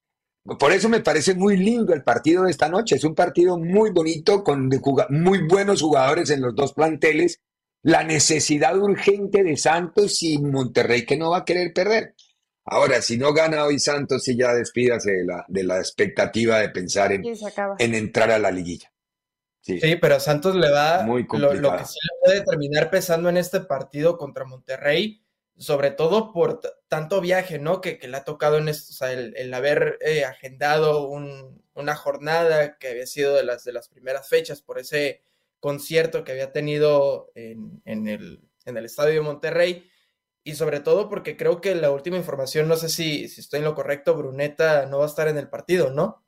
Por 0.46 0.74
eso 0.74 0.90
me 0.90 1.00
parece 1.00 1.36
muy 1.36 1.56
lindo 1.56 1.94
el 1.94 2.04
partido 2.04 2.44
de 2.44 2.52
esta 2.52 2.68
noche. 2.68 2.96
Es 2.96 3.04
un 3.04 3.16
partido 3.16 3.58
muy 3.58 3.92
bonito, 3.92 4.44
con 4.44 4.70
muy 5.10 5.48
buenos 5.48 5.82
jugadores 5.82 6.30
en 6.32 6.42
los 6.42 6.54
dos 6.54 6.74
planteles. 6.74 7.42
La 7.82 8.04
necesidad 8.04 8.78
urgente 8.78 9.44
de 9.44 9.56
Santos 9.56 10.22
y 10.22 10.38
Monterrey 10.40 11.06
que 11.06 11.18
no 11.18 11.32
va 11.32 11.40
a 11.40 11.46
querer 11.46 11.74
perder. 11.74 12.16
Ahora, 12.66 13.02
si 13.02 13.18
no 13.18 13.34
gana 13.34 13.66
hoy 13.66 13.80
Santos, 13.80 14.24
sí 14.24 14.38
ya 14.38 14.54
despídase 14.54 15.12
de 15.12 15.26
la, 15.26 15.46
de 15.48 15.64
la 15.64 15.80
expectativa 15.80 16.60
de 16.60 16.70
pensar 16.70 17.12
en, 17.12 17.24
en 17.80 17.96
entrar 17.96 18.32
a 18.32 18.40
la 18.40 18.52
liguilla. 18.52 18.94
Sí, 19.62 19.80
pero 20.02 20.16
a 20.16 20.20
Santos 20.20 20.56
le 20.56 20.70
va 20.70 21.04
Muy 21.04 21.26
lo, 21.32 21.54
lo, 21.54 21.78
que 21.78 21.86
sí 21.86 21.98
le 22.04 22.20
puede 22.22 22.42
terminar 22.44 22.90
pesando 22.90 23.30
en 23.30 23.38
este 23.38 23.62
partido 23.62 24.18
contra 24.18 24.44
Monterrey, 24.44 25.23
sobre 25.58 25.92
todo 25.92 26.32
por 26.34 26.62
tanto 26.88 27.22
viaje, 27.22 27.60
¿no? 27.60 27.82
Que, 27.82 27.98
que, 27.98 28.08
le 28.08 28.18
ha 28.18 28.24
tocado 28.24 28.58
en 28.58 28.68
esto, 28.68 28.92
o 28.92 28.96
sea, 28.96 29.12
el, 29.12 29.54
haber 29.54 29.98
eh, 30.02 30.26
agendado 30.26 31.08
un, 31.08 31.64
una 31.74 31.96
jornada 31.96 32.78
que 32.78 32.90
había 32.90 33.08
sido 33.08 33.36
de 33.36 33.44
las, 33.44 33.64
de 33.64 33.74
las 33.74 33.88
primeras 33.90 34.28
fechas 34.28 34.62
por 34.62 34.80
ese 34.80 35.22
concierto 35.60 36.24
que 36.24 36.34
había 36.34 36.52
tenido 36.52 37.32
en, 37.36 37.82
en, 37.86 38.08
el, 38.08 38.42
en 38.66 38.78
el 38.78 38.86
estadio 38.86 39.16
de 39.16 39.22
Monterrey 39.22 39.90
y 40.44 40.56
sobre 40.56 40.82
todo 40.82 41.10
porque 41.10 41.38
creo 41.38 41.62
que 41.62 41.74
la 41.76 41.92
última 41.92 42.18
información, 42.18 42.68
no 42.68 42.76
sé 42.76 42.90
si, 42.90 43.30
si 43.30 43.42
estoy 43.42 43.60
en 43.60 43.66
lo 43.66 43.76
correcto, 43.76 44.16
Bruneta 44.16 44.86
no 44.88 45.00
va 45.00 45.06
a 45.06 45.08
estar 45.08 45.28
en 45.28 45.38
el 45.38 45.50
partido, 45.50 45.92
¿no? 45.92 46.26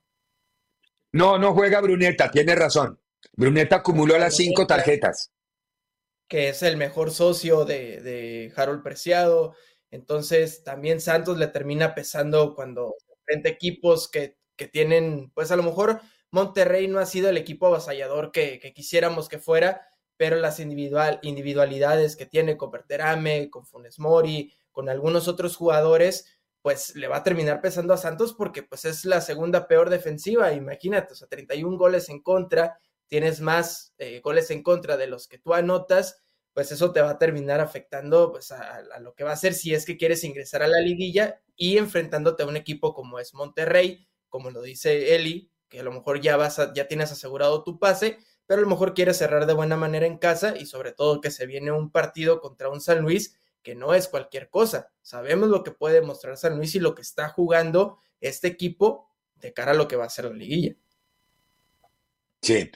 No, 1.12 1.38
no 1.38 1.54
juega 1.54 1.82
Bruneta, 1.82 2.32
tiene 2.32 2.56
razón. 2.56 3.00
Bruneta 3.34 3.78
acumuló 3.78 4.18
las 4.18 4.36
cinco 4.36 4.66
tarjetas. 4.66 5.32
Que 6.28 6.50
es 6.50 6.64
el 6.64 6.78
mejor 6.78 7.12
socio 7.12 7.66
de, 7.66 8.02
de 8.02 8.54
Harold 8.56 8.84
Preciado. 8.84 9.56
Entonces 9.92 10.64
también 10.64 11.00
Santos 11.00 11.38
le 11.38 11.48
termina 11.48 11.96
pesando 11.96 12.56
cuando 12.56 12.96
frente 13.26 13.50
equipos 13.50 14.10
que, 14.10 14.38
que, 14.56 14.68
tienen, 14.68 15.32
pues 15.34 15.52
a 15.52 15.56
lo 15.56 15.64
mejor 15.64 16.02
Monterrey 16.32 16.88
no 16.88 17.00
ha 17.00 17.06
sido 17.06 17.30
el 17.30 17.38
equipo 17.38 17.68
avasallador 17.68 18.32
que, 18.32 18.60
que 18.60 18.74
quisiéramos 18.74 19.30
que 19.30 19.40
fuera, 19.40 19.88
pero 20.18 20.38
las 20.38 20.60
individual, 20.60 21.20
individualidades 21.24 22.16
que 22.16 22.26
tiene 22.26 22.58
con 22.58 22.72
Berterame, 22.72 23.50
con 23.50 23.66
Funes 23.66 24.00
Mori, 24.00 24.54
con 24.72 24.90
algunos 24.90 25.28
otros 25.28 25.56
jugadores, 25.56 26.26
pues 26.62 26.96
le 26.96 27.08
va 27.08 27.18
a 27.18 27.24
terminar 27.24 27.62
pesando 27.62 27.94
a 27.94 27.98
Santos 27.98 28.34
porque 28.34 28.64
pues 28.64 28.86
es 28.86 29.06
la 29.06 29.22
segunda 29.22 29.68
peor 29.68 29.90
defensiva, 29.90 30.52
imagínate, 30.54 31.14
o 31.14 31.16
sea, 31.16 31.28
31 31.28 31.78
goles 31.78 32.10
en 32.10 32.22
contra, 32.22 32.80
tienes 33.08 33.42
más 33.42 33.94
eh, 33.98 34.20
goles 34.22 34.52
en 34.52 34.64
contra 34.64 34.98
de 34.98 35.08
los 35.08 35.28
que 35.28 35.38
tú 35.38 35.54
anotas, 35.54 36.24
pues 36.54 36.72
eso 36.72 36.94
te 36.94 37.02
va 37.02 37.12
a 37.12 37.20
terminar 37.20 37.60
afectando 37.60 38.32
pues 38.32 38.52
a, 38.52 38.82
lo 39.02 39.14
que 39.14 39.26
va 39.26 39.34
a 39.34 39.38
ser 39.38 39.54
si 39.54 39.74
es 39.74 39.86
que 39.86 39.98
quieres 39.98 40.24
ingresar 40.24 40.64
a 40.64 40.68
la 40.68 40.80
liguilla 40.80 41.42
y 41.56 41.78
enfrentándote 41.78 42.44
a 42.44 42.48
un 42.48 42.56
equipo 42.56 42.94
como 42.94 43.20
es 43.20 43.34
Monterrey, 43.34 44.08
como 44.30 44.52
lo 44.52 44.62
dice 44.62 45.16
Eli, 45.16 45.52
que 45.68 45.82
a 45.82 45.84
lo 45.84 45.92
mejor 45.92 46.22
ya 46.22 46.38
vas 46.38 46.60
a, 46.60 46.74
ya 46.74 46.88
tienes 46.88 47.12
asegurado 47.12 47.64
tu 47.64 47.78
pase, 47.78 48.20
pero 48.46 48.60
a 48.60 48.64
lo 48.64 48.70
mejor 48.70 48.94
quiere 48.94 49.14
cerrar 49.14 49.48
de 49.48 49.54
buena 49.54 49.76
manera 49.76 50.06
en 50.06 50.18
casa 50.18 50.56
y 50.58 50.66
sobre 50.66 50.94
todo 50.94 51.20
que 51.20 51.32
se 51.32 51.46
viene 51.46 51.72
un 51.72 51.92
partido 51.92 52.40
contra 52.40 52.70
un 52.70 52.80
San 52.80 53.02
Luis 53.02 53.38
que 53.62 53.76
no 53.76 53.94
es 53.94 54.08
cualquier 54.08 54.50
cosa. 54.50 54.94
Sabemos 55.02 55.50
lo 55.50 55.64
que 55.64 55.72
puede 55.72 56.02
mostrar 56.02 56.38
San 56.38 56.56
Luis 56.56 56.76
y 56.76 56.80
lo 56.80 56.96
que 56.96 57.02
está 57.02 57.30
jugando 57.30 57.98
este 58.22 58.48
equipo 58.48 59.10
de 59.36 59.54
cara 59.54 59.72
a 59.72 59.76
lo 59.76 59.88
que 59.88 59.96
va 59.96 60.06
a 60.06 60.10
ser 60.10 60.26
la 60.26 60.34
liguilla. 60.34 60.76
Sí. 62.46 62.70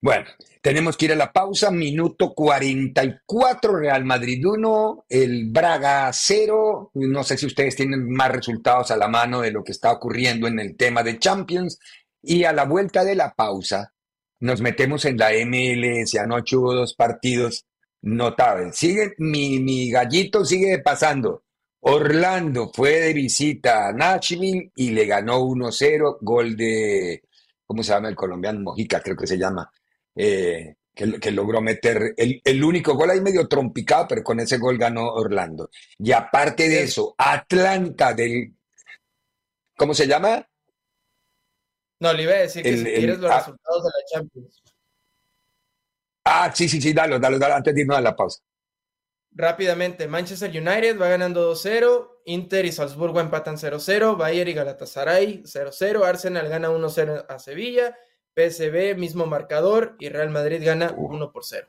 Bueno, 0.00 0.26
tenemos 0.62 0.96
que 0.96 1.06
ir 1.06 1.12
a 1.12 1.16
la 1.16 1.32
pausa. 1.32 1.72
Minuto 1.72 2.32
44, 2.32 3.76
Real 3.76 4.04
Madrid 4.04 4.46
1, 4.46 5.06
el 5.08 5.46
Braga 5.50 6.12
0. 6.12 6.92
No 6.94 7.24
sé 7.24 7.36
si 7.36 7.46
ustedes 7.46 7.74
tienen 7.74 8.08
más 8.08 8.30
resultados 8.30 8.92
a 8.92 8.96
la 8.96 9.08
mano 9.08 9.40
de 9.40 9.50
lo 9.50 9.64
que 9.64 9.72
está 9.72 9.90
ocurriendo 9.90 10.46
en 10.46 10.60
el 10.60 10.76
tema 10.76 11.02
de 11.02 11.18
Champions. 11.18 11.80
Y 12.22 12.44
a 12.44 12.52
la 12.52 12.66
vuelta 12.66 13.02
de 13.02 13.16
la 13.16 13.34
pausa, 13.34 13.94
nos 14.38 14.60
metemos 14.60 15.04
en 15.06 15.16
la 15.16 15.30
MLS, 15.44 16.14
anoche 16.20 16.56
hubo 16.56 16.72
dos 16.72 16.94
partidos 16.94 17.66
notables. 18.02 18.76
Sigue, 18.76 19.14
mi, 19.18 19.58
mi 19.58 19.90
gallito 19.90 20.44
sigue 20.44 20.78
pasando. 20.78 21.42
Orlando 21.80 22.70
fue 22.72 23.00
de 23.00 23.12
visita 23.12 23.88
a 23.88 23.92
Nashville 23.92 24.70
y 24.76 24.90
le 24.90 25.04
ganó 25.06 25.40
1-0, 25.40 26.18
gol 26.20 26.56
de, 26.56 27.22
¿cómo 27.66 27.82
se 27.82 27.92
llama 27.92 28.08
el 28.08 28.16
colombiano? 28.16 28.60
Mojica, 28.60 29.00
creo 29.00 29.16
que 29.16 29.26
se 29.26 29.36
llama. 29.38 29.70
Eh, 30.14 30.76
que, 30.94 31.20
que 31.20 31.30
logró 31.30 31.60
meter 31.60 32.14
el, 32.16 32.40
el, 32.42 32.64
único 32.64 32.94
gol 32.94 33.10
ahí 33.10 33.20
medio 33.20 33.46
trompicado, 33.46 34.06
pero 34.08 34.22
con 34.22 34.40
ese 34.40 34.56
gol 34.56 34.78
ganó 34.78 35.12
Orlando. 35.12 35.68
Y 35.98 36.12
aparte 36.12 36.68
de 36.68 36.84
eso, 36.84 37.14
Atlanta 37.18 38.14
del... 38.14 38.54
¿Cómo 39.76 39.92
se 39.92 40.06
llama? 40.06 40.48
No, 42.00 42.12
le 42.14 42.22
iba 42.22 42.32
a 42.32 42.38
decir 42.38 42.62
que 42.62 42.70
el, 42.70 42.78
si 42.78 42.84
quieres 42.84 43.18
los 43.18 43.34
resultados 43.34 43.84
de 43.84 43.90
la 43.90 44.06
Champions. 44.10 44.62
Ah, 46.24 46.50
sí, 46.54 46.68
sí, 46.68 46.80
sí, 46.80 46.92
dalo, 46.92 47.18
dalo, 47.18 47.38
dalo, 47.38 47.54
antes 47.54 47.74
de 47.74 47.82
irnos 47.82 47.98
a 47.98 48.00
la 48.00 48.16
pausa. 48.16 48.40
Rápidamente, 49.32 50.08
Manchester 50.08 50.50
United 50.50 50.98
va 50.98 51.08
ganando 51.08 51.52
2-0, 51.52 52.15
Inter 52.26 52.66
y 52.66 52.72
Salzburgo 52.72 53.20
empatan 53.20 53.56
0-0, 53.56 54.16
Bayern 54.16 54.50
y 54.50 54.52
Galatasaray 54.52 55.42
0-0, 55.44 56.04
Arsenal 56.04 56.48
gana 56.48 56.70
1-0 56.70 57.24
a 57.28 57.38
Sevilla, 57.38 57.96
PSV 58.34 58.96
mismo 58.98 59.26
marcador 59.26 59.96
y 60.00 60.08
Real 60.08 60.30
Madrid 60.30 60.60
gana 60.64 60.92
1 60.96 61.32
0. 61.40 61.68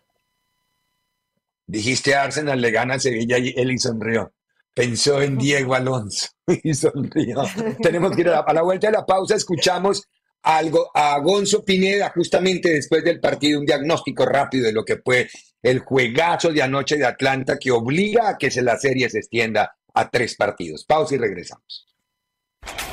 Dijiste 1.67 2.15
Arsenal 2.15 2.59
le 2.59 2.71
gana 2.71 2.95
a 2.95 2.99
Sevilla 2.99 3.37
y 3.37 3.53
él 3.55 3.71
y 3.71 3.77
sonrió. 3.77 4.33
Pensó 4.73 5.21
en 5.21 5.37
Diego 5.37 5.75
Alonso 5.75 6.29
y 6.63 6.73
sonrió. 6.73 7.43
Tenemos 7.79 8.15
que 8.15 8.21
ir 8.21 8.29
a 8.29 8.43
la, 8.51 8.61
vuelta 8.63 8.87
de 8.87 8.93
la 8.93 9.05
pausa, 9.05 9.35
escuchamos 9.35 10.07
algo 10.41 10.89
a 10.91 11.19
Gonzo 11.19 11.63
Pineda 11.63 12.11
justamente 12.15 12.71
después 12.71 13.03
del 13.03 13.19
partido, 13.19 13.59
un 13.59 13.65
diagnóstico 13.65 14.25
rápido 14.25 14.65
de 14.65 14.73
lo 14.73 14.83
que 14.83 14.97
fue 14.97 15.29
el 15.61 15.79
juegazo 15.79 16.51
de 16.51 16.63
anoche 16.63 16.97
de 16.97 17.05
Atlanta 17.05 17.59
que 17.59 17.69
obliga 17.69 18.29
a 18.29 18.37
que 18.39 18.49
se 18.49 18.63
la 18.63 18.79
serie 18.79 19.07
se 19.09 19.19
extienda 19.19 19.76
a 19.97 20.09
tres 20.09 20.35
partidos. 20.35 20.85
Pausa 20.85 21.15
y 21.15 21.17
regresamos. 21.17 21.87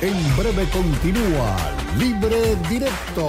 En 0.01 0.37
breve 0.37 0.67
continúa 0.71 1.55
Libre 1.97 2.55
Directo 2.69 3.27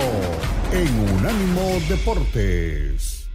en 0.72 1.14
Unánimo 1.14 1.78
Deportes. 1.88 3.28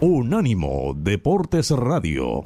Unánimo 0.00 0.92
Deportes 0.94 1.70
Radio. 1.70 2.42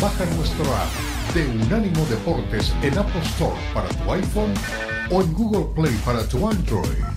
Baja 0.00 0.26
nuestro 0.36 0.64
app 0.76 1.34
de 1.34 1.46
Unánimo 1.64 2.04
Deportes 2.06 2.72
en 2.82 2.96
Apple 2.96 3.22
Store 3.22 3.56
para 3.74 3.88
tu 3.88 4.12
iPhone 4.12 4.54
o 5.10 5.22
en 5.22 5.32
Google 5.32 5.74
Play 5.74 5.94
para 6.04 6.26
tu 6.28 6.48
Android. 6.48 7.16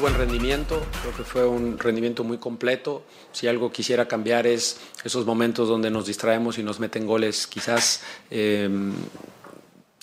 Buen 0.00 0.14
rendimiento, 0.14 0.82
creo 1.02 1.16
que 1.16 1.24
fue 1.24 1.46
un 1.46 1.78
rendimiento 1.78 2.24
muy 2.24 2.38
completo. 2.38 3.02
Si 3.32 3.46
algo 3.46 3.70
quisiera 3.70 4.08
cambiar 4.08 4.46
es 4.46 4.80
esos 5.04 5.26
momentos 5.26 5.68
donde 5.68 5.90
nos 5.90 6.06
distraemos 6.06 6.58
y 6.58 6.62
nos 6.62 6.80
meten 6.80 7.06
goles 7.06 7.46
quizás 7.46 8.02
eh, 8.30 8.68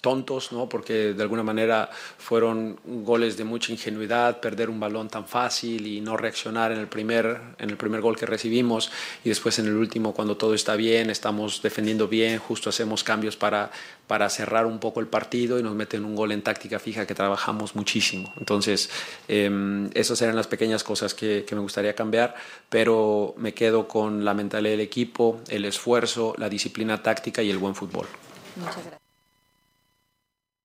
tontos, 0.08 0.54
¿no? 0.54 0.70
porque 0.70 1.14
de 1.14 1.22
alguna 1.22 1.44
manera 1.44 1.90
fueron 2.18 2.80
goles 2.86 3.36
de 3.36 3.44
mucha 3.44 3.74
ingenuidad, 3.74 4.40
perder 4.40 4.70
un 4.70 4.80
balón 4.80 5.10
tan 5.10 5.26
fácil 5.28 5.86
y 5.86 6.00
no 6.00 6.16
reaccionar 6.16 6.72
en 6.72 6.80
el 6.80 6.88
primer, 6.88 7.42
en 7.60 7.70
el 7.72 7.76
primer 7.76 8.00
gol 8.00 8.16
que 8.16 8.26
recibimos 8.26 8.90
y 9.26 9.28
después 9.28 9.60
en 9.60 9.66
el 9.66 9.76
último 9.76 10.14
cuando 10.14 10.38
todo 10.38 10.54
está 10.54 10.78
bien, 10.78 11.10
estamos 11.10 11.62
defendiendo 11.62 12.08
bien, 12.08 12.40
justo 12.40 12.70
hacemos 12.70 13.04
cambios 13.04 13.36
para, 13.36 13.70
para 14.08 14.30
cerrar 14.30 14.66
un 14.66 14.80
poco 14.80 15.02
el 15.02 15.08
partido 15.08 15.60
y 15.60 15.64
nos 15.64 15.76
meten 15.76 16.06
un 16.06 16.16
gol 16.16 16.32
en 16.32 16.42
táctica 16.42 16.80
fija 16.80 17.06
que 17.06 17.14
trabajamos 17.14 17.76
muchísimo. 17.76 18.34
Entonces, 18.38 18.90
eh, 19.28 19.90
esas 19.94 20.22
eran 20.22 20.38
las 20.38 20.48
pequeñas 20.48 20.86
cosas 20.86 21.14
que, 21.14 21.44
que 21.46 21.54
me 21.54 21.60
gustaría 21.60 21.94
cambiar, 21.96 22.34
pero 22.70 23.36
me 23.36 23.54
quedo 23.54 23.90
con 23.90 24.24
la 24.24 24.34
mentalidad 24.34 24.72
del 24.72 24.80
equipo, 24.80 25.42
el 25.50 25.66
esfuerzo, 25.66 26.34
la 26.38 26.48
disciplina 26.48 27.04
táctica 27.04 27.44
y 27.44 27.50
el 27.50 27.58
buen 27.58 27.76
fútbol. 27.76 28.08
Muchas 28.56 28.76
gracias. 28.78 29.07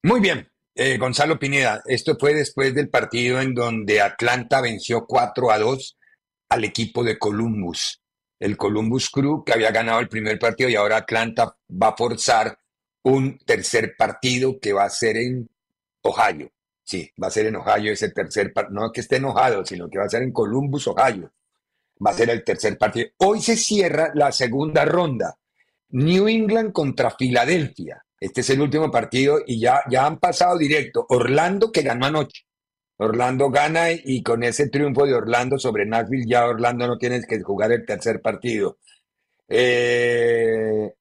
Muy 0.04 0.18
bien, 0.18 0.50
eh, 0.74 0.98
Gonzalo 0.98 1.38
Pineda, 1.38 1.80
esto 1.86 2.16
fue 2.18 2.34
después 2.34 2.74
del 2.74 2.88
partido 2.88 3.40
en 3.40 3.54
donde 3.54 4.00
Atlanta 4.00 4.60
venció 4.60 5.06
4 5.06 5.52
a 5.52 5.58
2 5.60 5.96
al 6.48 6.64
equipo 6.64 7.04
de 7.04 7.20
Columbus, 7.20 8.02
el 8.40 8.56
Columbus 8.56 9.10
Crew 9.10 9.44
que 9.44 9.52
había 9.52 9.70
ganado 9.70 10.00
el 10.00 10.08
primer 10.08 10.40
partido 10.40 10.68
y 10.68 10.74
ahora 10.74 10.96
Atlanta 10.96 11.56
va 11.70 11.88
a 11.90 11.96
forzar 11.96 12.58
un 13.04 13.38
tercer 13.46 13.94
partido 13.96 14.58
que 14.58 14.72
va 14.72 14.82
a 14.84 14.90
ser 14.90 15.18
en 15.18 15.48
Ohio. 16.02 16.50
Sí, 16.82 17.08
va 17.22 17.28
a 17.28 17.30
ser 17.30 17.46
en 17.46 17.56
Ohio 17.56 17.92
ese 17.92 18.08
tercer 18.10 18.52
partido, 18.52 18.80
no 18.80 18.90
que 18.90 19.02
esté 19.02 19.16
enojado, 19.16 19.64
sino 19.64 19.88
que 19.88 19.98
va 19.98 20.06
a 20.06 20.08
ser 20.08 20.22
en 20.22 20.32
Columbus, 20.32 20.88
Ohio. 20.88 21.32
Va 22.04 22.10
a 22.10 22.14
ser 22.14 22.28
el 22.30 22.42
tercer 22.42 22.76
partido. 22.76 23.08
Hoy 23.18 23.40
se 23.40 23.56
cierra 23.56 24.10
la 24.14 24.32
segunda 24.32 24.84
ronda. 24.84 25.38
New 25.90 26.26
England 26.26 26.72
contra 26.72 27.12
Filadelfia. 27.12 28.04
Este 28.22 28.42
es 28.42 28.50
el 28.50 28.60
último 28.60 28.88
partido 28.88 29.40
y 29.44 29.58
ya, 29.58 29.80
ya 29.90 30.06
han 30.06 30.20
pasado 30.20 30.56
directo. 30.56 31.04
Orlando 31.08 31.72
que 31.72 31.82
ganó 31.82 32.06
anoche. 32.06 32.44
Orlando 32.96 33.50
gana 33.50 33.88
y 33.90 34.22
con 34.22 34.44
ese 34.44 34.68
triunfo 34.68 35.04
de 35.04 35.14
Orlando 35.14 35.58
sobre 35.58 35.86
Nashville 35.86 36.26
ya 36.28 36.46
Orlando 36.46 36.86
no 36.86 36.98
tiene 36.98 37.20
que 37.28 37.42
jugar 37.42 37.72
el 37.72 37.84
tercer 37.84 38.22
partido. 38.22 38.78
Eh, 39.48 40.92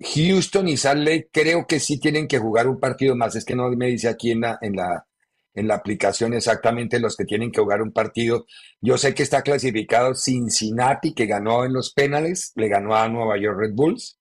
Houston 0.00 0.66
y 0.66 0.76
Salt 0.76 1.06
Lake 1.06 1.28
creo 1.30 1.64
que 1.64 1.78
sí 1.78 2.00
tienen 2.00 2.26
que 2.26 2.40
jugar 2.40 2.66
un 2.66 2.80
partido 2.80 3.14
más. 3.14 3.36
Es 3.36 3.44
que 3.44 3.54
no 3.54 3.70
me 3.70 3.86
dice 3.86 4.08
aquí 4.08 4.32
en 4.32 4.40
la, 4.40 4.58
en 4.60 4.74
la, 4.74 5.06
en 5.54 5.68
la 5.68 5.76
aplicación 5.76 6.34
exactamente 6.34 6.98
los 6.98 7.16
que 7.16 7.24
tienen 7.24 7.52
que 7.52 7.60
jugar 7.60 7.82
un 7.82 7.92
partido. 7.92 8.46
Yo 8.80 8.98
sé 8.98 9.14
que 9.14 9.22
está 9.22 9.42
clasificado 9.42 10.16
Cincinnati, 10.16 11.14
que 11.14 11.26
ganó 11.26 11.64
en 11.64 11.72
los 11.72 11.92
penales, 11.92 12.50
le 12.56 12.66
ganó 12.66 12.96
a 12.96 13.08
Nueva 13.08 13.38
York 13.38 13.58
Red 13.60 13.74
Bulls 13.74 14.18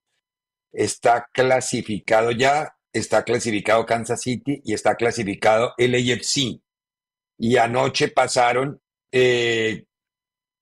está 0.74 1.30
clasificado 1.32 2.32
ya, 2.32 2.76
está 2.91 3.24
clasificado 3.24 3.86
Kansas 3.86 4.21
City 4.21 4.61
y 4.65 4.74
está 4.74 4.95
clasificado 4.95 5.74
LAFC. 5.78 6.61
Y 7.38 7.57
anoche 7.57 8.09
pasaron, 8.09 8.82
eh, 9.11 9.86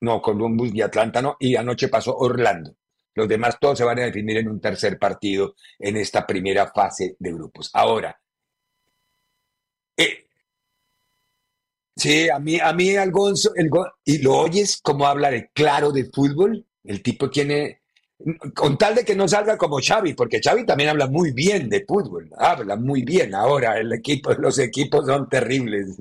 no, 0.01 0.21
Columbus 0.21 0.73
y 0.73 0.81
Atlanta 0.81 1.21
no, 1.21 1.37
y 1.39 1.55
anoche 1.55 1.87
pasó 1.87 2.15
Orlando. 2.17 2.75
Los 3.13 3.27
demás 3.27 3.57
todos 3.59 3.77
se 3.77 3.83
van 3.83 3.99
a 3.99 4.03
definir 4.03 4.37
en 4.37 4.49
un 4.49 4.61
tercer 4.61 4.97
partido 4.97 5.55
en 5.79 5.97
esta 5.97 6.25
primera 6.25 6.71
fase 6.71 7.15
de 7.19 7.33
grupos. 7.33 7.69
Ahora, 7.73 8.17
eh, 9.97 10.25
sí, 11.95 12.29
a 12.29 12.39
mí, 12.39 12.59
a 12.59 12.73
mí 12.73 12.95
Algonzo, 12.95 13.51
y 14.05 14.17
lo 14.19 14.37
oyes 14.37 14.79
como 14.81 15.05
habla 15.05 15.29
de 15.29 15.49
claro 15.53 15.91
de 15.91 16.05
fútbol, 16.05 16.65
el 16.83 17.03
tipo 17.03 17.29
tiene 17.29 17.80
con 18.55 18.77
tal 18.77 18.95
de 18.95 19.05
que 19.05 19.15
no 19.15 19.27
salga 19.27 19.57
como 19.57 19.79
Xavi, 19.81 20.13
porque 20.13 20.39
Xavi 20.43 20.65
también 20.65 20.89
habla 20.89 21.07
muy 21.07 21.31
bien 21.31 21.69
de 21.69 21.85
fútbol, 21.85 22.29
habla 22.37 22.75
muy 22.75 23.03
bien. 23.03 23.33
Ahora 23.35 23.77
el 23.79 23.91
equipo, 23.93 24.33
los 24.39 24.59
equipos 24.59 25.05
son 25.05 25.27
terribles. 25.29 25.97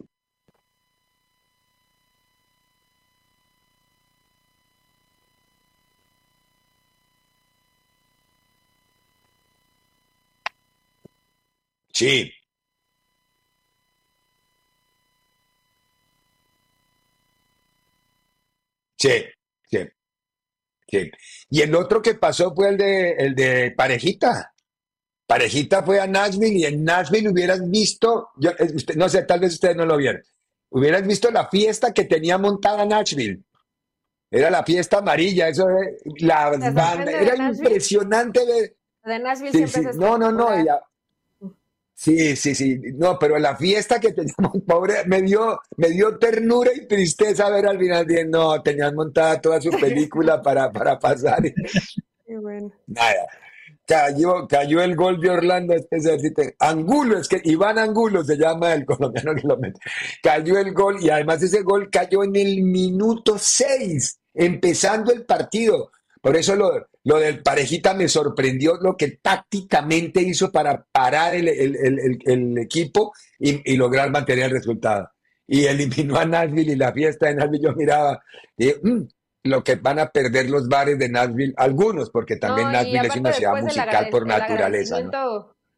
Sí. 11.93 12.33
Sí, 18.99 19.11
sí. 19.71 19.79
Y 21.51 21.61
el 21.63 21.75
otro 21.75 22.01
que 22.03 22.15
pasó 22.15 22.55
fue 22.55 22.71
el 22.71 22.77
de, 22.77 23.11
el 23.13 23.35
de 23.35 23.73
Parejita. 23.77 24.55
Parejita 25.27 25.83
fue 25.83 26.01
a 26.01 26.07
Nashville 26.07 26.59
y 26.59 26.65
en 26.65 26.85
Nashville 26.85 27.29
hubieras 27.29 27.69
visto, 27.71 28.31
yo, 28.37 28.51
eh, 28.51 28.75
no 28.97 29.09
sé, 29.09 29.23
tal 29.23 29.41
vez 29.41 29.53
ustedes 29.55 29.77
no 29.77 29.87
lo 29.87 29.97
vieron, 29.97 30.23
hubieras 30.71 31.07
visto 31.07 31.31
la 31.31 31.49
fiesta 31.49 31.93
que 31.93 32.05
tenía 32.05 32.37
montada 32.37 32.85
Nashville. 32.85 33.45
Era 34.29 34.51
la 34.51 34.65
fiesta 34.65 34.99
amarilla, 34.99 35.49
eso 35.49 35.67
la 36.19 36.51
banda, 36.51 37.03
era 37.03 37.51
impresionante 37.51 38.45
ver. 38.45 38.77
De 39.05 39.19
Nashville 39.19 39.67
siempre 39.69 39.93
No, 39.95 40.19
no, 40.19 40.31
no, 40.31 40.49
Sí, 42.01 42.35
sí, 42.35 42.55
sí. 42.55 42.81
No, 42.95 43.19
pero 43.19 43.39
la 43.39 43.55
fiesta 43.57 44.01
que 44.01 44.15
teníamos, 44.15 44.63
pobre, 44.67 45.05
me 45.05 45.21
dio, 45.21 45.61
me 45.77 45.91
dio 45.91 46.17
ternura 46.17 46.71
y 46.75 46.87
tristeza 46.87 47.51
ver 47.51 47.67
al 47.67 47.79
final 47.79 48.07
de, 48.07 48.25
no, 48.25 48.63
tenían 48.63 48.95
montada 48.95 49.39
toda 49.39 49.61
su 49.61 49.69
película 49.69 50.41
para, 50.43 50.73
para 50.73 50.99
pasar. 50.99 51.43
Qué 51.43 52.39
bueno. 52.39 52.73
Nada. 52.87 53.27
cayó, 53.87 54.49
cayó 54.49 54.81
el 54.81 54.97
gol 54.97 55.21
de 55.21 55.29
Orlando, 55.29 55.75
este 55.75 56.57
Angulo, 56.59 57.19
es 57.19 57.29
que 57.29 57.43
Iván 57.45 57.79
Angulo 57.79 58.25
se 58.25 58.39
llama 58.39 58.73
el 58.73 58.85
colombiano 58.87 59.35
que 59.35 59.47
lo 59.47 59.59
mete. 59.59 59.79
Cayó 60.23 60.59
el 60.59 60.73
gol 60.73 60.97
y 61.03 61.11
además 61.11 61.43
ese 61.43 61.61
gol 61.61 61.91
cayó 61.91 62.25
en 62.25 62.35
el 62.35 62.63
minuto 62.63 63.37
6, 63.39 64.21
empezando 64.33 65.13
el 65.13 65.27
partido. 65.27 65.91
Por 66.23 66.35
eso 66.35 66.57
lo, 66.57 66.89
lo 67.05 67.19
del 67.19 67.43
parejita 67.43 67.95
me 67.95 68.09
sorprendió 68.09 68.77
lo 68.81 68.97
que 68.97 69.19
tácticamente 69.23 70.21
hizo 70.21 70.53
para 70.53 70.85
parar 70.93 71.35
el, 71.35 71.49
el, 71.49 72.59
equipo 72.59 73.13
y, 73.39 73.77
lograr 73.77 74.11
mantener 74.11 74.47
el 74.47 74.51
resultado. 74.53 75.11
Y 75.47 75.65
eliminó 75.65 76.19
a 76.19 76.27
Nashville 76.27 76.73
y 76.73 76.77
la 76.77 76.93
fiesta 76.93 77.27
de 77.27 77.37
Nashville 77.37 77.65
yo 77.65 77.73
miraba, 77.75 78.23
y, 78.57 78.69
mm, 78.83 79.09
lo 79.45 79.65
que 79.65 79.77
van 79.77 79.99
a 79.99 80.11
perder 80.11 80.51
los 80.51 80.69
bares 80.69 80.99
de 80.99 81.09
Nashville, 81.09 81.55
algunos, 81.57 82.11
porque 82.11 82.37
también 82.37 82.71
Nashville 82.71 83.07
es 83.07 83.17
una 83.17 83.33
ciudad 83.33 83.63
musical 83.63 84.09
por 84.11 84.27
naturaleza. 84.27 84.97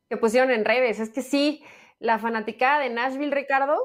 Que 0.09 0.17
pusieron 0.17 0.51
en 0.51 0.65
redes, 0.65 0.99
es 0.99 1.11
que 1.11 1.23
sí, 1.23 1.63
la 1.99 2.19
fanaticada 2.19 2.81
de 2.81 2.91
Nashville, 2.91 3.35
Ricardo, 3.35 3.79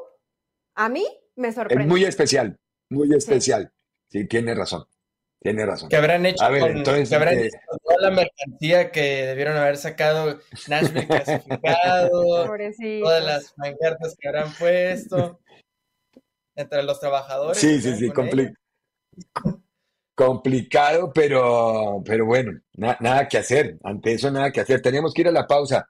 a 0.76 0.90
mí 0.90 1.06
me 1.36 1.52
sorprende. 1.54 1.84
Es 1.84 1.90
muy 1.90 2.04
especial, 2.04 2.58
muy 2.90 3.14
especial. 3.14 3.72
Sí, 4.10 4.26
tiene 4.26 4.56
razón. 4.56 4.86
Tiene 5.40 5.66
razón. 5.66 5.90
Que 5.90 5.96
habrán 5.96 6.26
hecho, 6.26 6.44
con, 6.46 6.78
eh, 6.78 6.84
toda 6.84 8.00
la 8.00 8.12
mercancía 8.12 8.92
que 8.92 9.26
debieron 9.28 9.56
haber 9.56 9.78
sacado 9.78 10.40
Nashville 10.68 11.08
clasificado, 11.08 12.48
todas 13.04 13.24
las 13.24 13.54
pancartas 13.54 14.16
que 14.20 14.28
habrán 14.28 14.52
puesto 14.54 15.40
entre 16.56 16.84
los 16.84 17.00
trabajadores. 17.00 17.60
Sí, 17.60 17.82
sí, 17.82 17.96
sí, 17.96 18.10
complicado 18.10 18.58
complicado, 20.18 21.14
pero, 21.14 22.02
pero 22.04 22.26
bueno, 22.26 22.60
nada 22.74 23.28
que 23.28 23.38
hacer. 23.38 23.78
Ante 23.84 24.14
eso, 24.14 24.32
nada 24.32 24.52
que 24.52 24.62
hacer. 24.62 24.82
Tenemos 24.82 25.14
que 25.14 25.22
ir 25.22 25.28
a 25.28 25.32
la 25.32 25.46
pausa. 25.46 25.88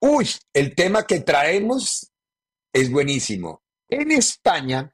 Uy, 0.00 0.26
el 0.54 0.74
tema 0.74 1.06
que 1.06 1.20
traemos 1.20 2.10
es 2.72 2.90
buenísimo. 2.90 3.62
En 3.86 4.12
España, 4.12 4.90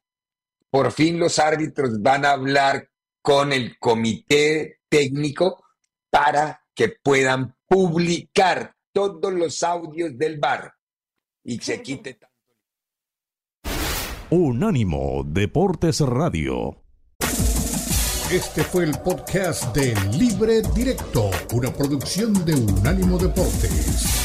por 0.69 0.91
fin 0.91 1.21
los 1.21 1.39
árbitros 1.39 2.03
van 2.03 2.25
a 2.25 2.33
hablar 2.33 2.89
con 3.27 3.53
el 3.53 3.77
comité 3.81 4.83
técnico 4.89 5.65
para 6.09 6.63
que 6.73 6.91
puedan 6.91 7.57
publicar 7.67 8.77
todos 8.93 9.33
los 9.33 9.65
audios 9.65 10.17
del 10.17 10.39
bar 10.39 10.73
y 11.43 11.59
se 11.59 11.83
quite. 11.83 12.21
Unánimo 14.31 15.25
Deportes 15.27 16.03
Radio. 16.03 16.85
Este 18.31 18.63
fue 18.63 18.85
el 18.85 18.97
podcast 19.01 19.75
de 19.75 19.97
Libre 20.17 20.63
Directo, 20.73 21.29
una 21.53 21.73
producción 21.73 22.33
de 22.45 22.55
Unánimo 22.55 23.19
Deportes. 23.19 24.16